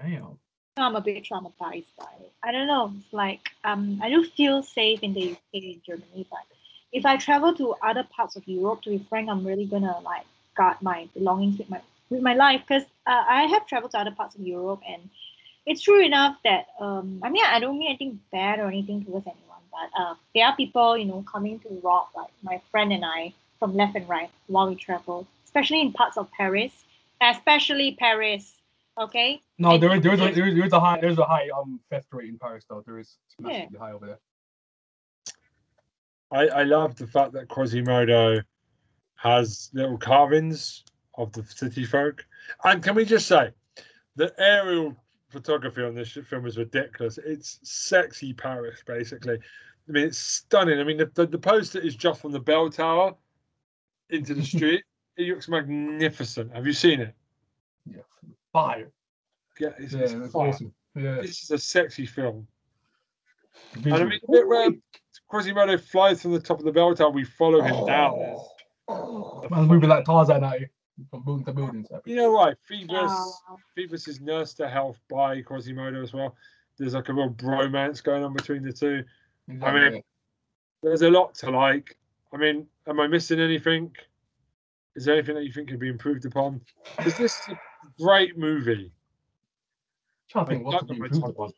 Damn. 0.00 0.38
I'm 0.76 0.94
a 0.94 1.00
bit 1.00 1.24
traumatized 1.24 1.86
by 1.98 2.12
it. 2.20 2.32
I 2.44 2.52
don't 2.52 2.68
know. 2.68 2.92
It's 2.96 3.12
like 3.12 3.50
um, 3.64 3.98
I 4.00 4.10
do 4.10 4.22
feel 4.22 4.62
safe 4.62 5.00
in 5.02 5.12
the 5.12 5.32
UK 5.32 5.38
and 5.54 5.82
Germany, 5.84 6.24
but 6.30 6.46
if 6.92 7.06
I 7.06 7.16
travel 7.16 7.54
to 7.54 7.74
other 7.82 8.04
parts 8.04 8.36
of 8.36 8.46
Europe, 8.46 8.82
to 8.82 8.90
be 8.90 9.04
frank, 9.08 9.28
I'm 9.28 9.46
really 9.46 9.64
gonna 9.66 9.98
like 10.00 10.26
guard 10.56 10.76
my 10.82 11.08
belongings 11.14 11.58
with 11.58 11.70
my 11.70 11.80
with 12.10 12.22
my 12.22 12.34
life 12.34 12.62
because 12.66 12.84
uh, 13.06 13.24
I 13.28 13.42
have 13.44 13.66
traveled 13.66 13.92
to 13.92 13.98
other 13.98 14.10
parts 14.10 14.34
of 14.34 14.42
Europe 14.42 14.80
and 14.86 15.08
it's 15.64 15.80
true 15.80 16.02
enough 16.04 16.36
that 16.44 16.66
um, 16.80 17.20
I 17.22 17.30
mean 17.30 17.44
I 17.44 17.58
don't 17.60 17.78
mean 17.78 17.88
anything 17.88 18.20
bad 18.30 18.58
or 18.58 18.66
anything 18.66 19.04
towards 19.04 19.26
anyone, 19.26 19.62
but 19.70 20.00
uh, 20.00 20.14
there 20.34 20.46
are 20.46 20.56
people 20.56 20.98
you 20.98 21.06
know 21.06 21.24
coming 21.30 21.58
to 21.60 21.68
rob 21.82 22.08
like 22.14 22.32
my 22.42 22.60
friend 22.70 22.92
and 22.92 23.04
I 23.04 23.32
from 23.58 23.74
left 23.74 23.96
and 23.96 24.08
right 24.08 24.30
while 24.48 24.68
we 24.68 24.74
travel. 24.74 25.26
especially 25.44 25.80
in 25.80 25.92
parts 25.92 26.16
of 26.16 26.30
Paris, 26.32 26.72
especially 27.20 27.96
Paris. 27.98 28.54
Okay. 28.98 29.40
No, 29.58 29.78
there 29.78 29.94
is 29.94 30.02
there 30.02 30.12
is 30.12 30.20
a 30.20 30.30
there 30.32 30.48
is, 30.48 30.54
there 30.54 30.66
is 30.66 30.72
a 30.72 30.80
high 30.80 30.98
there's 31.00 31.18
a 31.18 31.24
high 31.24 31.48
um 31.56 31.80
theft 31.88 32.08
rate 32.12 32.28
in 32.28 32.38
Paris 32.38 32.64
though. 32.68 32.82
There 32.84 32.98
is 32.98 33.16
it's 33.26 33.36
Yeah. 33.38 33.58
massively 33.58 33.78
high 33.78 33.92
over 33.92 34.06
there. 34.06 34.18
I, 36.32 36.46
I 36.48 36.62
love 36.64 36.96
the 36.96 37.06
fact 37.06 37.32
that 37.34 37.48
Quasimodo 37.48 38.42
has 39.16 39.70
little 39.74 39.98
carvings 39.98 40.82
of 41.16 41.30
the 41.32 41.44
city 41.44 41.84
folk. 41.84 42.24
And 42.64 42.82
can 42.82 42.94
we 42.94 43.04
just 43.04 43.26
say, 43.28 43.50
the 44.16 44.32
aerial 44.38 44.96
photography 45.28 45.82
on 45.82 45.94
this 45.94 46.12
film 46.28 46.46
is 46.46 46.58
ridiculous. 46.58 47.18
It's 47.24 47.58
sexy 47.62 48.32
Paris, 48.32 48.82
basically. 48.86 49.34
I 49.88 49.92
mean, 49.92 50.04
it's 50.04 50.18
stunning. 50.18 50.78
I 50.80 50.84
mean, 50.84 50.96
the, 50.96 51.10
the, 51.14 51.26
the 51.26 51.38
poster 51.38 51.80
is 51.80 51.96
just 51.96 52.20
from 52.20 52.32
the 52.32 52.40
bell 52.40 52.68
tower 52.70 53.14
into 54.10 54.34
the 54.34 54.42
street. 54.54 54.82
it 55.16 55.28
looks 55.28 55.48
magnificent. 55.48 56.54
Have 56.54 56.66
you 56.66 56.72
seen 56.72 57.00
it? 57.00 57.14
Yeah, 57.86 58.02
fire. 58.52 58.90
Yeah, 59.58 59.70
it's, 59.78 59.92
Yeah, 59.92 60.00
it's 60.02 60.32
fire. 60.32 60.48
awesome. 60.48 60.72
Yeah, 60.94 61.16
This 61.22 61.42
is 61.42 61.50
a 61.50 61.58
sexy 61.58 62.06
film. 62.06 62.46
And 63.74 63.94
I 63.94 64.04
mean, 64.04 64.20
the 64.26 64.32
bit 64.32 64.48
where 64.48 64.70
Quasimodo 65.32 65.78
flies 65.78 66.20
from 66.20 66.32
the 66.32 66.40
top 66.40 66.58
of 66.58 66.66
the 66.66 66.72
bell 66.72 66.94
tower, 66.94 67.10
we 67.10 67.24
follow 67.24 67.62
him 67.62 67.74
oh. 67.74 67.86
down. 67.86 68.18
Is, 69.44 69.50
Man, 69.50 69.66
moving 69.66 69.88
like 69.88 70.04
Tarzan 70.04 70.44
out 70.44 70.58
here 70.58 70.70
from 71.10 71.24
building 71.24 71.44
to 71.46 71.52
building. 71.54 71.86
so- 71.88 72.02
You 72.04 72.16
know 72.16 72.32
what? 72.32 72.58
Phoebus, 72.68 72.90
Yeah. 72.90 73.56
Phoebus 73.74 74.08
is 74.08 74.20
nursed 74.20 74.58
to 74.58 74.68
health 74.68 75.00
by 75.08 75.40
Quasimodo 75.40 76.02
as 76.02 76.12
well. 76.12 76.36
There's 76.76 76.92
like 76.92 77.08
a 77.08 77.14
real 77.14 77.30
bromance 77.30 78.02
going 78.02 78.22
on 78.24 78.34
between 78.34 78.62
the 78.62 78.72
two. 78.72 79.04
Exactly, 79.48 79.90
mean. 79.90 80.02
There's 80.82 81.02
a 81.02 81.10
lot 81.10 81.34
to 81.36 81.50
like. 81.50 81.96
I 82.34 82.36
mean, 82.36 82.66
am 82.86 83.00
I 83.00 83.06
missing 83.06 83.40
anything? 83.40 83.90
Is 84.96 85.06
there 85.06 85.14
anything 85.14 85.36
that 85.36 85.44
you 85.44 85.52
think 85.52 85.70
could 85.70 85.80
be 85.80 85.88
improved 85.88 86.26
upon? 86.26 86.60
Is 87.06 87.16
this 87.16 87.40
a 87.48 87.58
great 87.98 88.36
movie. 88.36 88.92
trying 90.28 90.46
to 90.46 90.50
I 90.50 90.54
think 90.54 90.66
what 90.66 90.78
could 90.80 90.88
be 90.88 90.94
improved 90.96 91.24
upon. 91.24 91.52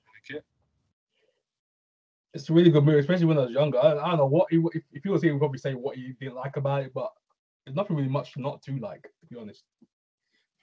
It's 2.35 2.51
a 2.51 2.53
really 2.53 2.71
good 2.71 2.85
movie, 2.85 2.99
especially 2.99 3.27
when 3.27 3.39
I 3.39 3.43
was 3.43 3.53
younger. 3.53 3.79
I, 3.79 3.93
I 3.93 4.09
don't 4.09 4.19
know 4.19 4.27
what 4.27 4.49
he, 4.51 4.59
if, 4.75 4.83
if 4.93 5.03
he 5.05 5.09
was 5.09 5.23
here, 5.23 5.33
he'd 5.33 5.39
probably 5.39 5.59
say 5.59 5.75
what 5.75 5.97
he 5.97 6.15
didn't 6.21 6.35
like 6.35 6.57
about 6.57 6.83
it, 6.83 6.93
but 6.93 7.11
there's 7.65 7.77
nothing 7.77 7.97
really 7.97 8.09
much 8.09 8.37
not 8.37 8.61
to 8.63 8.77
like, 8.79 9.03
to 9.03 9.27
be 9.31 9.37
honest. 9.37 9.63
If 9.81 9.89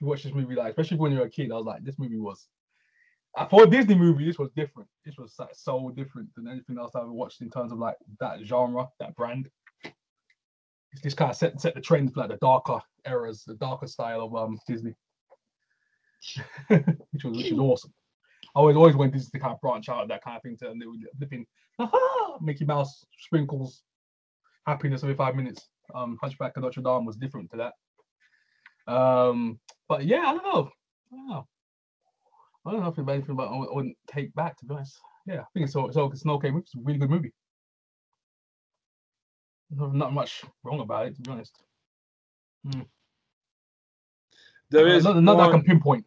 you 0.00 0.06
watch 0.06 0.22
this 0.22 0.34
movie, 0.34 0.54
like 0.54 0.70
especially 0.70 0.98
when 0.98 1.12
you're 1.12 1.24
a 1.24 1.30
kid, 1.30 1.50
I 1.50 1.56
was 1.56 1.66
like, 1.66 1.82
this 1.82 1.98
movie 1.98 2.18
was 2.18 2.46
uh, 3.36 3.46
for 3.46 3.64
a 3.64 3.66
Disney 3.66 3.94
movie. 3.94 4.26
This 4.26 4.38
was 4.38 4.50
different. 4.54 4.88
This 5.04 5.16
was 5.16 5.34
like 5.38 5.54
so 5.54 5.90
different 5.96 6.28
than 6.36 6.48
anything 6.48 6.78
else 6.78 6.94
I've 6.94 7.08
watched 7.08 7.40
in 7.40 7.50
terms 7.50 7.72
of 7.72 7.78
like 7.78 7.96
that 8.20 8.40
genre, 8.44 8.88
that 9.00 9.16
brand. 9.16 9.48
It's 10.92 11.02
just 11.02 11.16
kind 11.16 11.30
of 11.30 11.36
set 11.36 11.58
set 11.60 11.74
the 11.74 11.80
trend 11.80 12.12
for 12.12 12.20
like 12.20 12.28
the 12.28 12.36
darker 12.36 12.80
eras, 13.06 13.44
the 13.46 13.54
darker 13.54 13.86
style 13.86 14.20
of 14.20 14.36
um 14.36 14.58
Disney, 14.68 14.94
which 16.68 17.24
was 17.24 17.36
which 17.38 17.50
was 17.52 17.60
awesome. 17.60 17.94
I 18.54 18.58
always 18.58 18.76
always 18.76 18.94
wanted 18.96 19.14
Disney 19.14 19.38
to 19.38 19.42
kind 19.42 19.54
of 19.54 19.60
branch 19.60 19.88
out 19.88 20.02
of 20.02 20.08
that 20.08 20.22
kind 20.22 20.36
of 20.36 20.42
thing 20.42 20.56
to 20.58 20.70
and 20.70 20.80
they 20.80 20.86
would 20.86 21.00
flipping 21.16 21.46
Aha! 21.78 22.36
Mickey 22.40 22.64
Mouse 22.64 23.04
sprinkles 23.18 23.82
happiness 24.66 25.02
every 25.02 25.14
five 25.14 25.34
minutes. 25.34 25.68
Um, 25.94 26.18
Hunchback 26.20 26.56
of 26.56 26.62
Notre 26.62 26.82
Dame 26.82 27.04
was 27.04 27.16
different 27.16 27.50
to 27.50 27.56
that. 27.56 28.92
Um, 28.92 29.58
but 29.88 30.04
yeah, 30.04 30.22
I 30.26 30.34
don't 30.34 30.44
know. 30.44 30.70
I 31.12 31.16
don't 31.16 31.28
know. 31.28 31.46
I 32.66 32.70
don't 32.70 32.80
know 32.80 32.88
if 32.88 32.94
there's 32.96 33.08
anything 33.08 33.30
about 33.32 33.52
I 33.52 33.58
wouldn't- 33.74 33.96
take 34.06 34.34
back 34.34 34.56
to 34.58 34.66
be 34.66 34.74
honest. 34.74 34.98
Yeah, 35.26 35.40
I 35.40 35.46
think 35.54 35.64
it's 35.64 35.72
so. 35.72 35.90
So 35.90 36.10
it's 36.10 36.24
an 36.24 36.30
okay 36.32 36.50
movie. 36.50 36.62
It's 36.64 36.74
a 36.74 36.80
really 36.82 36.98
good 36.98 37.10
movie. 37.10 37.32
There's 39.70 39.92
not 39.92 40.12
much 40.12 40.42
wrong 40.62 40.80
about 40.80 41.06
it, 41.06 41.14
to 41.16 41.22
be 41.22 41.30
honest. 41.30 41.58
There 44.70 44.86
Uh, 44.86 44.90
is 44.90 45.04
not, 45.04 45.16
not 45.22 45.36
that 45.36 45.48
I 45.48 45.50
can 45.52 45.62
pinpoint. 45.64 46.06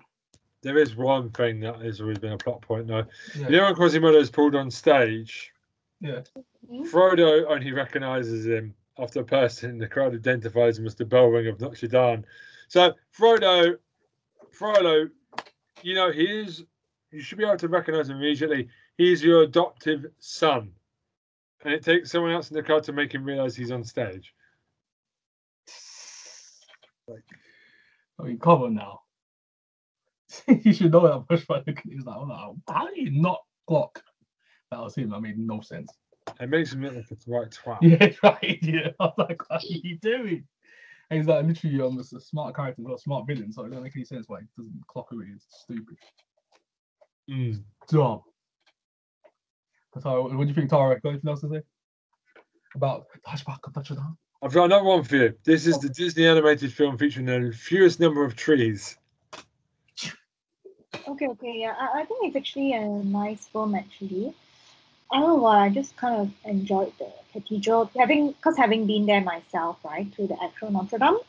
There 0.66 0.80
is 0.80 0.96
one 0.96 1.30
thing 1.30 1.60
that 1.60 1.80
has 1.82 2.02
always 2.02 2.18
been 2.18 2.34
a 2.34 2.38
plot 2.38 2.60
point 2.60 2.88
though. 2.88 3.06
Yeah. 3.38 3.50
You 3.50 3.58
know 3.58 3.64
when 3.66 3.76
Quasimodo 3.76 4.18
is 4.18 4.32
pulled 4.32 4.56
on 4.56 4.72
stage, 4.72 5.54
Yeah. 6.02 6.22
Mhm. 6.68 6.90
Frodo 6.92 7.46
only 7.46 7.72
recognizes 7.72 8.48
him 8.48 8.74
after 8.98 9.20
a 9.20 9.24
person 9.24 9.70
in 9.70 9.78
the 9.78 9.88
crowd 9.88 10.16
identifies 10.16 10.80
him 10.80 10.88
as 10.88 10.96
the 10.96 11.06
bell 11.06 11.28
ring 11.28 11.48
of 11.48 11.62
Notre 11.62 11.88
Dame. 11.88 12.26
So 12.68 12.94
Frodo, 13.16 13.78
Frodo, 14.52 15.12
you 15.84 15.94
know, 15.94 16.12
he 16.12 16.26
is 16.26 16.66
you 17.12 17.22
should 17.22 17.38
be 17.38 17.46
able 17.46 17.58
to 17.58 17.68
recognize 17.68 18.10
him 18.10 18.18
immediately. 18.18 18.68
He's 18.98 19.24
your 19.24 19.44
adoptive 19.44 20.08
son. 20.18 20.74
And 21.64 21.74
it 21.74 21.84
takes 21.84 22.12
someone 22.12 22.32
else 22.32 22.50
in 22.50 22.56
the 22.58 22.64
crowd 22.64 22.84
to 22.86 22.92
make 22.92 23.14
him 23.14 23.24
realize 23.24 23.56
he's 23.56 23.72
on 23.72 23.84
stage. 23.84 24.34
I 28.20 28.24
mean, 28.24 28.40
come 28.40 28.64
on 28.64 28.74
now. 28.74 29.05
you 30.48 30.74
should 30.74 30.92
know 30.92 31.26
that 31.28 31.46
by 31.48 31.58
looking. 31.68 31.92
He's 31.92 32.06
like, 32.06 32.16
oh, 32.16 32.58
how 32.68 32.88
do 32.88 33.02
you 33.02 33.12
not 33.12 33.42
clock? 33.68 34.04
That 34.72 34.82
was 34.82 34.96
him. 34.96 35.10
That 35.12 35.22
made 35.22 35.38
no 35.38 35.62
sense. 35.62 35.92
It 36.40 36.50
makes 36.50 36.74
him 36.74 36.82
look 36.82 36.96
like 36.96 37.06
a 37.12 37.16
right 37.28 37.50
twat. 37.50 37.78
Yeah, 37.82 38.12
right. 38.24 38.60
Yeah, 38.62 38.90
I 39.00 39.06
was 39.06 39.14
like, 39.18 39.50
what 39.50 39.64
are 39.64 39.68
you 39.68 39.98
doing? 40.00 40.48
And 41.10 41.20
he's 41.20 41.28
like, 41.28 41.46
literally, 41.46 41.82
um, 41.82 42.00
it's 42.00 42.14
a 42.14 42.20
smart 42.20 42.56
character, 42.56 42.82
not 42.82 42.96
a 42.96 43.00
smart 43.00 43.28
villain, 43.28 43.52
so 43.52 43.64
it 43.64 43.70
doesn't 43.70 43.84
make 43.84 43.96
any 43.96 44.06
sense 44.06 44.28
why 44.28 44.40
he 44.40 44.48
doesn't 44.58 44.88
clock 44.88 45.08
who 45.12 45.22
it 45.22 45.28
is. 45.36 45.46
Stupid. 45.50 45.98
Mm. 47.30 47.64
Dumb. 47.88 48.22
But 49.94 50.04
Tara, 50.04 50.24
what 50.24 50.32
do 50.32 50.48
you 50.48 50.54
think, 50.54 50.70
Tara? 50.70 51.00
Got 51.00 51.10
anything 51.10 51.30
else 51.30 51.42
to 51.42 51.50
say 51.50 51.62
about 52.76 53.06
Hunchback 53.24 53.60
of 53.66 53.74
Dame? 53.74 54.18
I've 54.42 54.54
got 54.54 54.66
another 54.66 54.84
one 54.84 55.04
for 55.04 55.16
you. 55.16 55.34
This 55.44 55.66
is 55.66 55.80
the 55.80 55.90
Disney 55.90 56.28
animated 56.28 56.72
film 56.74 56.98
featuring 56.98 57.26
the 57.26 57.56
fewest 57.56 58.00
number 58.00 58.24
of 58.24 58.36
trees. 58.36 58.98
Okay, 61.08 61.28
okay, 61.28 61.54
yeah. 61.62 61.76
I, 61.80 62.02
I 62.02 62.06
think 62.06 62.26
it's 62.28 62.36
actually 62.36 62.74
a 62.74 62.86
nice 62.88 63.46
film 63.48 63.76
actually. 63.76 64.34
I 65.12 65.20
don't 65.20 65.30
know 65.30 65.36
why, 65.36 65.66
I 65.66 65.70
just 65.70 65.96
kind 65.98 66.16
of 66.22 66.32
enjoyed 66.46 66.94
the 67.00 67.12
cathedral. 67.34 67.92
Having 67.98 68.32
because 68.34 68.58
having 68.58 68.88
been 68.88 69.06
there 69.06 69.22
myself, 69.22 69.78
right, 69.84 70.12
to 70.16 70.28
the 70.28 70.38
actual 70.44 70.72
Notre 70.72 70.98
Dame. 71.00 71.20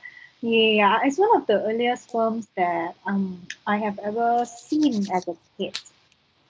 Yeah, 0.43 1.01
it's 1.05 1.19
one 1.19 1.35
of 1.37 1.47
the 1.47 1.63
earliest 1.65 2.11
films 2.11 2.49
that 2.57 2.95
um 3.07 3.43
I 3.67 3.79
have 3.79 3.99
ever 4.01 4.45
seen 4.47 5.07
as 5.13 5.29
a 5.29 5.37
kid. 5.59 5.79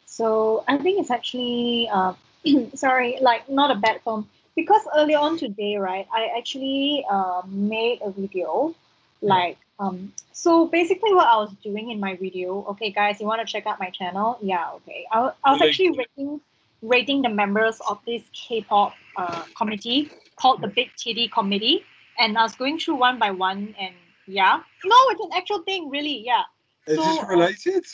So 0.07 0.65
I 0.69 0.79
think 0.79 1.01
it's 1.01 1.11
actually 1.11 1.89
uh, 1.93 2.15
sorry, 2.75 3.19
like 3.21 3.49
not 3.49 3.71
a 3.71 3.77
bad 3.81 4.03
film. 4.03 4.29
Because 4.57 4.83
earlier 4.97 5.19
on 5.19 5.39
today, 5.39 5.77
right, 5.77 6.07
I 6.13 6.31
actually 6.39 7.05
uh, 7.11 7.43
made 7.47 8.01
a 8.03 8.11
video 8.11 8.75
like 9.23 9.59
um 9.79 10.13
so 10.33 10.67
basically 10.67 11.13
what 11.15 11.27
i 11.27 11.37
was 11.37 11.53
doing 11.63 11.91
in 11.91 12.01
my 12.01 12.17
video 12.17 12.65
okay 12.69 12.91
guys 12.91 13.21
you 13.21 13.27
want 13.27 13.41
to 13.41 13.51
check 13.51 13.67
out 13.67 13.79
my 13.79 13.91
channel 13.91 14.39
yeah 14.41 14.71
okay 14.73 15.05
i, 15.13 15.31
I 15.45 15.53
was 15.53 15.63
actually 15.63 15.91
rating 15.91 16.41
rating 16.83 17.23
the 17.23 17.29
members 17.29 17.81
of 17.89 17.99
this 18.07 18.23
k-pop 18.33 18.95
uh, 19.17 19.43
committee 19.57 20.11
called 20.37 20.63
the 20.63 20.69
big 20.69 20.91
titty 20.97 21.29
committee 21.29 21.85
and 22.19 22.37
i 22.39 22.43
was 22.43 22.55
going 22.55 22.79
through 22.79 22.97
one 22.97 23.19
by 23.19 23.31
one 23.31 23.75
and 23.79 23.95
yeah 24.27 24.61
no 24.85 24.97
it's 25.11 25.21
an 25.21 25.31
actual 25.35 25.61
thing 25.63 25.91
really 25.91 26.23
yeah 26.25 26.43
Is 26.87 26.97
So, 26.97 27.03
this 27.03 27.19
uh, 27.23 27.27
related? 27.27 27.85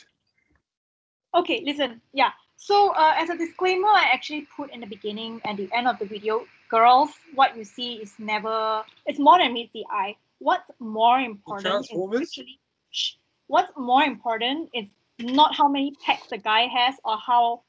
Okay, 1.34 1.62
listen. 1.64 2.00
Yeah. 2.12 2.30
So, 2.56 2.90
uh, 2.92 3.14
as 3.16 3.30
a 3.30 3.36
disclaimer, 3.36 3.88
I 3.88 4.10
actually 4.12 4.46
put 4.54 4.70
in 4.70 4.80
the 4.80 4.86
beginning 4.86 5.40
and 5.44 5.58
the 5.58 5.68
end 5.72 5.88
of 5.88 5.98
the 5.98 6.04
video, 6.04 6.46
girls, 6.68 7.10
what 7.34 7.56
you 7.56 7.64
see 7.64 7.94
is 7.94 8.12
never. 8.18 8.84
It's 9.06 9.18
more 9.18 9.38
than 9.38 9.54
meets 9.54 9.72
the 9.72 9.84
eye. 9.90 10.16
What's 10.42 10.70
more 10.78 11.18
important 11.20 11.86
is 11.90 12.20
actually. 12.20 12.58
What's 13.46 13.72
more 13.76 14.02
important 14.02 14.70
is 14.74 14.86
not 15.20 15.54
how 15.54 15.68
many 15.68 15.94
pecs 16.04 16.28
the 16.28 16.38
guy 16.38 16.62
has 16.62 16.94
or 17.04 17.16
how 17.16 17.62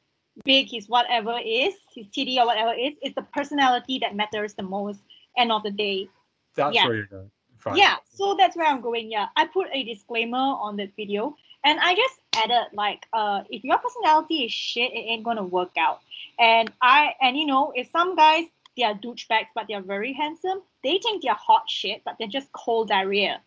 big 0.43 0.69
his 0.69 0.87
whatever 0.87 1.37
is, 1.43 1.73
his 1.93 2.07
titty 2.07 2.39
or 2.39 2.45
whatever 2.45 2.73
is. 2.73 2.93
It's 3.01 3.15
the 3.15 3.21
personality 3.21 3.99
that 3.99 4.15
matters 4.15 4.53
the 4.53 4.63
most. 4.63 4.99
End 5.37 5.51
of 5.51 5.63
the 5.63 5.71
day. 5.71 6.09
That's 6.55 6.75
yeah. 6.75 6.87
where 6.87 6.95
you're 6.95 7.05
going. 7.07 7.31
Fine. 7.57 7.77
Yeah, 7.77 7.95
so 8.13 8.35
that's 8.37 8.57
where 8.57 8.67
I'm 8.67 8.81
going. 8.81 9.11
Yeah, 9.11 9.27
I 9.35 9.47
put 9.47 9.67
a 9.71 9.83
disclaimer 9.83 10.37
on 10.37 10.75
the 10.75 10.89
video, 10.97 11.35
and 11.63 11.79
I 11.79 11.95
just 11.95 12.19
added 12.35 12.67
like, 12.73 13.05
uh, 13.13 13.43
if 13.49 13.63
your 13.63 13.77
personality 13.77 14.43
is 14.45 14.51
shit, 14.51 14.91
it 14.91 14.97
ain't 14.97 15.23
gonna 15.23 15.43
work 15.43 15.71
out. 15.77 16.01
And 16.37 16.71
I 16.81 17.15
and 17.21 17.37
you 17.37 17.45
know, 17.45 17.71
if 17.75 17.89
some 17.91 18.15
guys 18.15 18.45
they 18.75 18.83
are 18.83 18.93
douchebags 18.95 19.47
but 19.55 19.65
they're 19.67 19.81
very 19.81 20.13
handsome, 20.13 20.61
they 20.83 20.99
think 20.99 21.23
they're 21.23 21.33
hot 21.33 21.63
shit, 21.69 22.01
but 22.05 22.15
they're 22.19 22.27
just 22.27 22.51
cold 22.51 22.89
diarrhea. 22.89 23.41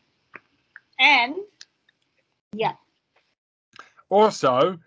And 0.99 1.37
yeah, 2.53 2.75
Also, 4.09 4.79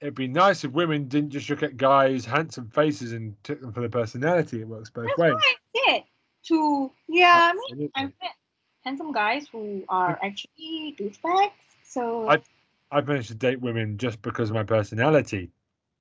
it'd 0.00 0.14
be 0.14 0.28
nice 0.28 0.64
if 0.64 0.72
women 0.72 1.08
didn't 1.08 1.30
just 1.30 1.50
look 1.50 1.62
at 1.62 1.76
guys' 1.76 2.24
handsome 2.24 2.68
faces 2.70 3.12
and 3.12 3.34
took 3.42 3.60
them 3.60 3.72
for 3.72 3.80
their 3.80 3.88
personality. 3.88 4.60
It 4.60 4.68
works 4.68 4.90
both 4.90 5.06
that's 5.06 5.18
ways. 5.18 5.34
what 5.34 5.42
I 5.44 5.90
said. 5.90 6.04
To 6.44 6.90
yeah, 7.08 7.52
I 7.52 7.74
mean, 7.74 7.90
I've 7.96 8.12
met 8.22 8.30
handsome 8.84 9.12
guys 9.12 9.46
who 9.50 9.84
are 9.88 10.18
actually 10.22 10.96
douchebags. 10.98 11.50
So 11.84 12.28
I- 12.28 12.42
I've 12.90 13.06
managed 13.06 13.28
to 13.28 13.34
date 13.34 13.60
women 13.60 13.98
just 13.98 14.22
because 14.22 14.48
of 14.48 14.54
my 14.54 14.62
personality, 14.62 15.50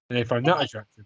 and 0.09 0.17
they 0.17 0.23
find 0.23 0.45
that 0.45 0.61
attractive. 0.61 1.05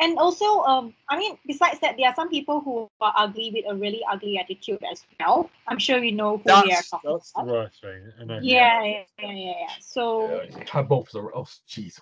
And 0.00 0.18
also, 0.18 0.60
um, 0.62 0.94
I 1.08 1.18
mean, 1.18 1.36
besides 1.46 1.78
that, 1.80 1.96
there 1.98 2.08
are 2.08 2.14
some 2.14 2.30
people 2.30 2.60
who 2.60 2.90
are 3.00 3.12
ugly 3.16 3.50
with 3.54 3.64
a 3.68 3.74
really 3.74 4.00
ugly 4.10 4.38
attitude 4.38 4.82
as 4.90 5.04
well. 5.18 5.50
I'm 5.68 5.78
sure 5.78 6.02
you 6.02 6.12
know 6.12 6.38
who 6.38 6.44
we 6.46 6.52
are 6.52 6.64
That's, 6.66 6.90
talking 6.90 7.10
that's 7.12 7.32
the 7.32 7.40
about. 7.40 7.52
worst 7.52 7.80
thing. 7.82 8.12
And 8.18 8.44
Yeah, 8.44 8.82
yeah, 8.82 9.02
yeah, 9.18 9.32
yeah, 9.32 9.32
yeah. 9.32 9.66
So 9.80 10.42
Yeah, 10.42 10.64
had 10.70 10.88
both 10.88 11.14
are 11.14 11.34
oh 11.36 11.46
jeez. 11.68 12.00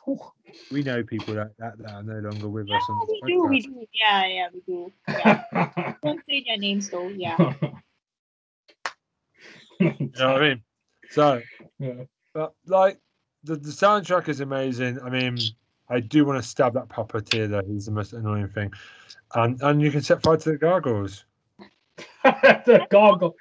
We 0.71 0.83
know 0.83 1.03
people 1.03 1.35
that, 1.35 1.51
that, 1.59 1.79
that 1.79 1.91
are 1.91 2.03
no 2.03 2.19
longer 2.29 2.49
with 2.49 2.69
yeah, 2.69 2.77
us. 2.77 2.85
On 2.89 3.01
we 3.09 3.21
this 3.21 3.31
do, 3.35 3.47
we 3.47 3.61
do. 3.63 3.87
Yeah, 3.93 4.27
yeah, 4.27 4.49
we 4.53 4.61
do. 4.67 4.93
Yeah. 5.09 5.95
Don't 6.03 6.21
say 6.29 6.45
their 6.47 6.59
names 6.59 6.89
though. 6.91 7.09
Yeah. 7.09 7.55
You 9.81 10.11
know 10.19 10.33
what 10.33 10.43
I 10.43 10.49
mean? 10.49 10.63
So, 11.11 11.41
yeah. 11.79 12.03
but 12.35 12.53
like 12.67 12.99
the, 13.45 13.55
the 13.55 13.71
soundtrack 13.71 14.29
is 14.29 14.41
amazing. 14.41 14.99
I 15.01 15.09
mean, 15.09 15.39
I 15.91 16.01
do 16.01 16.25
want 16.25 16.43
to 16.43 16.49
stab 16.49 16.75
that 16.75 16.89
puppeteer 16.89 17.49
though. 17.49 17.63
He's 17.67 17.87
the 17.87 17.93
most 17.93 18.13
annoying 18.13 18.49
thing. 18.49 18.73
And 19.35 19.61
and 19.63 19.81
you 19.81 19.91
can 19.91 20.03
set 20.03 20.23
fire 20.23 20.37
to 20.37 20.53
the 20.53 20.59
gargoyles. 20.59 21.25
the 22.25 22.87
gargoyle. 22.91 23.35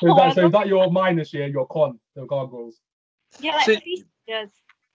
So 0.00 0.08
oh, 0.08 0.28
is, 0.28 0.34
that, 0.34 0.34
so 0.34 0.46
is 0.46 0.52
that 0.52 0.66
your 0.66 0.90
minus 0.90 1.32
year, 1.32 1.46
your 1.46 1.66
con, 1.66 1.98
the 2.14 2.26
gargoyles? 2.26 2.80
Yeah, 3.40 3.56
like 3.56 3.64
See- 3.64 3.76
at 3.76 3.86
least 3.86 4.06
just 4.28 4.52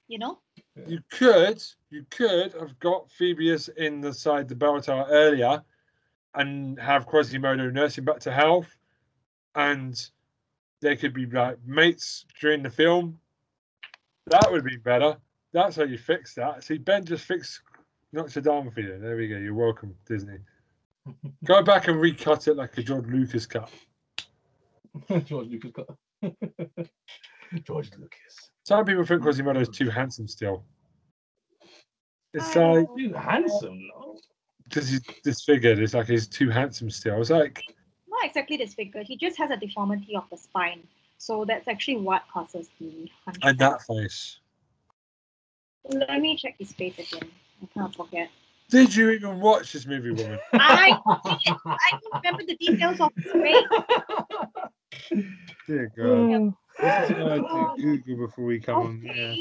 you 0.08 0.20
know. 0.20 0.40
You 0.86 1.00
could, 1.12 1.62
you 1.90 2.06
could 2.10 2.54
have 2.54 2.78
got 2.80 3.12
Phoebus 3.12 3.70
in 3.70 4.00
the 4.00 4.14
side 4.14 4.48
the 4.48 4.56
bell 4.56 4.80
tower 4.80 5.08
earlier, 5.10 5.62
and 6.36 6.80
have 6.80 7.08
Quasimodo 7.08 7.70
nursing 7.72 8.06
back 8.06 8.20
to 8.22 8.32
health, 8.32 8.78
and 9.56 10.10
they 10.82 10.96
could 10.96 11.14
be 11.14 11.26
like 11.26 11.58
mates 11.66 12.26
during 12.40 12.64
the 12.64 12.70
film. 12.70 13.20
That 14.28 14.52
would 14.52 14.64
be 14.64 14.78
better. 14.78 15.18
That's 15.58 15.76
how 15.76 15.86
you 15.86 15.98
fix 15.98 16.36
that. 16.36 16.64
See, 16.64 16.78
Ben 16.78 17.04
just 17.04 17.26
fixed 17.26 17.62
Notre 18.14 18.42
Dame 18.42 18.70
for 18.70 18.80
you. 18.80 19.00
There 19.00 19.18
we 19.18 19.28
go. 19.28 19.38
You're 19.38 19.56
welcome, 19.56 19.96
Disney. 20.06 20.38
Go 21.46 21.64
back 21.64 21.88
and 21.88 22.00
recut 22.00 22.48
it 22.48 22.58
like 22.58 22.78
a 22.78 22.84
George 22.84 23.08
Lucas 23.08 23.48
cut. 23.48 23.68
George 25.26 25.48
Lucas 25.48 25.72
got 25.72 25.88
George 27.64 27.90
Lucas. 27.98 28.52
Some 28.66 28.86
people 28.86 29.04
think 29.04 29.24
Quasimodo 29.24 29.60
is 29.60 29.70
too 29.70 29.90
handsome 29.90 30.28
still. 30.28 30.64
It's 32.36 32.56
I 32.56 32.74
like 32.74 32.88
Too 32.96 33.14
handsome, 33.14 33.80
no? 33.96 34.16
because 34.66 34.90
he's 34.90 35.02
disfigured. 35.24 35.80
It's 35.80 35.96
like 35.96 36.06
he's 36.06 36.28
too 36.28 36.52
handsome 36.52 36.92
still. 36.92 37.20
It's 37.20 37.32
like 37.32 37.64
Not 38.08 38.24
exactly 38.26 38.58
disfigured. 38.58 39.08
He 39.08 39.18
just 39.18 39.40
has 39.40 39.50
a 39.50 39.58
deformity 39.58 40.16
of 40.16 40.26
the 40.30 40.38
spine. 40.38 40.84
So 41.18 41.46
that's 41.46 41.68
actually 41.68 41.98
what 41.98 42.26
causes 42.32 42.70
the 42.80 43.10
hunchback. 43.26 43.50
and 43.50 43.58
that 43.58 43.82
face. 43.82 44.38
Let 45.90 46.22
me 46.22 46.36
check 46.36 46.56
his 46.58 46.74
face 46.74 46.98
again. 47.00 47.30
I 47.62 47.66
can't 47.74 47.96
forget. 47.96 48.30
Did 48.70 48.94
you 48.94 49.12
even 49.12 49.40
watch 49.40 49.72
this 49.72 49.86
movie, 49.86 50.12
woman? 50.12 50.40
I 50.54 50.98
I 51.06 51.92
don't 51.92 52.24
remember 52.24 52.44
the 52.46 52.56
details 52.56 53.00
of 53.00 53.12
his 53.16 53.32
face. 53.32 55.24
Dear 55.68 55.92
God. 55.96 56.06
Hmm. 56.06 56.50
This 56.80 57.10
is 57.10 57.16
why 57.16 57.34
I 57.36 57.76
do 57.78 57.98
Google 57.98 58.28
before 58.28 58.46
we 58.46 58.60
come 58.60 58.76
on. 58.76 59.02
Yeah. 59.04 59.36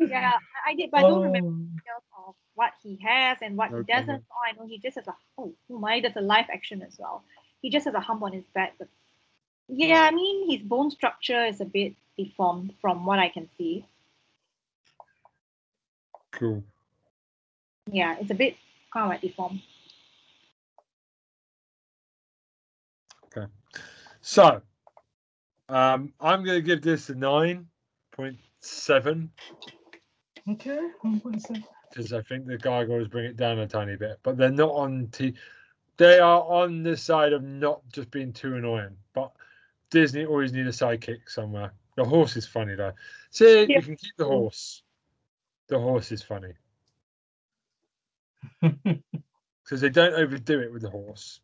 Oh, 0.00 0.06
yeah, 0.06 0.32
I 0.66 0.70
I 0.70 0.74
did, 0.74 0.90
but 0.90 0.98
I 0.98 1.02
don't 1.02 1.22
remember 1.22 1.50
oh. 1.50 1.52
details 1.52 2.02
of 2.28 2.34
what 2.54 2.72
he 2.82 2.98
has 3.02 3.38
and 3.42 3.56
what 3.56 3.72
No 3.72 3.78
he 3.78 3.84
doesn't. 3.84 4.06
comment. 4.06 4.24
All 4.30 4.42
I 4.48 4.52
know 4.52 4.68
he 4.68 4.78
just 4.78 4.96
has 4.96 5.08
a 5.08 5.14
oh, 5.36 5.52
oh 5.70 5.78
my, 5.78 6.00
there's 6.00 6.16
a 6.16 6.20
live 6.20 6.46
action 6.52 6.82
as 6.82 6.96
well. 6.98 7.24
He 7.62 7.70
just 7.70 7.86
has 7.86 7.94
a 7.94 8.00
hump 8.00 8.22
on 8.22 8.32
his 8.32 8.44
back. 8.54 8.74
But 8.78 8.88
yeah, 9.68 10.02
I 10.02 10.10
mean 10.12 10.50
his 10.50 10.62
bone 10.62 10.90
structure 10.90 11.44
is 11.44 11.60
a 11.60 11.64
bit 11.64 11.94
deformed 12.16 12.74
from 12.80 13.04
what 13.04 13.18
I 13.18 13.28
can 13.28 13.48
see. 13.58 13.84
Cool. 16.40 16.64
Yeah, 17.92 18.16
it's 18.18 18.30
a 18.30 18.34
bit 18.34 18.56
kind 18.90 19.04
of 19.04 19.10
like 19.10 19.20
deformed. 19.20 19.60
Okay. 23.26 23.46
So, 24.22 24.62
um, 25.68 26.14
I'm 26.18 26.42
going 26.42 26.56
to 26.56 26.62
give 26.62 26.80
this 26.80 27.10
a 27.10 27.14
9.7 27.14 29.28
Okay, 30.48 30.80
I'm 31.04 31.18
gonna 31.18 31.38
say- 31.38 31.62
because 31.90 32.14
I 32.14 32.22
think 32.22 32.46
the 32.46 32.56
gargoyles 32.56 33.08
bring 33.08 33.26
it 33.26 33.36
down 33.36 33.58
a 33.58 33.66
tiny 33.68 33.96
bit, 33.96 34.18
but 34.22 34.38
they're 34.38 34.50
not 34.50 34.70
on. 34.70 35.08
T- 35.08 35.34
they 35.98 36.18
are 36.18 36.42
on 36.42 36.82
the 36.82 36.96
side 36.96 37.34
of 37.34 37.42
not 37.42 37.82
just 37.92 38.10
being 38.10 38.32
too 38.32 38.56
annoying, 38.56 38.96
but 39.12 39.32
Disney 39.90 40.24
always 40.24 40.52
need 40.52 40.66
a 40.66 40.70
sidekick 40.70 41.28
somewhere. 41.28 41.72
The 41.96 42.04
horse 42.04 42.36
is 42.36 42.46
funny 42.46 42.74
though. 42.74 42.94
See, 43.30 43.64
Yeah. 43.64 43.76
you 43.76 43.82
can 43.82 43.96
keep 43.96 44.16
the 44.16 44.24
horse. 44.24 44.82
The 45.70 45.78
horse 45.78 46.10
is 46.10 46.20
funny 46.22 46.52
because 48.60 49.80
they 49.80 49.88
don't 49.88 50.14
overdo 50.14 50.60
it 50.60 50.72
with 50.72 50.82
the 50.82 50.90
horse, 50.90 51.40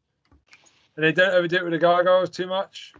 and 0.96 1.04
they 1.04 1.12
don't 1.12 1.32
overdo 1.32 1.56
it 1.58 1.62
with 1.64 1.72
the 1.72 1.78
gargoyles 1.78 2.30
too 2.30 2.48
much. 2.48 2.92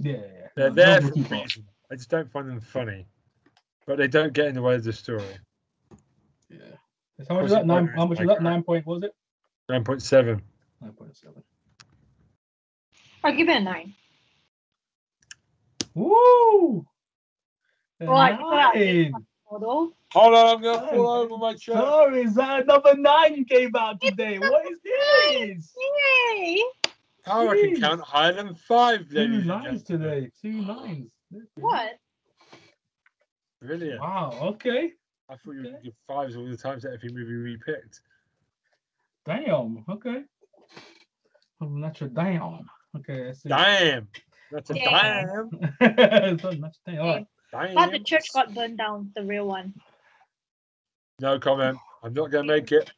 yeah, 0.00 0.14
yeah. 0.14 0.46
They're 0.56 0.70
No, 0.70 0.74
there 0.74 1.00
for 1.02 1.08
a 1.08 1.12
reason. 1.12 1.66
I 1.90 1.94
just 1.94 2.10
don't 2.10 2.30
find 2.32 2.48
them 2.50 2.60
funny, 2.60 3.06
but 3.86 3.96
they 3.96 4.08
don't 4.08 4.32
get 4.32 4.46
in 4.48 4.54
the 4.54 4.62
way 4.62 4.74
of 4.74 4.82
the 4.82 4.92
story. 4.92 5.22
Yeah. 6.48 6.58
How 7.28 7.36
much 7.36 7.42
Was 7.44 7.52
that? 7.52 7.66
Nine. 7.66 7.86
How 7.86 8.06
much 8.06 8.20
is 8.20 8.26
my 8.26 8.34
that? 8.34 8.42
Nine 8.42 8.62
point. 8.64 8.84
Was 8.86 9.04
it? 9.04 9.14
Nine 9.68 9.84
point 9.84 10.02
seven. 10.02 10.42
Nine 10.80 10.92
point 10.92 11.16
seven. 11.16 11.44
I'll 13.22 13.36
give 13.36 13.48
it 13.48 13.56
a 13.56 13.60
nine. 13.60 13.94
Woo! 15.94 16.84
Right, 18.00 18.38
so 18.38 18.80
Nine. 18.80 19.12
Although 19.50 19.92
Hold 20.12 20.34
on, 20.34 20.46
I'm 20.56 20.62
gonna 20.62 20.86
fall 20.88 21.08
over 21.08 21.36
my 21.36 21.54
chair. 21.54 21.76
Sorry, 21.76 22.22
is 22.22 22.34
that 22.34 22.60
uh, 22.60 22.62
another 22.62 22.96
nine 22.96 23.34
you 23.36 23.44
gave 23.44 23.74
out 23.74 24.00
today? 24.00 24.38
What 24.38 24.64
is 24.70 24.78
this? 24.82 25.74
Yay! 26.36 26.62
How 27.24 27.48
I 27.48 27.54
can 27.54 27.74
Jeez. 27.74 27.80
count 27.80 28.00
higher 28.00 28.32
than 28.32 28.54
five, 28.54 29.08
Two 29.08 29.14
ladies 29.16 29.38
and 29.38 29.46
nines 29.48 29.82
gentlemen. 29.82 30.20
today. 30.20 30.30
Two 30.40 30.52
nines. 30.52 31.10
What? 31.56 31.98
Brilliant. 33.62 34.00
Wow. 34.00 34.38
Okay. 34.54 34.92
I 35.28 35.34
thought 35.36 35.52
you 35.52 35.58
would 35.62 35.66
Okay. 35.66 35.76
give 35.84 35.94
fives 36.08 36.36
all 36.36 36.46
the 36.48 36.56
times 36.56 36.82
that 36.84 36.92
every 36.94 37.10
movie 37.10 37.36
we 37.36 37.56
picked. 37.56 38.00
Damn. 39.26 39.84
Okay. 39.88 40.22
Oh, 41.60 41.66
natural 41.68 42.10
damn. 42.10 42.66
Okay. 42.96 43.26
Let's 43.26 43.42
see. 43.42 43.48
Damn. 43.48 44.08
That's 44.50 44.70
a 44.70 44.74
Damn. 44.74 45.50
damn. 45.50 45.70
It's 45.80 46.42
not 46.42 46.58
natural 46.58 46.72
damn. 46.86 47.00
All 47.00 47.06
right. 47.14 47.26
Damn. 47.52 47.74
But 47.74 47.92
the 47.92 47.98
church 47.98 48.32
got 48.32 48.54
burned 48.54 48.78
down, 48.78 49.10
the 49.14 49.24
real 49.24 49.46
one. 49.46 49.74
No 51.20 51.38
comment. 51.38 51.78
I'm 52.02 52.14
not 52.14 52.30
gonna 52.30 52.44
make 52.44 52.72
it. 52.72 52.90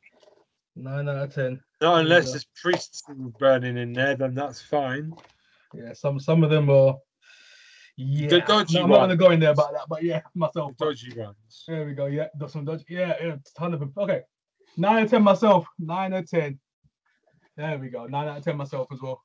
Nine 0.77 1.09
out 1.09 1.17
of 1.17 1.35
ten. 1.35 1.61
Not 1.81 2.01
unless 2.01 2.27
go. 2.27 2.31
there's 2.33 2.47
priests 2.61 3.03
burning 3.38 3.77
in 3.77 3.93
there, 3.93 4.15
then 4.15 4.35
that's 4.35 4.61
fine. 4.61 5.12
Yeah. 5.75 5.93
Some 5.93 6.21
some 6.21 6.45
of 6.45 6.51
them 6.51 6.71
are. 6.71 6.97
Yeah. 7.97 8.29
The 8.29 8.41
dodgy 8.41 8.79
no, 8.79 8.85
I'm 8.85 8.91
not 8.91 9.01
one. 9.01 9.09
gonna 9.09 9.17
go 9.17 9.31
in 9.31 9.41
there 9.41 9.51
about 9.51 9.73
that, 9.73 9.87
but 9.88 10.03
yeah, 10.03 10.23
myself. 10.35 10.77
Dodgy 10.79 11.12
ones. 11.15 11.65
There 11.69 11.85
we 11.85 11.93
go. 11.95 12.07
Yeah, 12.07 12.29
got 12.38 12.51
some 12.51 12.65
dodgy. 12.65 12.85
Yeah, 12.88 13.15
yeah, 13.21 13.37
ton 13.57 13.75
of 13.75 13.81
them. 13.81 13.93
Okay, 13.97 14.23
nine 14.77 14.99
out 14.99 15.03
of 15.05 15.11
ten 15.11 15.23
myself. 15.23 15.67
Nine 15.79 16.15
out 16.15 16.21
of 16.21 16.31
ten. 16.31 16.59
There 17.57 17.79
we 17.79 17.91
go. 17.91 18.07
Nine 18.07 18.29
out 18.29 18.38
of 18.38 18.45
ten 18.45 18.57
myself 18.57 18.88
as 18.93 19.01
well. 19.03 19.23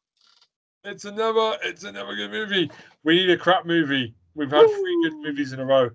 It's 0.83 1.05
another 1.05 1.57
it's 1.63 1.85
another 1.85 2.15
good 2.15 2.31
movie. 2.31 2.69
We 3.03 3.15
need 3.15 3.29
a 3.29 3.37
crap 3.37 3.65
movie. 3.65 4.15
We've 4.37 4.51
had 4.51 4.69
three 4.69 5.01
good 5.01 5.15
movies 5.15 5.51
in 5.51 5.59
a 5.59 5.65
row. 5.65 5.89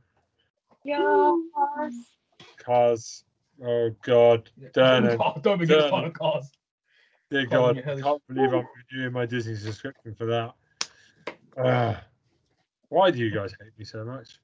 Yeah. 0.85 1.37
Cars. 2.59 3.25
Oh 3.65 3.91
god. 4.05 4.51
Yeah. 4.61 4.69
Damn 4.75 5.05
it. 5.05 5.21
Oh, 5.23 5.39
don't 5.41 5.61
begin 5.61 5.79
Damn 5.79 5.95
on 5.95 6.03
the 6.03 6.09
it. 6.09 6.15
cars. 6.15 6.51
Dear 7.31 7.47
God, 7.47 7.79
I 7.79 8.01
can't 8.01 8.23
believe 8.27 8.53
I'm 8.53 8.67
renewing 8.91 9.13
my 9.13 9.27
Disney 9.27 9.55
subscription 9.55 10.17
for 10.17 10.27
that. 10.27 10.55
Ah. 11.57 12.03
why 12.89 13.13
do 13.13 13.19
you 13.19 13.31
guys 13.31 13.55
hate 13.61 13.79
me 13.79 13.85
so 13.85 14.05
much? 14.05 14.41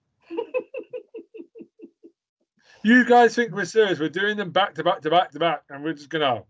you 2.85 3.05
guys 3.05 3.35
think 3.35 3.53
we're 3.53 3.65
serious? 3.65 3.99
We're 3.99 4.11
doing 4.11 4.37
them 4.37 4.51
back 4.51 4.75
to 4.77 4.85
back 4.85 5.01
to 5.03 5.11
back 5.11 5.33
to 5.33 5.41
back, 5.41 5.65
and 5.71 5.83
we're 5.83 5.95
just 5.95 6.09
gonna 6.09 6.45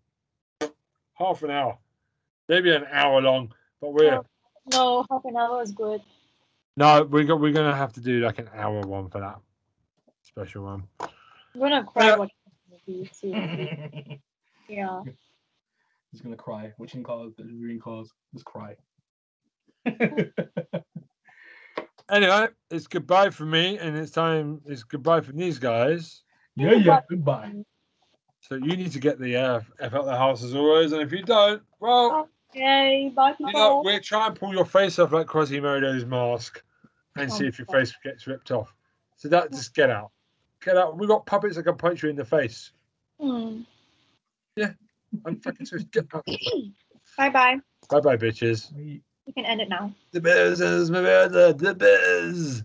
half 1.14 1.42
an 1.42 1.50
hour, 1.50 1.78
maybe 2.46 2.74
an 2.74 2.84
hour 2.92 3.22
long, 3.22 3.54
but 3.80 3.94
we're. 3.94 4.20
No, 4.70 5.06
half 5.10 5.24
an 5.24 5.36
hour 5.36 5.62
is 5.62 5.72
good. 5.72 6.02
No, 6.78 7.02
we 7.02 7.24
got 7.24 7.40
we're 7.40 7.52
gonna 7.52 7.74
have 7.74 7.92
to 7.94 8.00
do 8.00 8.20
like 8.20 8.38
an 8.38 8.48
hour 8.54 8.80
one 8.82 9.08
for 9.10 9.20
that 9.20 9.38
special 10.22 10.64
one. 10.64 10.84
We're 11.54 11.68
gonna 11.68 11.84
cry 11.84 12.06
Yeah. 12.06 12.16
watching 12.16 12.34
this 12.70 12.80
movie. 12.86 13.10
Seriously. 13.12 14.22
Yeah. 14.68 15.00
He's 16.12 16.20
gonna 16.20 16.36
cry. 16.36 16.72
Watching 16.78 17.02
cars, 17.02 17.32
reviewing 17.38 17.80
cars, 17.80 18.10
just 18.32 18.44
cry. 18.44 18.76
Anyway, 22.10 22.48
it's 22.70 22.86
goodbye 22.86 23.28
for 23.28 23.44
me, 23.44 23.76
and 23.78 23.94
it's 23.94 24.10
time. 24.10 24.62
It's 24.64 24.82
goodbye 24.82 25.20
from 25.20 25.36
these 25.36 25.58
guys. 25.58 26.22
yeah, 26.56 26.72
yeah. 26.72 27.00
Goodbye. 27.10 27.52
So 28.40 28.54
you 28.54 28.76
need 28.78 28.92
to 28.92 28.98
get 28.98 29.18
the 29.20 29.36
uh, 29.36 29.60
F 29.78 29.92
out 29.92 30.00
of 30.00 30.06
the 30.06 30.16
house 30.16 30.42
as 30.42 30.54
always, 30.54 30.92
and 30.92 31.02
if 31.02 31.12
you 31.12 31.22
don't, 31.22 31.60
well, 31.80 32.30
Yay, 32.54 33.12
bye 33.14 33.32
people. 33.32 33.48
you 33.48 33.52
know, 33.58 33.82
we'll 33.84 34.00
try 34.00 34.26
and 34.26 34.36
pull 34.40 34.54
your 34.54 34.64
face 34.64 34.98
off 34.98 35.12
like 35.12 35.26
Quasimodo's 35.26 36.06
mask, 36.06 36.62
and 37.18 37.30
oh 37.30 37.34
see 37.34 37.46
if 37.46 37.58
your 37.58 37.66
face 37.66 37.94
gets 38.02 38.26
ripped 38.26 38.50
off. 38.50 38.74
So 39.16 39.28
that 39.28 39.50
just 39.52 39.74
get 39.74 39.90
out, 39.90 40.10
get 40.64 40.76
out. 40.76 40.98
We 40.98 41.06
got 41.06 41.26
puppets 41.26 41.56
that 41.56 41.64
can 41.64 41.76
punch 41.76 42.02
you 42.02 42.08
in 42.08 42.16
the 42.16 42.24
face. 42.24 42.72
Mm. 43.20 43.64
Yeah, 44.56 44.72
I'm 45.24 45.40
fucking 45.40 45.66
serious. 45.66 45.86
Get 45.90 46.06
out. 46.14 46.24
Bye 47.16 47.30
bye. 47.30 47.56
Bye 47.90 48.00
bye, 48.00 48.16
bitches. 48.16 48.70
You 48.76 49.32
can 49.34 49.44
end 49.44 49.60
it 49.60 49.68
now. 49.68 49.92
The 50.12 50.20
biz 50.20 50.60
is 50.60 50.90
my 50.90 51.00
brother. 51.00 51.52
The 51.52 51.74
biz. 51.74 52.62